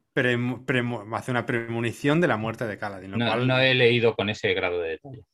hace 1.12 1.30
una 1.30 1.46
premonición 1.46 2.20
de 2.20 2.28
la 2.28 2.36
muerte 2.36 2.66
de 2.66 2.78
Kaladin. 2.78 3.12
no, 3.12 3.58
he 3.58 3.74
leído 3.74 4.14
con 4.14 4.30
ese 4.30 4.54
grado 4.54 4.80
de 4.80 4.90
detalle. 4.90 5.24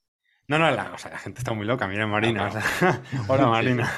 No, 0.48 0.58
no, 0.58 0.70
la, 0.70 0.96
gente 0.96 1.38
está 1.38 1.52
muy 1.52 1.64
loca. 1.64 1.86
Mira, 1.86 2.06
Marina. 2.06 2.50
Hola, 3.28 3.46
Marina. 3.46 3.88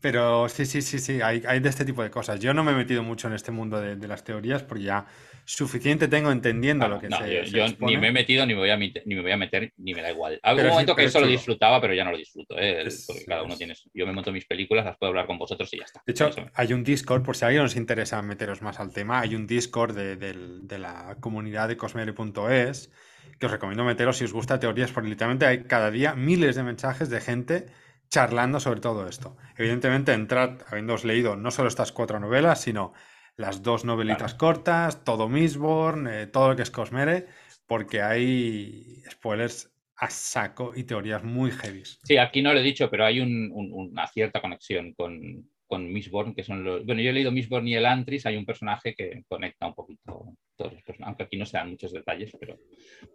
Pero 0.00 0.48
sí, 0.48 0.66
sí, 0.66 0.82
sí, 0.82 0.98
sí, 0.98 1.20
hay, 1.20 1.42
hay, 1.46 1.60
de 1.60 1.68
este 1.68 1.84
tipo 1.84 2.02
de 2.02 2.10
cosas. 2.10 2.40
Yo 2.40 2.52
no 2.52 2.64
me 2.64 2.72
he 2.72 2.74
metido 2.74 3.04
mucho 3.04 3.28
en 3.28 3.34
este 3.34 3.52
mundo 3.52 3.80
de, 3.80 3.94
de 3.94 4.08
las 4.08 4.24
teorías 4.24 4.64
porque 4.64 4.82
ya 4.82 5.06
suficiente 5.46 6.08
tengo 6.08 6.32
entendiendo 6.32 6.88
lo 6.88 7.00
que 7.00 7.08
no, 7.08 7.18
se, 7.18 7.44
yo, 7.46 7.64
ni 7.78 7.96
me 7.96 8.08
he 8.08 8.12
metido, 8.12 8.44
ni 8.44 8.52
me 8.52 8.60
voy 8.60 8.70
a, 8.70 8.76
ni 8.76 9.14
me 9.14 9.22
voy 9.22 9.30
a 9.30 9.36
meter, 9.36 9.72
ni 9.78 9.94
me 9.94 10.02
da 10.02 10.10
igual. 10.10 10.40
Había 10.42 10.64
un 10.64 10.70
momento 10.70 10.94
que 10.94 11.04
eso 11.04 11.20
lo 11.20 11.26
disfrutaba, 11.26 11.80
pero 11.80 11.94
ya 11.94 12.04
no 12.04 12.10
lo 12.10 12.18
disfruto. 12.18 12.56
¿eh? 12.58 12.86
porque 13.06 13.24
cada 13.24 13.44
uno 13.44 13.56
tiene. 13.56 13.74
Yo 13.94 14.06
me 14.06 14.12
monto 14.12 14.32
mis 14.32 14.44
películas, 14.44 14.84
las 14.84 14.98
puedo 14.98 15.10
hablar 15.10 15.26
con 15.26 15.38
vosotros 15.38 15.72
y 15.72 15.78
ya 15.78 15.84
está. 15.84 16.02
De 16.04 16.12
hecho, 16.12 16.30
hay 16.52 16.72
un 16.72 16.82
Discord, 16.82 17.22
por 17.22 17.36
si 17.36 17.44
a 17.44 17.48
alguien 17.48 17.64
os 17.64 17.76
interesa 17.76 18.20
meteros 18.22 18.60
más 18.60 18.80
al 18.80 18.92
tema, 18.92 19.20
hay 19.20 19.34
un 19.34 19.46
Discord 19.46 19.94
de, 19.94 20.16
de 20.16 20.78
la 20.78 21.16
comunidad 21.20 21.68
de 21.68 21.76
cosmere.es 21.76 22.90
que 23.38 23.46
os 23.46 23.52
recomiendo 23.52 23.84
meteros 23.84 24.16
si 24.16 24.24
os 24.24 24.32
gusta 24.32 24.58
teorías, 24.58 24.92
porque 24.92 25.10
literalmente 25.10 25.46
hay 25.46 25.64
cada 25.64 25.90
día 25.90 26.14
miles 26.14 26.56
de 26.56 26.62
mensajes 26.62 27.10
de 27.10 27.20
gente 27.20 27.66
charlando 28.08 28.60
sobre 28.60 28.80
todo 28.80 29.06
esto. 29.08 29.36
Evidentemente, 29.56 30.12
entrad 30.12 30.62
habiéndoos 30.68 31.04
leído 31.04 31.36
no 31.36 31.50
solo 31.50 31.68
estas 31.68 31.92
cuatro 31.92 32.20
novelas, 32.20 32.60
sino 32.60 32.92
las 33.36 33.62
dos 33.62 33.84
novelitas 33.84 34.34
cortas, 34.34 35.04
todo 35.04 35.28
Mistborn, 35.28 36.06
eh, 36.06 36.26
todo 36.26 36.50
lo 36.50 36.56
que 36.56 36.62
es 36.62 36.70
Cosmere, 36.70 37.26
porque 37.66 38.02
hay 38.02 39.02
spoilers 39.10 39.70
a 39.96 40.10
saco 40.10 40.72
y 40.74 40.84
teorías 40.84 41.22
muy 41.22 41.50
heavy. 41.50 41.82
Sí, 41.84 42.16
aquí 42.16 42.42
no 42.42 42.52
lo 42.52 42.60
he 42.60 42.62
dicho, 42.62 42.90
pero 42.90 43.04
hay 43.04 43.20
una 43.20 44.06
cierta 44.08 44.40
conexión 44.40 44.92
con, 44.94 45.48
con 45.66 45.92
Mistborn, 45.92 46.34
que 46.34 46.44
son 46.44 46.64
los... 46.64 46.84
Bueno, 46.84 47.00
yo 47.00 47.10
he 47.10 47.14
leído 47.14 47.32
Mistborn 47.32 47.66
y 47.68 47.74
el 47.74 47.86
Antris, 47.86 48.26
hay 48.26 48.36
un 48.36 48.46
personaje 48.46 48.94
que 48.94 49.24
conecta 49.28 49.66
un 49.66 49.74
poquito 49.74 50.34
todos 50.56 50.72
los 50.72 50.82
personajes, 50.82 51.08
aunque 51.08 51.22
aquí 51.24 51.36
no 51.36 51.46
se 51.46 51.56
dan 51.56 51.70
muchos 51.70 51.92
detalles, 51.92 52.32
pero 52.38 52.58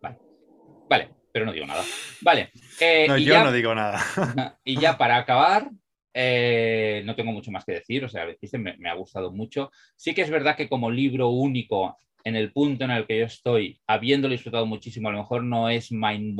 vale. 0.01 0.17
Vale, 0.89 1.09
pero 1.31 1.45
no 1.45 1.53
digo 1.53 1.65
nada. 1.65 1.83
Vale. 2.21 2.51
Eh, 2.79 3.05
no, 3.07 3.17
yo 3.17 3.43
no 3.43 3.51
digo 3.51 3.73
nada. 3.73 4.03
Y 4.65 4.77
ya 4.77 4.97
para 4.97 5.17
acabar, 5.17 5.69
eh, 6.13 7.03
no 7.05 7.15
tengo 7.15 7.31
mucho 7.31 7.51
más 7.51 7.65
que 7.65 7.73
decir, 7.73 8.03
o 8.05 8.09
sea, 8.09 8.25
me, 8.59 8.77
me 8.77 8.89
ha 8.89 8.93
gustado 8.95 9.31
mucho. 9.31 9.71
Sí 9.95 10.13
que 10.13 10.21
es 10.21 10.29
verdad 10.29 10.55
que 10.55 10.69
como 10.69 10.91
libro 10.91 11.29
único 11.29 11.97
en 12.23 12.35
el 12.35 12.51
punto 12.51 12.85
en 12.85 12.91
el 12.91 13.07
que 13.07 13.19
yo 13.19 13.25
estoy, 13.25 13.79
habiéndolo 13.87 14.31
disfrutado 14.31 14.65
muchísimo, 14.65 15.09
a 15.09 15.11
lo 15.11 15.19
mejor 15.19 15.43
no 15.43 15.69
es 15.69 15.91
mind, 15.91 16.35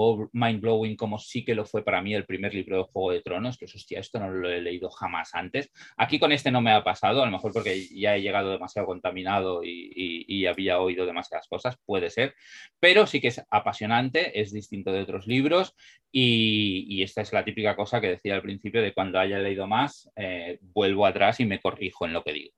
blowing 0.61 0.95
como 0.95 1.19
sí 1.19 1.43
que 1.43 1.55
lo 1.55 1.65
fue 1.65 1.83
para 1.83 2.01
mí 2.01 2.13
el 2.13 2.25
primer 2.25 2.53
libro 2.53 2.77
de 2.77 2.83
Juego 2.83 3.11
de 3.11 3.21
Tronos, 3.21 3.57
que 3.57 3.65
hostia, 3.65 3.99
esto 3.99 4.19
no 4.19 4.29
lo 4.29 4.49
he 4.49 4.61
leído 4.61 4.89
jamás 4.89 5.33
antes. 5.33 5.71
Aquí 5.97 6.19
con 6.19 6.31
este 6.31 6.51
no 6.51 6.61
me 6.61 6.71
ha 6.71 6.83
pasado, 6.83 7.21
a 7.21 7.25
lo 7.25 7.31
mejor 7.31 7.53
porque 7.53 7.87
ya 7.93 8.15
he 8.15 8.21
llegado 8.21 8.51
demasiado 8.51 8.87
contaminado 8.87 9.61
y, 9.63 10.45
había 10.51 10.79
oído 10.79 11.05
demasiadas 11.05 11.47
cosas, 11.47 11.77
puede 11.85 12.09
ser, 12.09 12.33
pero 12.79 13.05
sí 13.05 13.21
que 13.21 13.27
es 13.27 13.41
apasionante, 13.51 14.41
es 14.41 14.51
distinto 14.51 14.91
de 14.91 15.01
otros 15.01 15.27
libros 15.27 15.75
y, 16.11 17.01
esta 17.03 17.21
es 17.21 17.33
la 17.33 17.43
típica 17.43 17.75
cosa 17.75 18.01
que 18.01 18.07
decía 18.07 18.35
al 18.35 18.41
principio 18.41 18.81
de 18.81 18.93
cuando 18.93 19.19
haya 19.19 19.39
leído 19.39 19.67
más, 19.67 20.09
eh, 20.15 20.59
vuelvo 20.61 21.05
atrás 21.05 21.39
y 21.39 21.45
me 21.45 21.59
corrijo 21.59 22.05
en 22.05 22.13
lo 22.13 22.23
que 22.23 22.33
digo. 22.33 22.53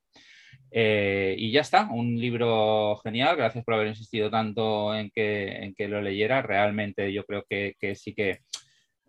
Eh, 0.75 1.35
y 1.37 1.51
ya 1.51 1.61
está, 1.61 1.87
un 1.91 2.19
libro 2.19 2.97
genial, 3.03 3.35
gracias 3.35 3.63
por 3.63 3.75
haber 3.75 3.89
insistido 3.89 4.31
tanto 4.31 4.95
en 4.95 5.11
que, 5.11 5.63
en 5.63 5.75
que 5.75 5.87
lo 5.87 6.01
leyera. 6.01 6.41
Realmente 6.41 7.13
yo 7.13 7.23
creo 7.25 7.45
que, 7.47 7.75
sí 7.93 8.15
que 8.15 8.39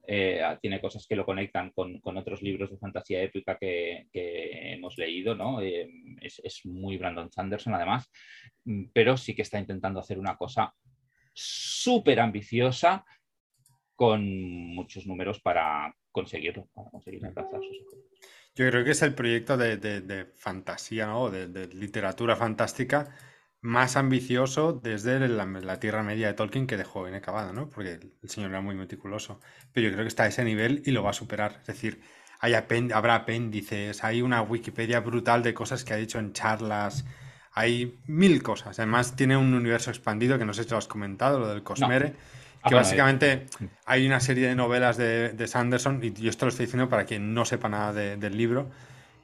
eh, 0.06 0.42
tiene 0.60 0.78
cosas 0.82 1.06
que 1.06 1.16
lo 1.16 1.24
conectan 1.24 1.70
con, 1.70 2.02
otros 2.04 2.42
libros 2.42 2.70
de 2.70 2.76
fantasía 2.76 3.22
épica 3.22 3.56
que, 3.58 4.06
hemos 4.12 4.98
leído, 4.98 5.34
¿no? 5.34 5.62
Eh, 5.62 5.88
es, 6.20 6.66
muy 6.66 6.98
Brandon 6.98 7.32
Sanderson 7.32 7.74
además, 7.74 8.10
mm, 8.66 8.88
pero 8.92 9.16
sí 9.16 9.34
que 9.34 9.42
está 9.42 9.58
intentando 9.58 10.00
hacer 10.00 10.18
una 10.18 10.36
cosa 10.36 10.74
súper 11.32 12.20
ambiciosa 12.20 13.06
con 13.96 14.22
muchos 14.74 15.06
números 15.06 15.40
para 15.40 15.96
conseguirlo, 16.12 16.68
para 16.74 16.90
conseguir 16.90 17.24
alcanzar 17.24 17.60
sus 17.60 17.80
objetivos. 17.80 18.33
Yo 18.54 18.68
creo 18.70 18.84
que 18.84 18.92
es 18.92 19.02
el 19.02 19.14
proyecto 19.14 19.56
de, 19.56 20.30
fantasía, 20.36 21.06
¿no? 21.06 21.30
De, 21.30 21.66
literatura 21.68 22.36
fantástica 22.36 23.08
más 23.60 23.96
ambicioso 23.96 24.72
desde 24.72 25.26
la, 25.26 25.80
Tierra 25.80 26.02
Media 26.02 26.28
de 26.28 26.34
Tolkien 26.34 26.66
que 26.66 26.76
dejó 26.76 27.08
inacabada, 27.08 27.52
¿no? 27.52 27.70
Porque 27.70 27.98
el 28.22 28.28
señor 28.28 28.50
era 28.50 28.60
muy 28.60 28.74
meticuloso. 28.74 29.40
Pero 29.72 29.88
yo 29.88 29.92
creo 29.92 30.04
que 30.04 30.08
está 30.08 30.24
a 30.24 30.26
ese 30.28 30.44
nivel 30.44 30.82
y 30.84 30.90
lo 30.90 31.02
va 31.02 31.10
a 31.10 31.14
superar. 31.14 31.58
Es 31.62 31.66
decir, 31.66 32.02
hay 32.40 32.52
habrá 32.52 33.14
apéndices, 33.14 34.04
hay 34.04 34.20
una 34.20 34.42
Wikipedia 34.42 35.00
brutal 35.00 35.42
de 35.42 35.54
cosas 35.54 35.82
que 35.82 35.94
ha 35.94 35.96
dicho 35.96 36.18
en 36.18 36.32
charlas, 36.34 37.06
hay 37.52 37.98
mil 38.06 38.42
cosas. 38.42 38.78
Además, 38.78 39.16
tiene 39.16 39.36
un 39.36 39.54
universo 39.54 39.90
expandido 39.90 40.38
que 40.38 40.44
no 40.44 40.52
sé 40.52 40.64
si 40.64 40.70
lo 40.70 40.76
has 40.76 40.86
comentado, 40.86 41.38
lo 41.38 41.48
del 41.48 41.62
Cosmere. 41.62 42.14
Ah, 42.64 42.70
que 42.70 42.74
básicamente 42.76 43.46
hay 43.84 44.06
una 44.06 44.20
serie 44.20 44.48
de 44.48 44.54
novelas 44.54 44.96
de, 44.96 45.46
Sanderson, 45.46 46.00
y 46.02 46.14
yo 46.14 46.30
esto 46.30 46.46
lo 46.46 46.48
estoy 46.48 46.64
diciendo 46.64 46.88
para 46.88 47.04
quien 47.04 47.34
no 47.34 47.44
sepa 47.44 47.68
nada 47.68 47.92
del 47.92 48.38
libro, 48.38 48.70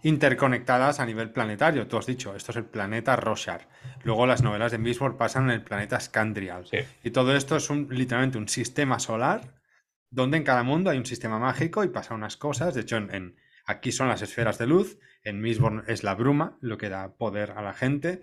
interconectadas 0.02 1.00
a 1.00 1.06
nivel 1.06 1.30
planetario. 1.30 1.86
Tú 1.86 1.96
has 1.96 2.04
dicho, 2.04 2.36
esto 2.36 2.52
es 2.52 2.58
el 2.58 2.66
planeta 2.66 3.16
Roshar. 3.16 3.66
Luego 4.02 4.26
las 4.26 4.42
novelas 4.42 4.72
de 4.72 4.78
Mistborn 4.78 5.16
pasan 5.16 5.44
en 5.44 5.52
el 5.52 5.62
planeta 5.62 5.98
Scandrial. 5.98 6.66
Y 7.02 7.10
todo 7.12 7.34
esto 7.34 7.56
es 7.56 7.70
un, 7.70 7.88
literalmente 7.90 8.36
un 8.36 8.48
sistema 8.48 8.98
solar 8.98 9.54
donde 10.10 10.36
en 10.36 10.44
cada 10.44 10.62
mundo 10.62 10.90
hay 10.90 10.98
un 10.98 11.06
sistema 11.06 11.38
mágico 11.38 11.82
y 11.82 11.88
pasan 11.88 12.18
unas 12.18 12.36
cosas. 12.36 12.74
De 12.74 12.82
hecho, 12.82 12.98
en, 12.98 13.36
aquí 13.64 13.90
son 13.90 14.08
las 14.08 14.20
esferas 14.20 14.58
de 14.58 14.66
luz, 14.66 14.98
en 15.24 15.40
Mistborn 15.40 15.84
es 15.86 16.02
la 16.02 16.14
bruma, 16.14 16.58
lo 16.60 16.76
que 16.76 16.90
da 16.90 17.16
poder 17.16 17.52
a 17.52 17.62
la 17.62 17.72
gente. 17.72 18.20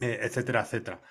Eh, 0.00 0.18
etcétera, 0.22 0.62
etcétera. 0.62 1.02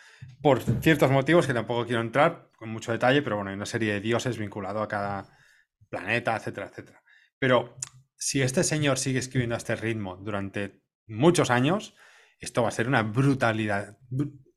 Por 0.41 0.61
ciertos 0.81 1.11
motivos 1.11 1.45
que 1.45 1.53
tampoco 1.53 1.85
quiero 1.85 2.01
entrar 2.01 2.49
con 2.57 2.69
mucho 2.69 2.91
detalle, 2.91 3.21
pero 3.21 3.35
bueno, 3.35 3.51
hay 3.51 3.55
una 3.55 3.67
serie 3.67 3.93
de 3.93 4.01
dioses 4.01 4.39
vinculado 4.39 4.81
a 4.81 4.87
cada 4.87 5.37
planeta, 5.89 6.35
etcétera, 6.35 6.67
etcétera. 6.67 7.03
Pero 7.37 7.77
si 8.17 8.41
este 8.41 8.63
señor 8.63 8.97
sigue 8.97 9.19
escribiendo 9.19 9.55
a 9.55 9.59
este 9.59 9.75
ritmo 9.75 10.17
durante 10.17 10.81
muchos 11.05 11.51
años, 11.51 11.95
esto 12.39 12.63
va 12.63 12.69
a 12.69 12.71
ser 12.71 12.87
una 12.87 13.03
brutalidad 13.03 13.99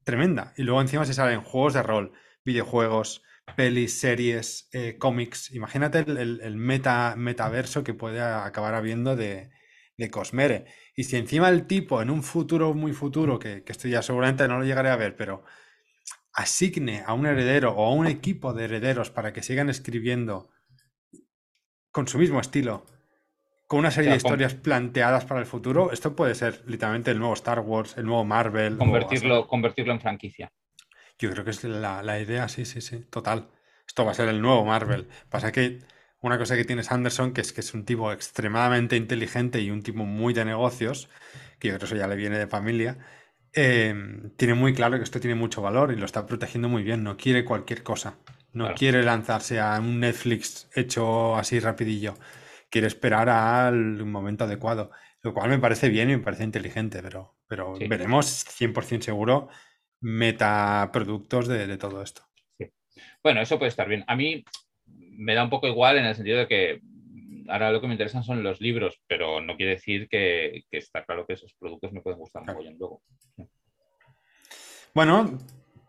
tremenda. 0.04 0.54
Y 0.56 0.62
luego 0.62 0.80
encima 0.80 1.04
se 1.04 1.14
salen 1.14 1.42
juegos 1.42 1.74
de 1.74 1.82
rol, 1.82 2.12
videojuegos, 2.42 3.22
pelis, 3.54 4.00
series, 4.00 4.68
eh, 4.72 4.96
cómics. 4.98 5.52
Imagínate 5.52 5.98
el, 5.98 6.56
meta, 6.56 7.14
metaverso 7.18 7.84
que 7.84 7.92
puede 7.92 8.22
acabar 8.22 8.74
habiendo 8.74 9.14
de, 9.14 9.50
de 9.96 10.10
Cosmere. 10.10 10.66
Y 10.96 11.04
si 11.04 11.16
encima 11.16 11.48
el 11.48 11.66
tipo 11.66 12.02
en 12.02 12.10
un 12.10 12.22
futuro 12.22 12.74
muy 12.74 12.92
futuro, 12.92 13.38
que, 13.38 13.64
esto 13.66 13.88
ya 13.88 14.02
seguramente 14.02 14.46
no 14.48 14.58
lo 14.58 14.64
llegaré 14.64 14.90
a 14.90 14.96
ver, 14.96 15.16
pero 15.16 15.44
asigne 16.32 17.02
a 17.06 17.12
un 17.12 17.26
heredero 17.26 17.72
o 17.72 17.86
a 17.86 17.94
un 17.94 18.06
equipo 18.06 18.52
de 18.52 18.64
herederos 18.64 19.10
para 19.10 19.32
que 19.32 19.42
sigan 19.42 19.68
escribiendo 19.68 20.50
con 21.90 22.08
su 22.08 22.18
mismo 22.18 22.40
estilo, 22.40 22.86
con 23.66 23.80
una 23.80 23.90
serie 23.90 24.10
de 24.10 24.16
historias 24.16 24.54
planteadas 24.54 25.24
para 25.24 25.40
el 25.40 25.46
futuro, 25.46 25.92
esto 25.92 26.16
puede 26.16 26.34
ser 26.34 26.62
literalmente 26.66 27.10
el 27.10 27.18
nuevo 27.18 27.34
Star 27.34 27.60
Wars, 27.60 27.96
el 27.96 28.06
nuevo 28.06 28.24
Marvel. 28.24 28.78
Convertirlo, 28.78 29.46
convertirlo 29.46 29.92
en 29.92 30.00
franquicia. 30.00 30.52
Yo 31.18 31.30
creo 31.30 31.44
que 31.44 31.50
es 31.50 31.64
la, 31.64 32.02
la, 32.02 32.18
idea, 32.18 32.48
sí, 32.48 32.64
sí, 32.64 32.80
sí, 32.80 33.04
total. 33.10 33.50
Esto 33.86 34.04
va 34.04 34.12
a 34.12 34.14
ser 34.14 34.28
el 34.28 34.40
nuevo 34.40 34.64
Marvel. 34.64 35.08
Pasa 35.28 35.52
que 35.52 35.80
una 36.22 36.38
cosa 36.38 36.56
que 36.56 36.64
tiene 36.64 36.84
Sanderson, 36.84 37.32
que 37.32 37.40
es 37.40 37.52
que 37.52 37.60
es 37.60 37.74
un 37.74 37.84
tipo 37.84 38.12
extremadamente 38.12 38.96
inteligente 38.96 39.60
y 39.60 39.70
un 39.70 39.82
tipo 39.82 40.04
muy 40.04 40.32
de 40.32 40.44
negocios, 40.44 41.08
que 41.58 41.68
yo 41.68 41.72
creo 41.72 41.80
que 41.80 41.84
eso 41.86 41.96
ya 41.96 42.06
le 42.06 42.16
viene 42.16 42.38
de 42.38 42.46
familia, 42.46 42.98
em, 43.52 44.30
tiene 44.36 44.54
muy 44.54 44.72
claro 44.72 44.96
que 44.96 45.04
esto 45.04 45.20
tiene 45.20 45.34
mucho 45.34 45.60
valor 45.60 45.92
y 45.92 45.96
lo 45.96 46.06
está 46.06 46.24
protegiendo 46.24 46.68
muy 46.68 46.84
bien. 46.84 47.02
No 47.02 47.16
quiere 47.16 47.44
cualquier 47.44 47.82
cosa. 47.82 48.18
No 48.52 48.72
quiere 48.74 49.02
lanzarse 49.02 49.60
a 49.60 49.78
un 49.80 50.00
Netflix 50.00 50.68
hecho 50.74 51.36
así 51.36 51.58
rapidillo. 51.58 52.14
Quiere 52.70 52.86
esperar 52.86 53.28
al 53.28 54.04
momento 54.04 54.44
adecuado. 54.44 54.90
Lo 55.22 55.34
cual 55.34 55.50
me 55.50 55.58
parece 55.58 55.88
bien 55.88 56.10
y 56.10 56.16
me 56.16 56.22
parece 56.22 56.44
inteligente, 56.44 57.00
pero, 57.02 57.36
pero 57.46 57.74
veremos 57.74 58.26
100% 58.26 59.02
seguro 59.02 59.48
metaproductos 60.00 61.46
de, 61.46 61.66
de 61.66 61.78
todo 61.78 62.02
esto. 62.02 62.22
Bueno, 63.22 63.40
eso 63.40 63.58
puede 63.58 63.68
estar 63.70 63.88
bien. 63.88 64.04
A 64.08 64.16
mí 64.16 64.44
me 65.16 65.34
da 65.34 65.44
un 65.44 65.50
poco 65.50 65.66
igual 65.66 65.98
en 65.98 66.04
el 66.04 66.14
sentido 66.14 66.38
de 66.38 66.48
que 66.48 66.80
ahora 67.48 67.72
lo 67.72 67.80
que 67.80 67.86
me 67.86 67.94
interesan 67.94 68.24
son 68.24 68.42
los 68.42 68.60
libros, 68.60 69.00
pero 69.06 69.40
no 69.40 69.56
quiere 69.56 69.72
decir 69.72 70.08
que, 70.08 70.64
está 70.70 71.04
claro 71.04 71.26
que 71.26 71.34
esos 71.34 71.54
productos 71.58 71.92
me 71.92 72.00
pueden 72.00 72.18
gustar 72.18 72.44
claro. 72.44 72.60
luego. 72.62 73.02
Bueno, 74.94 75.38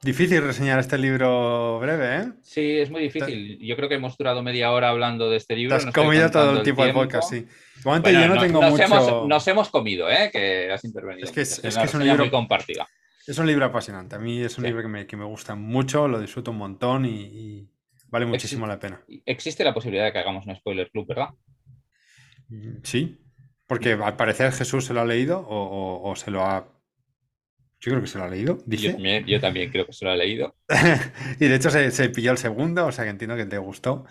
difícil 0.01 0.41
reseñar 0.41 0.79
este 0.79 0.97
libro 0.97 1.79
breve, 1.79 2.15
¿eh? 2.17 2.31
Sí, 2.41 2.77
es 2.77 2.89
muy 2.89 3.01
difícil. 3.03 3.59
Yo 3.59 3.75
creo 3.75 3.89
que 3.89 3.95
hemos 3.95 4.17
durado 4.17 4.41
media 4.43 4.71
hora 4.71 4.89
hablando 4.89 5.29
de 5.29 5.37
este 5.37 5.55
libro. 5.55 5.77
Te 5.77 5.87
has 5.87 5.93
comido 5.93 6.29
todo 6.31 6.57
el 6.57 6.63
tipo 6.63 6.85
de 6.85 6.93
podcast, 6.93 7.29
sí. 7.29 7.45
Bueno, 7.83 8.09
yo 8.09 8.27
no 8.27 8.39
tengo 8.39 8.61
nos, 8.61 8.71
mucho... 8.71 8.83
hemos, 8.83 9.27
nos 9.27 9.47
hemos 9.47 9.69
comido, 9.69 10.09
¿eh? 10.09 10.29
Que 10.31 10.71
has 10.71 10.83
intervenido. 10.85 11.25
Es 11.25 11.33
que 11.33 11.41
es, 11.41 11.63
es, 11.63 11.77
que 11.77 11.83
es 11.83 11.93
un 11.93 12.03
libro 12.03 12.23
muy 12.23 12.29
compartida. 12.29 12.87
Es 13.25 13.37
un 13.37 13.47
libro 13.47 13.65
apasionante. 13.65 14.15
A 14.15 14.19
mí 14.19 14.41
es 14.41 14.57
un 14.57 14.65
libro 14.65 14.81
que 14.81 14.87
me, 14.87 15.07
que 15.07 15.15
me, 15.15 15.25
gusta 15.25 15.55
mucho, 15.55 16.07
lo 16.07 16.19
disfruto 16.19 16.51
un 16.51 16.57
montón 16.57 17.05
y 17.05 17.72
Vale 18.13 18.27
muchísimo 18.27 18.67
la 18.67 18.77
pena. 18.77 19.03
Existe 19.25 19.63
la 19.63 19.73
posibilidad 19.73 20.05
de 20.05 20.13
que 20.13 20.19
hagamos 20.19 20.45
un 20.45 20.55
spoiler 20.55 20.91
club, 20.91 21.07
¿verdad? 21.07 21.29
Mm, 22.47 22.83
sí, 22.83 23.19
porque 23.65 23.93
al 23.93 24.15
parecer 24.15 24.51
Jesús 24.51 24.85
se 24.85 24.93
lo 24.93 25.01
ha 25.01 25.05
leído 25.05 25.43
o, 25.43 26.13
se 26.15 26.29
lo 26.29 26.43
ha... 26.45 26.71
Yo 27.79 27.89
creo 27.89 28.01
que 28.01 28.07
se 28.07 28.19
lo 28.19 28.25
ha 28.25 28.29
leído, 28.29 28.59
dice. 28.67 28.95
Yo, 29.25 29.39
también 29.39 29.71
creo 29.71 29.87
que 29.87 29.93
se 29.93 30.05
lo 30.05 30.11
ha 30.11 30.15
leído. 30.15 30.55
y 31.39 31.47
de 31.47 31.55
hecho 31.55 31.71
se, 31.71 32.09
pilló 32.09 32.31
el 32.31 32.37
segundo, 32.37 32.85
o 32.85 32.91
sea 32.91 33.03
que 33.03 33.09
entiendo 33.09 33.35
que 33.35 33.47
te 33.47 33.57
gustó. 33.57 34.05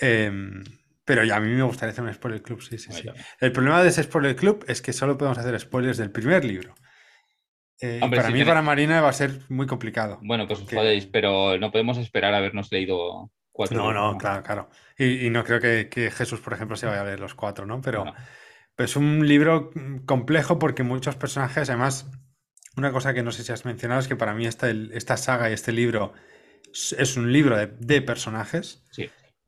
Em, 0.00 0.64
pero 1.04 1.22
ya 1.22 1.36
a 1.36 1.40
mí 1.40 1.48
me 1.48 1.64
gustaría 1.64 1.92
hacer 1.92 2.02
un 2.02 2.14
spoiler 2.14 2.40
club, 2.40 2.62
sí, 2.62 2.78
sí, 2.78 2.92
sí. 2.92 3.10
El 3.40 3.52
problema 3.52 3.82
de 3.82 3.90
ese 3.90 4.04
spoiler 4.04 4.36
club 4.36 4.64
es 4.68 4.80
que 4.80 4.94
solo 4.94 5.18
podemos 5.18 5.36
hacer 5.36 5.60
spoilers 5.60 5.98
del 5.98 6.10
primer 6.10 6.46
libro. 6.46 6.74
Eh, 7.80 8.00
para 8.00 8.30
mí, 8.30 8.44
para 8.44 8.62
Marina, 8.62 9.00
va 9.00 9.08
a 9.08 9.12
ser 9.12 9.40
muy 9.48 9.66
complicado. 9.66 10.18
Bueno, 10.22 10.46
pues 10.46 10.60
os 10.60 10.70
podéis, 10.70 11.06
pero 11.06 11.58
no 11.58 11.70
podemos 11.70 11.98
esperar 11.98 12.34
a 12.34 12.38
habernos 12.38 12.70
leído 12.70 13.30
cuatro. 13.52 13.76
No, 13.76 13.92
no, 13.92 14.16
claro, 14.16 14.42
claro. 14.42 14.70
Y, 14.96 15.28
no 15.30 15.44
creo 15.44 15.60
que, 15.60 16.10
Jesús, 16.10 16.40
por 16.40 16.52
ejemplo, 16.52 16.76
se 16.76 16.86
vaya 16.86 17.02
a 17.02 17.04
leer 17.04 17.20
los 17.20 17.34
cuatro, 17.34 17.66
¿no? 17.66 17.80
Pero, 17.80 18.04
es 18.76 18.96
un 18.96 19.26
libro 19.26 19.70
complejo 20.06 20.58
porque 20.58 20.82
muchos 20.82 21.16
personajes, 21.16 21.68
además, 21.68 22.10
una 22.76 22.92
cosa 22.92 23.14
que 23.14 23.22
no 23.22 23.32
sé 23.32 23.44
si 23.44 23.52
has 23.52 23.64
mencionado 23.64 24.00
es 24.00 24.08
que 24.08 24.16
para 24.16 24.34
mí 24.34 24.46
esta, 24.46 24.68
esta 24.70 25.16
saga 25.16 25.50
y 25.50 25.52
este 25.52 25.72
libro 25.72 26.12
es 26.72 27.16
un 27.16 27.32
libro 27.32 27.56
de, 27.56 28.02
personajes. 28.02 28.84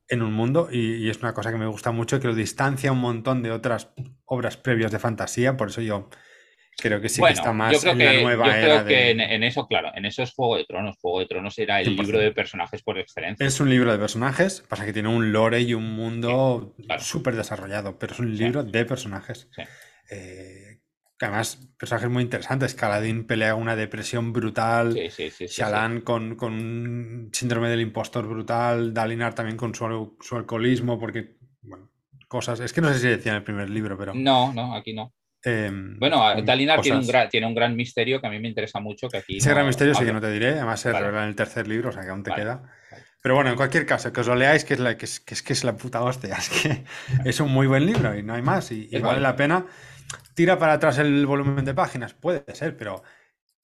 en 0.09 0.21
un 0.21 0.31
mundo 0.31 0.69
y, 0.71 1.09
es 1.09 1.19
una 1.19 1.33
cosa 1.33 1.51
que 1.51 1.57
me 1.57 1.67
gusta 1.67 1.91
mucho 1.91 2.19
que 2.21 2.27
lo 2.27 2.35
distancia 2.35 2.93
un 2.93 2.99
montón 2.99 3.43
de 3.43 3.51
otras 3.51 3.89
obras 4.23 4.55
previas 4.55 4.91
de 4.91 4.99
fantasía, 4.99 5.57
por 5.57 5.69
eso 5.69 5.81
yo 5.81 6.09
Creo 6.79 7.01
que 7.01 7.09
sí 7.09 7.21
que 7.23 7.33
está 7.33 7.53
más 7.53 7.83
en 7.83 7.97
la 7.97 8.21
nueva 8.21 8.45
yo 8.45 8.51
creo 8.51 8.85
que 8.85 9.09
en, 9.09 9.43
eso, 9.43 9.67
claro, 9.67 9.91
en 9.95 10.05
eso 10.05 10.21
es 10.21 10.31
Juego 10.31 10.57
de 10.57 10.65
Tronos. 10.65 10.95
Juego 11.01 11.19
de 11.19 11.25
Tronos 11.25 11.57
era 11.57 11.81
el 11.81 11.95
libro 11.95 12.19
de 12.19 12.31
personajes 12.31 12.83
por 12.83 12.99
excelencia. 12.99 13.45
Es 13.47 13.59
un 13.59 13.69
libro 13.69 13.91
de 13.91 13.97
personajes, 13.97 14.63
pasa 14.67 14.85
que 14.85 14.93
tiene 14.93 15.09
un 15.09 15.31
lore 15.31 15.61
y 15.61 15.73
un 15.73 15.95
mundo 15.95 16.75
súper 16.99 17.35
desarrollado, 17.35 17.97
pero 17.97 18.13
es 18.13 18.19
un 18.19 18.37
libro 18.37 18.63
de 18.63 18.85
personajes. 18.85 19.49
Eh, 20.11 20.79
además, 21.19 21.67
personajes 21.79 22.09
muy 22.09 22.21
interesantes. 22.21 22.75
Caladín 22.75 23.25
pelea 23.25 23.55
una 23.55 23.75
depresión 23.75 24.31
brutal. 24.31 24.93
Shalan 24.93 26.01
con, 26.01 26.35
con, 26.35 26.53
un 26.53 27.29
síndrome 27.33 27.69
del 27.69 27.81
impostor 27.81 28.27
brutal. 28.27 28.93
Dalinar 28.93 29.33
también 29.33 29.57
con 29.57 29.73
su, 29.73 30.15
su 30.21 30.35
alcoholismo, 30.35 30.99
porque, 30.99 31.37
bueno, 31.61 31.89
cosas. 32.27 32.59
Es 32.59 32.71
que 32.71 32.81
no 32.81 32.93
sé 32.93 32.99
si 32.99 33.07
decía 33.07 33.31
en 33.31 33.37
el 33.37 33.43
primer 33.43 33.69
libro, 33.69 33.97
pero. 33.97 34.13
No, 34.13 34.53
no, 34.53 34.75
aquí 34.75 34.93
no. 34.93 35.16
Em, 35.43 35.97
bueno, 35.99 36.41
Dalinar 36.41 36.81
tiene 36.81 36.97
un, 36.97 37.07
gran, 37.07 37.29
tiene 37.29 37.47
un 37.47 37.55
gran 37.55 37.75
misterio 37.75 38.19
que 38.19 38.27
a 38.27 38.29
mí 38.29 38.39
me 38.39 38.47
interesa 38.47 38.79
mucho. 38.79 39.07
Que 39.07 39.17
aquí 39.17 39.37
Ese 39.37 39.49
gran 39.49 39.65
misterio 39.65 39.93
sí 39.95 40.03
que 40.03 40.13
no 40.13 40.21
te 40.21 40.31
diré, 40.31 40.49
además 40.53 40.79
se 40.79 40.91
revela 40.91 41.23
en 41.23 41.29
el 41.29 41.35
tercer 41.35 41.67
libro, 41.67 41.89
o 41.89 41.91
sea 41.91 42.03
que 42.03 42.09
aún 42.09 42.23
te 42.23 42.33
queda. 42.33 42.63
Pero 43.21 43.35
bueno, 43.35 43.49
en 43.49 43.55
cualquier 43.55 43.85
caso, 43.85 44.13
que 44.13 44.21
os 44.21 44.27
lo 44.27 44.35
leáis, 44.35 44.63
que 44.63 44.75
es, 44.75 44.79
la, 44.79 44.97
que 44.97 45.05
es, 45.05 45.19
que 45.19 45.53
es, 45.53 45.63
la 45.63 45.75
puta 45.75 46.01
hostia. 46.01 46.37
Es 46.37 46.49
que 46.49 46.83
es 47.25 47.39
un 47.39 47.51
muy 47.51 47.67
buen 47.67 47.85
libro 47.85 48.17
y 48.17 48.23
no 48.23 48.33
hay 48.33 48.41
más. 48.41 48.71
Y, 48.71 48.87
vale 48.99 49.19
la 49.19 49.35
pena. 49.35 49.65
Tira 50.33 50.57
para 50.57 50.73
atrás 50.73 50.97
el 50.99 51.25
volumen 51.25 51.65
de 51.65 51.73
páginas, 51.73 52.13
puede 52.13 52.43
ser, 52.55 52.77
pero 52.77 53.03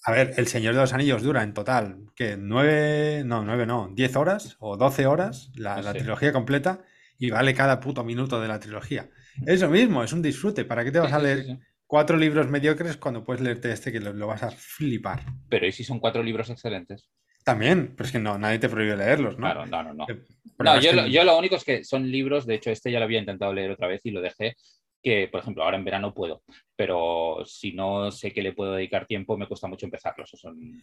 a 0.06 0.12
ver, 0.12 0.34
El 0.36 0.48
Señor 0.48 0.74
de 0.74 0.82
los 0.82 0.92
Anillos 0.92 1.24
dura 1.24 1.44
en 1.44 1.54
total, 1.54 2.08
que 2.16 2.36
nueve, 2.36 3.24
no, 3.26 3.46
nueve 3.46 3.66
no, 3.66 3.90
diez 3.94 4.16
horas 4.18 4.58
o 4.60 4.76
doce 4.76 5.06
horas 5.06 5.52
la, 5.56 5.94
trilogía 5.94 6.34
completa 6.34 6.82
y 7.18 7.30
vale 7.30 7.54
cada 7.54 7.80
puto 7.80 8.04
minuto 8.04 8.42
de 8.42 8.50
la 8.50 8.60
trilogía. 8.60 9.10
Es 9.46 9.62
lo 9.62 9.70
mismo, 9.70 10.04
es 10.04 10.14
un 10.14 10.22
disfrute. 10.22 10.66
¿Para 10.66 10.84
qué 10.84 10.92
te 10.92 11.00
vas 11.00 11.14
a 11.14 11.20
leer 11.20 11.58
cuatro 11.86 12.18
libros 12.18 12.50
mediocres 12.50 12.98
cuando 12.98 13.24
puedes 13.24 13.42
leerte 13.42 13.72
este 13.72 13.92
que 13.92 14.00
lo, 14.00 14.28
vas 14.28 14.44
a 14.44 14.52
flipar? 14.52 15.24
Pero 15.50 15.66
¿y 15.68 15.72
si 15.72 15.84
son 15.84 16.00
cuatro 16.00 16.24
libros 16.24 16.50
excelentes? 16.50 17.10
También, 17.44 17.94
pero 17.96 18.08
es 18.08 18.12
que 18.12 18.20
no, 18.20 18.38
nadie 18.38 18.60
te 18.60 18.70
prohíbe 18.70 18.96
leerlos, 18.96 19.38
¿no? 19.38 19.46
Claro, 19.46 19.66
no, 19.66 19.84
no, 19.84 19.94
no. 19.94 20.06
Eh, 20.08 20.24
no, 20.60 20.80
yo, 20.80 20.94
lo, 20.94 21.08
yo 21.08 21.24
lo 21.26 21.38
único 21.38 21.58
es 21.58 21.66
que 21.66 21.84
son 21.84 22.10
libros, 22.10 22.46
de 22.46 22.56
hecho, 22.56 22.72
este 22.72 22.90
ya 22.90 23.00
lo 23.00 23.06
había 23.06 23.20
intentado 23.20 23.54
leer 23.54 23.72
otra 23.72 23.88
vez 23.88 24.00
y 24.06 24.12
lo 24.12 24.22
dejé, 24.22 24.56
que, 25.04 25.28
por 25.28 25.42
ejemplo, 25.42 25.64
ahora 25.64 25.78
en 25.78 25.84
verano 25.84 26.14
puedo, 26.14 26.44
pero 26.76 27.44
si 27.46 27.74
no 27.74 28.10
sé 28.10 28.32
que 28.32 28.42
le 28.42 28.54
puedo 28.54 28.74
dedicar 28.74 29.06
tiempo, 29.06 29.38
me 29.38 29.48
cuesta 29.48 29.68
mucho 29.68 29.86
empezarlos. 29.86 30.32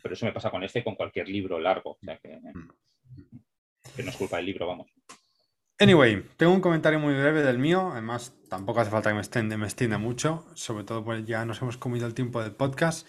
pero 0.02 0.12
eso 0.12 0.26
me 0.26 0.32
pasa 0.32 0.50
con 0.50 0.62
este 0.62 0.80
y 0.80 0.84
con 0.84 0.94
cualquier 0.94 1.26
libro 1.28 1.58
largo. 1.58 1.92
O 1.92 1.98
sea 2.04 2.18
que, 2.18 2.38
mm. 2.38 2.68
que 3.96 4.02
no 4.02 4.10
es 4.10 4.16
culpa 4.16 4.36
del 4.36 4.46
libro, 4.46 4.66
vamos. 4.66 4.90
Anyway, 5.82 6.22
tengo 6.36 6.52
un 6.52 6.60
comentario 6.60 7.00
muy 7.00 7.14
breve 7.14 7.42
del 7.42 7.58
mío. 7.58 7.88
Además, 7.90 8.34
tampoco 8.50 8.80
hace 8.80 8.90
falta 8.90 9.08
que 9.08 9.14
me 9.14 9.20
extienda, 9.20 9.56
me 9.56 9.64
extienda 9.64 9.96
mucho. 9.96 10.44
Sobre 10.54 10.84
todo, 10.84 11.02
pues 11.02 11.24
ya 11.24 11.46
nos 11.46 11.62
hemos 11.62 11.78
comido 11.78 12.06
el 12.06 12.12
tiempo 12.12 12.42
del 12.42 12.52
podcast. 12.52 13.08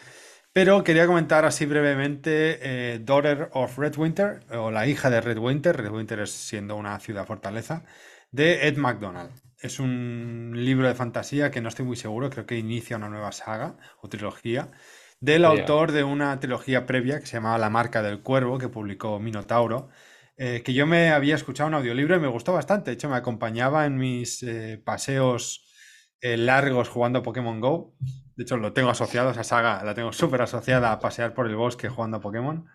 Pero 0.54 0.82
quería 0.82 1.06
comentar 1.06 1.44
así 1.44 1.66
brevemente 1.66 2.60
eh, 2.62 3.00
Daughter 3.00 3.50
of 3.52 3.78
Red 3.78 3.98
Winter, 3.98 4.40
o 4.52 4.72
La 4.72 4.88
hija 4.88 5.10
de 5.10 5.20
Red 5.20 5.38
Winter. 5.38 5.76
Red 5.76 5.92
Winter 5.92 6.22
es 6.22 6.32
siendo 6.32 6.78
una 6.78 6.98
ciudad 7.02 7.28
fortaleza, 7.28 7.84
de 8.32 8.66
Ed 8.70 8.78
MacDonald. 8.78 9.32
Es 9.60 9.82
un 9.82 10.54
libro 10.56 10.88
de 10.88 10.96
fantasía 10.96 11.52
que 11.52 11.60
no 11.60 11.68
estoy 11.68 11.86
muy 11.86 11.98
seguro, 11.98 12.30
creo 12.30 12.46
que 12.46 12.58
inicia 12.58 12.96
una 12.96 13.10
nueva 13.10 13.34
saga 13.34 13.76
o 14.02 14.08
trilogía, 14.08 14.72
del 15.20 15.44
autor 15.44 15.92
de 15.92 16.06
una 16.06 16.40
trilogía 16.40 16.86
previa 16.86 17.20
que 17.20 17.26
se 17.26 17.34
llamaba 17.34 17.58
La 17.58 17.70
marca 17.70 18.02
del 18.02 18.22
cuervo, 18.22 18.58
que 18.58 18.70
publicó 18.70 19.20
Minotauro 19.20 19.90
eh, 20.44 20.64
que 20.64 20.74
yo 20.74 20.88
me 20.88 21.12
había 21.12 21.36
escuchado 21.36 21.68
un 21.68 21.76
audiolibro 21.76 22.16
y 22.16 22.20
me 22.20 22.28
gustó 22.28 22.52
bastante. 22.52 22.90
De 22.90 22.96
hecho, 22.96 23.08
me 23.08 23.16
acompañaba 23.16 23.86
en 23.86 23.96
mis 23.96 24.42
eh, 24.42 24.82
paseos 24.84 25.72
eh, 26.20 26.36
largos 26.36 26.90
jugando 26.90 27.20
a 27.20 27.22
Pokémon 27.22 27.60
Go. 27.62 27.94
De 28.36 28.42
hecho, 28.42 28.58
lo 28.58 28.74
tengo 28.74 28.90
asociado, 28.90 29.30
esa 29.30 29.44
saga 29.44 29.84
la 29.84 29.94
tengo 29.94 30.12
súper 30.12 30.42
asociada 30.42 30.92
a 30.92 30.98
pasear 30.98 31.36
por 31.36 31.46
el 31.46 31.56
bosque 31.56 31.90
jugando 31.90 32.18
a 32.18 32.22
Pokémon. 32.22 32.66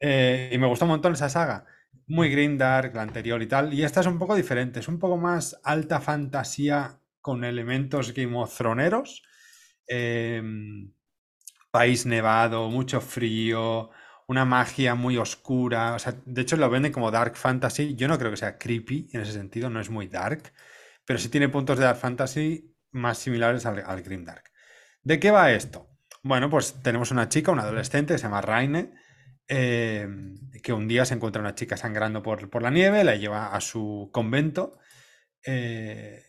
y 0.00 0.56
me 0.56 0.68
gustó 0.68 0.84
un 0.84 0.92
montón 0.92 1.14
esa 1.14 1.28
saga. 1.28 1.66
Muy 2.06 2.56
dark, 2.56 2.94
la 2.94 3.02
anterior 3.02 3.42
y 3.42 3.48
tal. 3.48 3.74
Y 3.74 3.82
esta 3.82 3.98
es 4.02 4.06
un 4.06 4.20
poco 4.20 4.36
diferente, 4.36 4.78
es 4.78 4.86
un 4.86 5.00
poco 5.00 5.16
más 5.16 5.60
alta 5.64 6.00
fantasía 6.00 7.00
con 7.20 7.42
elementos 7.42 8.14
Game 8.14 8.38
of. 8.38 8.60
Em, 9.88 10.92
país 11.72 12.06
nevado, 12.06 12.68
mucho 12.70 13.00
frío, 13.00 13.90
una 14.30 14.44
magia 14.44 14.94
muy 14.94 15.16
oscura. 15.16 15.94
O 15.94 15.98
sea, 15.98 16.14
de 16.24 16.42
hecho 16.42 16.56
lo 16.56 16.70
venden 16.70 16.92
como 16.92 17.10
dark 17.10 17.34
fantasy. 17.34 17.96
Yo 17.96 18.06
no 18.06 18.16
creo 18.16 18.30
que 18.30 18.36
sea 18.36 18.58
creepy 18.58 19.08
en 19.12 19.22
ese 19.22 19.32
sentido, 19.32 19.70
no 19.70 19.80
es 19.80 19.90
muy 19.90 20.06
dark, 20.06 20.52
pero 21.04 21.18
sí 21.18 21.28
tiene 21.28 21.48
puntos 21.48 21.78
de 21.78 21.84
dark 21.84 21.98
fantasy 21.98 22.76
más 22.92 23.18
similares 23.18 23.66
al, 23.66 24.02
Grim 24.02 24.24
Dark. 24.24 24.44
¿De 25.02 25.18
qué 25.18 25.32
va 25.32 25.50
esto? 25.50 25.88
Bueno, 26.22 26.48
pues 26.48 26.80
tenemos 26.80 27.10
una 27.10 27.28
chica, 27.28 27.50
una 27.50 27.62
adolescente 27.62 28.14
que 28.14 28.18
se 28.18 28.24
llama 28.24 28.40
Raine, 28.40 28.92
eh, 29.48 30.06
que 30.62 30.72
un 30.72 30.86
día 30.86 31.04
se 31.04 31.14
encuentra 31.14 31.42
una 31.42 31.56
chica 31.56 31.76
sangrando 31.76 32.22
por, 32.22 32.62
la 32.62 32.70
nieve, 32.70 33.02
la 33.02 33.16
lleva 33.16 33.52
a 33.52 33.60
su 33.60 34.10
convento. 34.12 34.78
Eh, 35.44 36.22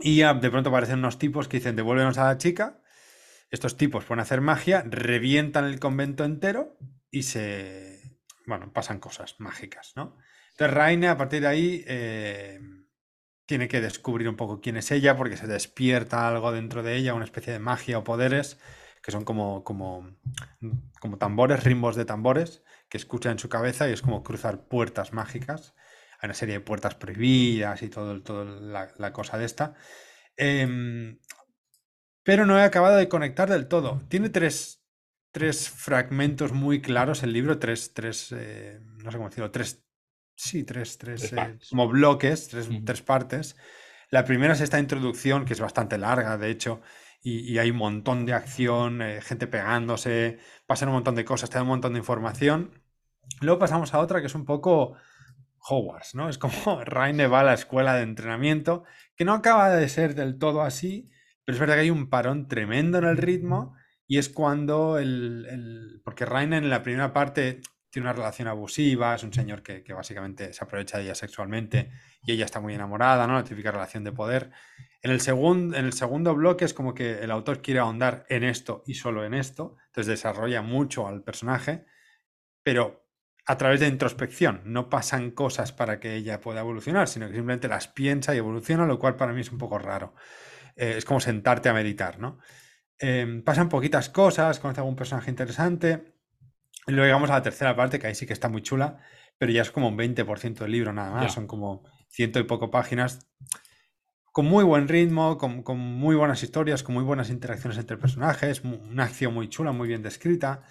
y 0.00 0.18
de 0.18 0.50
pronto 0.50 0.68
aparecen 0.68 0.98
unos 0.98 1.18
tipos 1.18 1.48
que 1.48 1.56
dicen, 1.56 1.76
devuélvenos 1.76 2.18
a 2.18 2.26
la 2.26 2.36
chica. 2.36 2.82
Estos 3.54 3.76
tipos 3.76 4.04
pueden 4.04 4.20
hacer 4.20 4.40
magia, 4.40 4.82
revientan 4.84 5.64
el 5.66 5.78
convento 5.78 6.24
entero 6.24 6.76
y 7.08 7.22
se. 7.22 8.18
Bueno, 8.48 8.72
pasan 8.72 8.98
cosas 8.98 9.36
mágicas, 9.38 9.92
¿no? 9.94 10.18
Entonces 10.50 10.74
Raine, 10.74 11.06
a 11.06 11.16
partir 11.16 11.42
de 11.42 11.46
ahí, 11.46 11.84
eh, 11.86 12.58
tiene 13.46 13.68
que 13.68 13.80
descubrir 13.80 14.28
un 14.28 14.34
poco 14.34 14.60
quién 14.60 14.76
es 14.76 14.90
ella, 14.90 15.16
porque 15.16 15.36
se 15.36 15.46
despierta 15.46 16.26
algo 16.26 16.50
dentro 16.50 16.82
de 16.82 16.96
ella, 16.96 17.14
una 17.14 17.26
especie 17.26 17.52
de 17.52 17.60
magia 17.60 17.96
o 17.96 18.02
poderes, 18.02 18.58
que 19.00 19.12
son 19.12 19.24
como, 19.24 19.62
como, 19.62 20.16
como 20.98 21.18
tambores, 21.18 21.62
rimbos 21.62 21.94
de 21.94 22.04
tambores, 22.04 22.64
que 22.88 22.96
escucha 22.96 23.30
en 23.30 23.38
su 23.38 23.48
cabeza 23.48 23.88
y 23.88 23.92
es 23.92 24.02
como 24.02 24.24
cruzar 24.24 24.66
puertas 24.66 25.12
mágicas. 25.12 25.76
Hay 26.18 26.26
una 26.26 26.34
serie 26.34 26.54
de 26.56 26.60
puertas 26.60 26.96
prohibidas 26.96 27.82
y 27.82 27.88
todo, 27.88 28.20
todo 28.20 28.44
la, 28.44 29.12
cosa 29.12 29.38
de 29.38 29.44
esta. 29.44 29.74
Em, 30.36 31.20
pero 32.24 32.46
no 32.46 32.58
he 32.58 32.62
acabado 32.62 32.96
de 32.96 33.08
conectar 33.08 33.48
del 33.48 33.68
todo. 33.68 34.00
Tiene 34.08 34.30
tres, 34.30 34.80
fragmentos 35.76 36.52
muy 36.52 36.80
claros 36.80 37.22
el 37.22 37.32
libro, 37.32 37.58
tres, 37.58 37.92
tres 37.94 38.32
eh, 38.32 38.80
no 39.04 39.10
sé 39.10 39.18
cómo 39.18 39.28
decirlo, 39.28 39.50
tres, 39.50 39.84
sí, 40.34 40.64
tres, 40.64 40.98
tres, 40.98 41.32
eh, 41.32 41.58
como 41.70 41.86
bloques, 41.86 42.48
tres, 42.48 43.02
partes. 43.02 43.56
La 44.10 44.24
primera 44.24 44.54
es 44.54 44.60
esta 44.62 44.78
introducción, 44.78 45.44
que 45.44 45.52
es 45.52 45.60
bastante 45.60 45.98
larga, 45.98 46.38
de 46.38 46.50
hecho, 46.50 46.80
y, 47.22 47.58
hay 47.58 47.70
un 47.70 47.78
montón 47.78 48.26
de 48.26 48.34
acción, 48.34 49.00
eh, 49.02 49.20
gente 49.22 49.46
pegándose, 49.46 50.38
pasan 50.66 50.88
un 50.88 50.96
montón 50.96 51.14
de 51.14 51.24
cosas, 51.24 51.50
te 51.50 51.56
da 51.56 51.62
un 51.62 51.68
montón 51.68 51.94
de 51.94 51.98
información. 51.98 52.82
Luego 53.40 53.58
pasamos 53.58 53.94
a 53.94 54.00
otra 54.00 54.20
que 54.20 54.26
es 54.26 54.34
un 54.34 54.44
poco 54.44 54.94
Hogwarts, 55.58 56.14
¿no? 56.14 56.28
Es 56.28 56.38
como 56.38 56.52
Raine 56.84 57.26
va 57.26 57.40
a 57.40 57.44
la 57.44 57.54
escuela 57.54 57.94
de 57.94 58.02
entrenamiento, 58.02 58.84
que 59.16 59.24
no 59.24 59.32
acaba 59.32 59.70
de 59.70 59.88
ser 59.88 60.14
del 60.14 60.38
todo 60.38 60.62
así, 60.62 61.10
pero 61.44 61.56
es 61.56 61.60
verdad 61.60 61.74
que 61.74 61.82
hay 61.82 61.90
un 61.90 62.08
parón 62.08 62.48
tremendo 62.48 62.98
en 62.98 63.04
el 63.04 63.16
ritmo 63.16 63.74
y 64.06 64.18
es 64.18 64.28
cuando 64.28 64.98
el... 64.98 66.00
porque 66.04 66.26
Rainer 66.26 66.62
en 66.62 66.70
la 66.70 66.82
primera 66.82 67.12
parte 67.12 67.60
tiene 67.90 68.08
una 68.08 68.12
relación 68.12 68.48
abusiva, 68.48 69.14
es 69.14 69.22
un 69.22 69.32
señor 69.32 69.62
que, 69.62 69.84
básicamente 69.94 70.52
se 70.52 70.64
aprovecha 70.64 70.98
de 70.98 71.04
ella 71.04 71.14
sexualmente 71.14 71.92
y 72.24 72.32
ella 72.32 72.44
está 72.44 72.58
muy 72.58 72.74
enamorada, 72.74 73.26
¿no? 73.28 73.34
La 73.34 73.44
típica 73.44 73.70
relación 73.70 74.02
de 74.02 74.10
poder. 74.10 74.50
En 75.00 75.12
el, 75.12 75.20
segundo 75.20 75.76
en 75.76 75.84
el 75.84 75.92
segundo 75.92 76.34
bloque 76.34 76.64
es 76.64 76.74
como 76.74 76.92
que 76.92 77.20
el 77.20 77.30
autor 77.30 77.62
quiere 77.62 77.78
ahondar 77.78 78.26
en 78.28 78.42
esto 78.42 78.82
y 78.84 78.94
solo 78.94 79.24
en 79.24 79.32
esto, 79.32 79.76
entonces 79.86 80.08
desarrolla 80.08 80.60
mucho 80.60 81.06
al 81.06 81.22
personaje, 81.22 81.84
pero 82.64 83.06
a 83.46 83.58
través 83.58 83.80
de 83.80 83.88
introspección, 83.88 84.62
no 84.64 84.88
pasan 84.88 85.30
cosas 85.30 85.72
para 85.72 86.00
que 86.00 86.14
ella 86.14 86.40
pueda 86.40 86.60
evolucionar, 86.60 87.08
sino 87.08 87.26
que 87.26 87.34
simplemente 87.34 87.68
las 87.68 87.88
piensa 87.88 88.34
y 88.34 88.38
evoluciona, 88.38 88.86
lo 88.86 88.98
cual 88.98 89.16
para 89.16 89.32
mí 89.32 89.42
es 89.42 89.52
un 89.52 89.58
poco 89.58 89.78
raro. 89.78 90.14
Eh, 90.76 90.94
es 90.96 91.04
como 91.04 91.20
sentarte 91.20 91.68
a 91.68 91.72
meditar, 91.72 92.18
¿no? 92.18 92.38
Em, 92.98 93.42
pasan 93.42 93.68
poquitas 93.68 94.08
cosas, 94.08 94.58
conoce 94.58 94.80
algún 94.80 94.96
personaje 94.96 95.30
interesante. 95.30 96.14
Y 96.86 96.92
luego 96.92 97.06
llegamos 97.06 97.30
a 97.30 97.34
la 97.34 97.42
tercera 97.42 97.74
parte, 97.74 97.98
que 97.98 98.06
ahí 98.06 98.14
sí 98.14 98.26
que 98.26 98.32
está 98.32 98.48
muy 98.48 98.62
chula, 98.62 98.98
pero 99.38 99.52
ya 99.52 99.62
es 99.62 99.70
como 99.70 99.88
un 99.88 99.96
20% 99.96 100.64
del 100.64 100.72
libro 100.72 100.92
nada 100.92 101.10
más. 101.10 101.32
Son 101.32 101.46
como 101.46 101.82
ciento 102.08 102.38
y 102.38 102.44
poco 102.44 102.70
páginas, 102.70 103.26
con 104.34 104.46
muy 104.46 104.64
buen 104.64 104.88
ritmo, 104.88 105.38
con, 105.38 105.78
muy 105.78 106.16
buenas 106.16 106.42
historias, 106.42 106.82
con 106.82 106.94
muy 106.96 107.04
buenas 107.04 107.30
interacciones 107.30 107.78
entre 107.78 107.96
personajes, 107.96 108.62
una 108.64 109.04
acción 109.04 109.32
muy 109.32 109.48
chula, 109.48 109.70
muy 109.70 109.86
bien 109.86 110.02
descrita, 110.02 110.62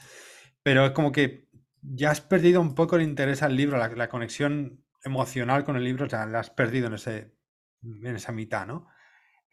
pero 0.64 0.86
es 0.86 0.92
como 0.92 1.14
que 1.14 1.48
ya 1.82 2.12
has 2.12 2.20
perdido 2.20 2.60
un 2.60 2.76
poco 2.76 2.98
el 2.98 3.04
interés 3.04 3.42
al 3.42 3.56
libro, 3.56 3.78
la, 3.78 4.10
conexión 4.10 4.84
emocional 5.06 5.64
con 5.64 5.78
el 5.78 5.86
libro, 5.86 6.08
ya 6.08 6.26
la 6.26 6.42
has 6.42 6.50
perdido 6.50 6.88
en, 6.88 6.96
ese, 6.96 7.36
en 7.82 8.16
esa 8.16 8.34
mitad, 8.34 8.68
¿no? 8.68 8.88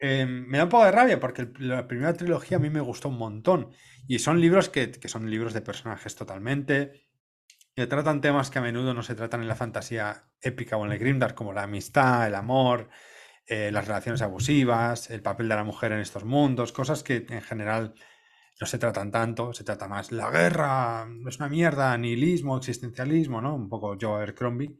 Em, 0.03 0.47
me 0.47 0.57
da 0.57 0.63
un 0.63 0.69
poco 0.69 0.85
de 0.85 0.91
rabia 0.91 1.19
porque 1.19 1.47
la 1.59 1.87
primera 1.87 2.13
trilogía 2.13 2.57
a 2.57 2.59
mí 2.59 2.71
me 2.71 2.81
gustó 2.81 3.07
un 3.09 3.19
montón 3.19 3.69
y 4.07 4.17
son 4.17 4.41
libros 4.41 4.67
que, 4.67 4.91
son 5.07 5.29
libros 5.29 5.53
de 5.53 5.61
personajes 5.61 6.15
totalmente, 6.15 7.07
que 7.75 7.85
tratan 7.87 8.19
temas 8.19 8.49
que 8.49 8.59
a 8.59 8.63
menudo 8.63 8.95
no 8.95 9.03
se 9.03 9.15
tratan 9.15 9.41
en 9.41 9.47
la 9.47 9.55
fantasía 9.55 10.25
épica 10.41 10.77
o 10.77 10.85
en 10.85 10.91
el 10.93 10.99
grimdark, 10.99 11.35
como 11.35 11.53
la 11.53 11.63
amistad, 11.63 12.27
el 12.27 12.33
amor, 12.35 12.89
eh, 13.45 13.71
las 13.71 13.87
relaciones 13.87 14.23
abusivas, 14.23 15.11
el 15.11 15.21
papel 15.21 15.47
de 15.49 15.55
la 15.55 15.63
mujer 15.63 15.91
en 15.91 15.99
estos 15.99 16.25
mundos, 16.25 16.71
cosas 16.71 17.03
que 17.03 17.27
en 17.29 17.41
general 17.41 17.93
no 18.59 18.67
se 18.67 18.79
tratan 18.79 19.11
tanto, 19.11 19.53
se 19.53 19.63
trata 19.63 19.87
más 19.87 20.11
la 20.11 20.31
guerra, 20.31 21.07
es 21.27 21.37
una 21.37 21.49
mierda, 21.49 21.97
nihilismo, 21.97 22.57
existencialismo, 22.57 23.41
¿no? 23.41 23.55
Un 23.55 23.69
poco 23.69 23.97
Joe 24.01 24.15
Abercrombie. 24.15 24.79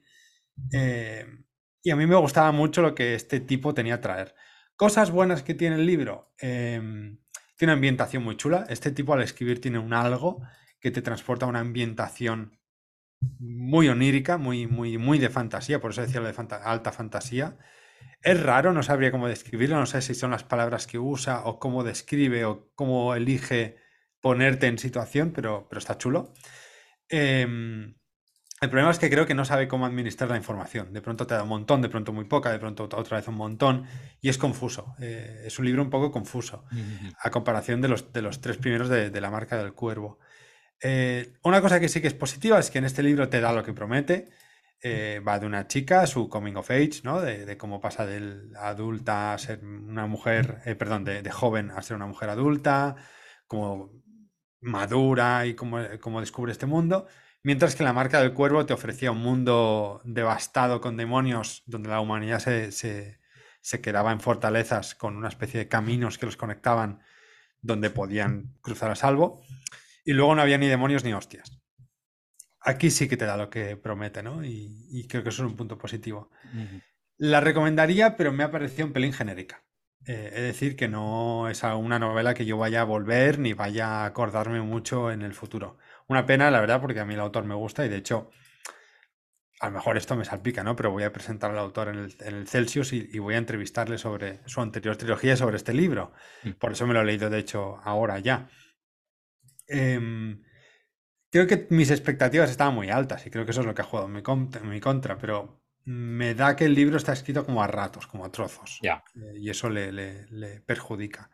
Eh, 0.74 1.26
y 1.84 1.92
a 1.92 1.96
mí 1.96 2.08
me 2.08 2.16
gustaba 2.16 2.52
mucho 2.52 2.82
lo 2.82 2.96
que 2.96 3.16
este 3.16 3.40
tipo 3.42 3.74
tenía 3.74 3.96
a 3.96 4.02
traer. 4.02 4.36
Cosas 4.82 5.12
buenas 5.12 5.44
que 5.44 5.54
tiene 5.54 5.76
el 5.76 5.86
libro. 5.86 6.34
Em, 6.40 7.20
tiene 7.56 7.72
una 7.72 7.74
ambientación 7.74 8.24
muy 8.24 8.36
chula. 8.36 8.66
Este 8.68 8.90
tipo 8.90 9.14
al 9.14 9.22
escribir 9.22 9.62
tiene 9.62 9.78
un 9.78 9.94
algo 9.94 10.42
que 10.80 10.90
te 10.90 11.04
transporta 11.04 11.46
a 11.46 11.50
una 11.50 11.60
ambientación 11.60 12.58
muy 13.38 13.90
onírica, 13.90 14.40
muy, 14.40 14.66
muy, 14.66 14.98
muy 14.98 15.20
de 15.20 15.30
fantasía, 15.30 15.80
por 15.80 15.92
eso 15.92 16.02
decía 16.02 16.20
lo 16.20 16.32
de 16.32 16.48
alta 16.64 16.92
fantasía. 16.92 17.60
Es 18.24 18.42
raro, 18.42 18.74
no 18.74 18.82
sabría 18.82 19.12
cómo 19.12 19.28
describirlo, 19.28 19.78
no 19.78 19.86
sé 19.86 20.02
si 20.02 20.16
son 20.16 20.32
las 20.32 20.44
palabras 20.44 20.88
que 20.88 20.98
usa 20.98 21.46
o 21.46 21.60
cómo 21.60 21.84
describe 21.84 22.46
o 22.46 22.72
cómo 22.74 23.14
elige 23.14 23.78
ponerte 24.20 24.66
en 24.66 24.80
situación, 24.80 25.30
pero, 25.32 25.68
pero 25.70 25.78
está 25.78 26.00
chulo. 26.00 26.34
Em, 27.08 27.94
el 28.62 28.70
problema 28.70 28.92
es 28.92 29.00
que 29.00 29.10
creo 29.10 29.26
que 29.26 29.34
no 29.34 29.44
sabe 29.44 29.68
cómo 29.68 29.88
administrar 29.88 30.30
la 30.30 30.38
información. 30.38 30.94
De 30.94 31.02
pronto 31.02 31.26
te 31.26 31.34
da 31.34 31.42
un 31.42 31.50
montón, 31.50 31.82
de 31.82 31.90
pronto 31.90 32.14
muy 32.14 32.26
poca, 32.26 32.52
de 32.52 32.60
pronto 32.60 32.84
otra 32.84 33.18
vez 33.18 33.28
un 33.28 33.34
montón, 33.34 33.88
y 34.22 34.30
es 34.30 34.38
confuso. 34.38 34.94
Eh, 35.02 35.46
es 35.46 35.58
un 35.58 35.66
libro 35.66 35.82
un 35.82 35.90
poco 35.90 36.12
confuso, 36.12 36.66
a 37.20 37.32
comparación 37.32 37.82
de 37.82 37.88
los, 37.88 38.14
de 38.14 38.22
los 38.22 38.40
tres 38.40 38.58
primeros 38.58 38.88
de, 38.88 39.20
la 39.20 39.32
marca 39.32 39.58
del 39.58 39.74
cuervo. 39.74 40.20
Eh, 40.80 41.34
una 41.42 41.60
cosa 41.60 41.80
que 41.80 41.90
sí 41.90 42.02
que 42.02 42.08
es 42.08 42.14
positiva 42.14 42.60
es 42.60 42.70
que 42.70 42.78
en 42.78 42.86
este 42.86 43.02
libro 43.02 43.30
te 43.30 43.42
da 43.42 43.52
lo 43.52 43.64
que 43.64 43.74
promete. 43.74 44.30
Eh, 44.84 45.22
va 45.28 45.40
de 45.40 45.48
una 45.48 45.68
chica, 45.68 46.06
su 46.06 46.30
coming 46.30 46.56
of 46.56 46.70
age, 46.70 47.02
¿no? 47.04 47.20
De, 47.20 47.58
cómo 47.58 47.82
pasa 47.82 48.06
de 48.06 48.44
adulta 48.60 49.34
a 49.34 49.40
ser 49.40 49.66
una 49.66 50.06
mujer, 50.06 50.62
perdón, 50.78 51.04
de, 51.04 51.32
joven 51.32 51.72
a 51.72 51.82
ser 51.82 51.96
una 51.96 52.06
mujer 52.06 52.30
adulta, 52.30 52.96
cómo 53.48 53.92
madura 54.60 55.48
y 55.48 55.56
cómo, 55.56 55.80
cómo, 56.00 56.20
descubre 56.20 56.52
este 56.52 56.68
mundo. 56.68 57.08
Mientras 57.44 57.76
que 57.76 57.84
la 57.84 57.94
marca 57.94 58.22
del 58.22 58.34
cuervo 58.34 58.66
te 58.66 58.74
ofrecía 58.74 59.12
un 59.12 59.22
mundo 59.22 60.02
devastado 60.04 60.80
con 60.80 60.98
demonios, 60.98 61.64
donde 61.66 61.90
la 61.90 62.00
humanidad 62.00 62.40
se, 62.40 62.72
se, 62.72 63.20
se 63.62 63.82
quedaba 63.82 64.12
en 64.12 64.20
fortalezas 64.20 64.96
con 64.96 65.18
una 65.18 65.30
especie 65.30 65.60
de 65.60 65.68
caminos 65.68 66.18
que 66.18 66.28
los 66.28 66.38
conectaban 66.38 67.02
donde 67.62 67.90
podían 67.90 68.56
cruzar 68.62 68.92
a 68.92 68.96
salvo. 68.96 69.42
Y 70.06 70.14
luego 70.14 70.36
no 70.36 70.42
había 70.42 70.58
ni 70.58 70.68
demonios 70.68 71.04
ni 71.04 71.14
hostias 71.14 71.62
aquí 72.62 72.92
sí 72.92 73.08
que 73.08 73.18
te 73.18 73.26
da 73.26 73.38
lo 73.38 73.50
que 73.50 73.76
promete, 73.76 74.24
¿no? 74.24 74.44
Y, 74.44 75.08
creo 75.10 75.24
que 75.24 75.30
eso 75.30 75.44
es 75.44 75.50
un 75.50 75.58
punto 75.58 75.78
positivo. 75.78 76.32
La 77.18 77.42
recomendaría, 77.42 78.16
pero 78.16 78.32
me 78.32 78.44
ha 78.44 78.52
parecido 78.52 78.88
un 78.88 78.94
pelín 78.94 79.14
genérica. 79.14 79.64
Eh, 80.06 80.32
es 80.34 80.42
decir, 80.42 80.76
que 80.76 80.88
no 80.88 81.50
es 81.50 81.62
una 81.64 82.00
novela 82.00 82.34
que 82.34 82.46
yo 82.46 82.58
vaya 82.58 82.82
a 82.82 82.86
volver 82.86 83.38
ni 83.38 83.54
vaya 83.54 84.02
a 84.02 84.06
acordarme 84.06 84.62
mucho 84.62 85.12
en 85.12 85.22
el 85.22 85.34
futuro. 85.34 85.78
Una 86.12 86.26
pena, 86.26 86.52
la 86.52 86.60
verdad, 86.60 86.82
porque 86.82 87.00
a 87.00 87.06
mí 87.06 87.14
el 87.14 87.20
autor 87.20 87.46
me 87.46 87.56
gusta 87.56 87.86
y 87.86 87.90
de 87.90 87.98
hecho, 87.98 88.32
a 89.60 89.68
lo 89.68 89.74
mejor 89.74 89.98
esto 89.98 90.16
me 90.16 90.26
salpica, 90.26 90.64
¿no? 90.64 90.76
Pero 90.76 90.92
voy 90.92 91.04
a 91.04 91.14
presentar 91.14 91.52
al 91.52 91.58
autor 91.58 91.90
en 91.90 92.10
el, 92.20 92.48
Celsius 92.48 92.94
y, 92.94 93.18
voy 93.20 93.36
a 93.36 93.38
entrevistarle 93.38 93.98
sobre 93.98 94.42
su 94.46 94.62
anterior 94.62 94.98
trilogía, 94.98 95.36
sobre 95.36 95.58
este 95.58 95.74
libro. 95.74 96.14
Mm. 96.44 96.52
Por 96.52 96.74
eso 96.74 96.86
me 96.86 96.94
lo 96.94 97.02
he 97.02 97.06
leído, 97.06 97.30
de 97.30 97.40
hecho, 97.40 97.78
ahora 97.84 98.20
ya. 98.20 98.50
Eh, 99.68 100.36
Creo 101.32 101.48
que 101.48 101.68
mis 101.70 101.90
expectativas 101.92 102.52
estaban 102.52 102.76
muy 102.76 102.90
altas 102.90 103.26
y 103.26 103.32
creo 103.32 103.46
que 103.46 103.52
eso 103.52 103.62
es 103.62 103.68
lo 103.68 103.74
que 103.74 103.82
ha 103.82 103.86
jugado 103.86 104.08
en 104.08 104.70
mi, 104.70 104.80
contra, 104.82 105.18
pero 105.18 105.64
me 105.86 106.36
da 106.36 106.58
que 106.58 106.66
el 106.66 106.76
libro 106.76 106.98
está 106.98 107.14
escrito 107.14 107.46
como 107.46 107.64
a 107.64 107.68
ratos, 107.68 108.06
como 108.06 108.26
a 108.26 108.32
trozos. 108.32 108.80
Ya. 108.82 109.02
Eh, 109.16 109.38
y 109.40 109.50
eso 109.50 109.70
le, 109.70 110.28
perjudica. 110.66 111.32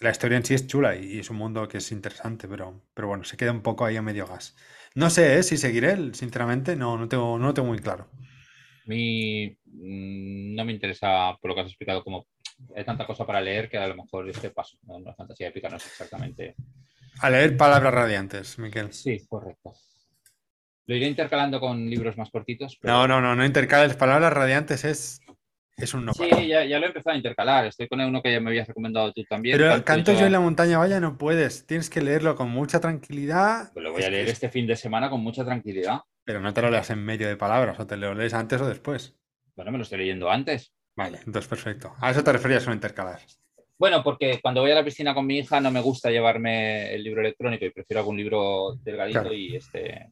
La 0.00 0.10
historia 0.10 0.36
en 0.36 0.44
sí 0.44 0.54
es 0.54 0.66
chula 0.66 0.96
y, 0.96 1.18
es 1.18 1.30
un 1.30 1.36
mundo 1.36 1.66
que 1.68 1.78
es 1.78 1.90
interesante, 1.92 2.46
pero, 2.48 2.82
pero 2.94 3.08
bueno, 3.08 3.24
se 3.24 3.36
queda 3.36 3.52
un 3.52 3.62
poco 3.62 3.84
ahí 3.84 3.96
a 3.96 4.02
medio 4.02 4.26
gas. 4.26 4.56
No 4.94 5.10
sé 5.10 5.38
¿eh? 5.38 5.42
si 5.42 5.56
seguiré, 5.56 6.14
sinceramente, 6.14 6.76
no, 6.76 6.96
no, 6.96 7.08
tengo, 7.08 7.38
no 7.38 7.46
lo 7.46 7.54
tengo 7.54 7.68
muy 7.68 7.78
claro. 7.78 8.08
A 8.12 8.88
mí 8.88 9.48
mm, 9.64 10.54
no 10.54 10.64
me 10.64 10.72
interesa, 10.72 11.36
por 11.40 11.50
lo 11.50 11.54
que 11.54 11.62
has 11.62 11.68
explicado, 11.68 12.04
como 12.04 12.26
hay 12.74 12.84
tanta 12.84 13.06
cosa 13.06 13.26
para 13.26 13.40
leer 13.40 13.68
que 13.68 13.78
a 13.78 13.88
lo 13.88 13.96
mejor 13.96 14.28
este 14.28 14.50
paso, 14.50 14.78
no, 14.82 14.98
la 15.00 15.14
fantasía 15.14 15.48
épica 15.48 15.68
no 15.68 15.76
es 15.76 15.86
exactamente 15.86 16.54
a 17.20 17.30
leer 17.30 17.56
palabras 17.56 17.92
radiantes, 17.92 18.58
Miquel. 18.58 18.92
Sí, 18.92 19.26
correcto. 19.28 19.74
Lo 20.86 20.94
iré 20.94 21.06
intercalando 21.06 21.60
con 21.60 21.88
libros 21.90 22.16
más 22.16 22.30
cortitos. 22.30 22.78
No, 22.82 23.06
no, 23.06 23.20
no, 23.20 23.34
no 23.34 23.44
intercales. 23.44 23.96
Palabras 23.96 24.32
radiantes 24.32 24.84
es, 24.84 25.20
es 25.78 25.94
un 25.94 26.04
no 26.04 26.12
Sí, 26.12 26.28
ya, 26.48 26.64
lo 26.64 26.84
he 26.84 26.86
empezado 26.86 27.14
a 27.14 27.16
intercalar. 27.16 27.66
Estoy 27.66 27.88
con 27.88 28.00
uno 28.00 28.20
que 28.22 28.32
ya 28.32 28.40
me 28.40 28.50
habías 28.50 28.66
recomendado 28.68 29.12
tú 29.12 29.24
también. 29.24 29.56
Pero 29.56 29.84
Canto 29.84 30.12
yo 30.12 30.26
en 30.26 30.32
la 30.32 30.40
montaña 30.40 30.78
vaya 30.78 31.00
no 31.00 31.16
puedes. 31.16 31.66
Tienes 31.66 31.88
que 31.88 32.02
leerlo 32.02 32.34
con 32.36 32.50
mucha 32.50 32.80
tranquilidad. 32.80 33.72
Pues 33.72 33.84
lo 33.84 33.92
voy 33.92 34.02
a 34.02 34.10
leer 34.10 34.28
este 34.28 34.48
fin 34.48 34.66
de 34.66 34.76
semana 34.76 35.08
con 35.08 35.20
mucha 35.20 35.44
tranquilidad. 35.44 36.00
Pero 36.24 36.40
no 36.40 36.52
te 36.52 36.60
lo 36.60 36.70
leas 36.70 36.90
en 36.90 37.04
medio 37.04 37.28
de 37.28 37.36
palabras, 37.36 37.78
o 37.80 37.86
te 37.86 37.96
lo 37.96 38.14
lees 38.14 38.34
antes 38.34 38.60
o 38.60 38.66
después. 38.66 39.16
Bueno, 39.56 39.72
me 39.72 39.78
lo 39.78 39.84
estoy 39.84 39.98
leyendo 39.98 40.30
antes. 40.30 40.74
Vale, 40.94 41.18
entonces 41.24 41.48
perfecto. 41.48 41.94
A 42.00 42.10
eso 42.10 42.22
te 42.22 42.32
referías 42.32 42.64
con 42.64 42.74
intercalar. 42.74 43.20
Bueno, 43.78 44.02
porque 44.02 44.40
cuando 44.42 44.60
voy 44.60 44.72
a 44.72 44.74
la 44.74 44.84
piscina 44.84 45.14
con 45.14 45.24
mi 45.24 45.38
hija 45.38 45.60
no 45.60 45.70
me 45.70 45.80
gusta 45.80 46.10
llevarme 46.10 46.92
el 46.92 47.04
libro 47.04 47.20
electrónico 47.20 47.64
y 47.64 47.70
prefiero 47.70 48.00
algún 48.00 48.16
libro 48.16 48.74
delgadito 48.82 49.32
y 49.32 49.54
este 49.54 50.10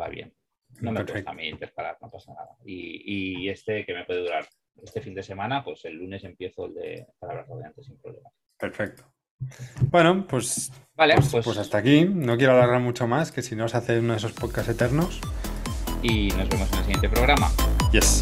va 0.00 0.08
bien. 0.08 0.32
No 0.80 0.92
me 0.92 1.02
gusta 1.02 1.30
a 1.30 1.34
mí 1.34 1.48
intercalar, 1.48 1.98
no 2.00 2.10
pasa 2.10 2.32
nada. 2.32 2.50
Y, 2.64 3.48
este 3.48 3.84
que 3.84 3.94
me 3.94 4.04
puede 4.04 4.20
durar 4.20 4.46
este 4.82 5.00
fin 5.00 5.14
de 5.14 5.22
semana, 5.22 5.64
pues 5.64 5.84
el 5.84 5.94
lunes 5.94 6.24
empiezo 6.24 6.66
el 6.66 6.74
de 6.74 7.06
palabras 7.18 7.48
rodeantes 7.48 7.86
sin 7.86 7.98
problema. 7.98 8.30
Perfecto. 8.58 9.04
Bueno, 9.90 10.26
pues, 10.26 10.72
vale, 10.96 11.14
pues, 11.14 11.28
pues, 11.30 11.44
pues, 11.44 11.58
hasta 11.58 11.78
aquí. 11.78 12.04
No 12.04 12.36
quiero 12.36 12.54
alargar 12.54 12.80
mucho 12.80 13.06
más, 13.06 13.30
que 13.30 13.42
si 13.42 13.54
no 13.54 13.68
se 13.68 13.76
hace 13.76 14.00
uno 14.00 14.12
de 14.12 14.18
esos 14.18 14.32
podcasts 14.32 14.70
eternos. 14.70 15.20
Y 16.02 16.28
nos 16.28 16.48
vemos 16.48 16.72
en 16.72 16.78
el 16.78 16.84
siguiente 16.84 17.08
programa. 17.08 17.48
Yes. 17.92 18.20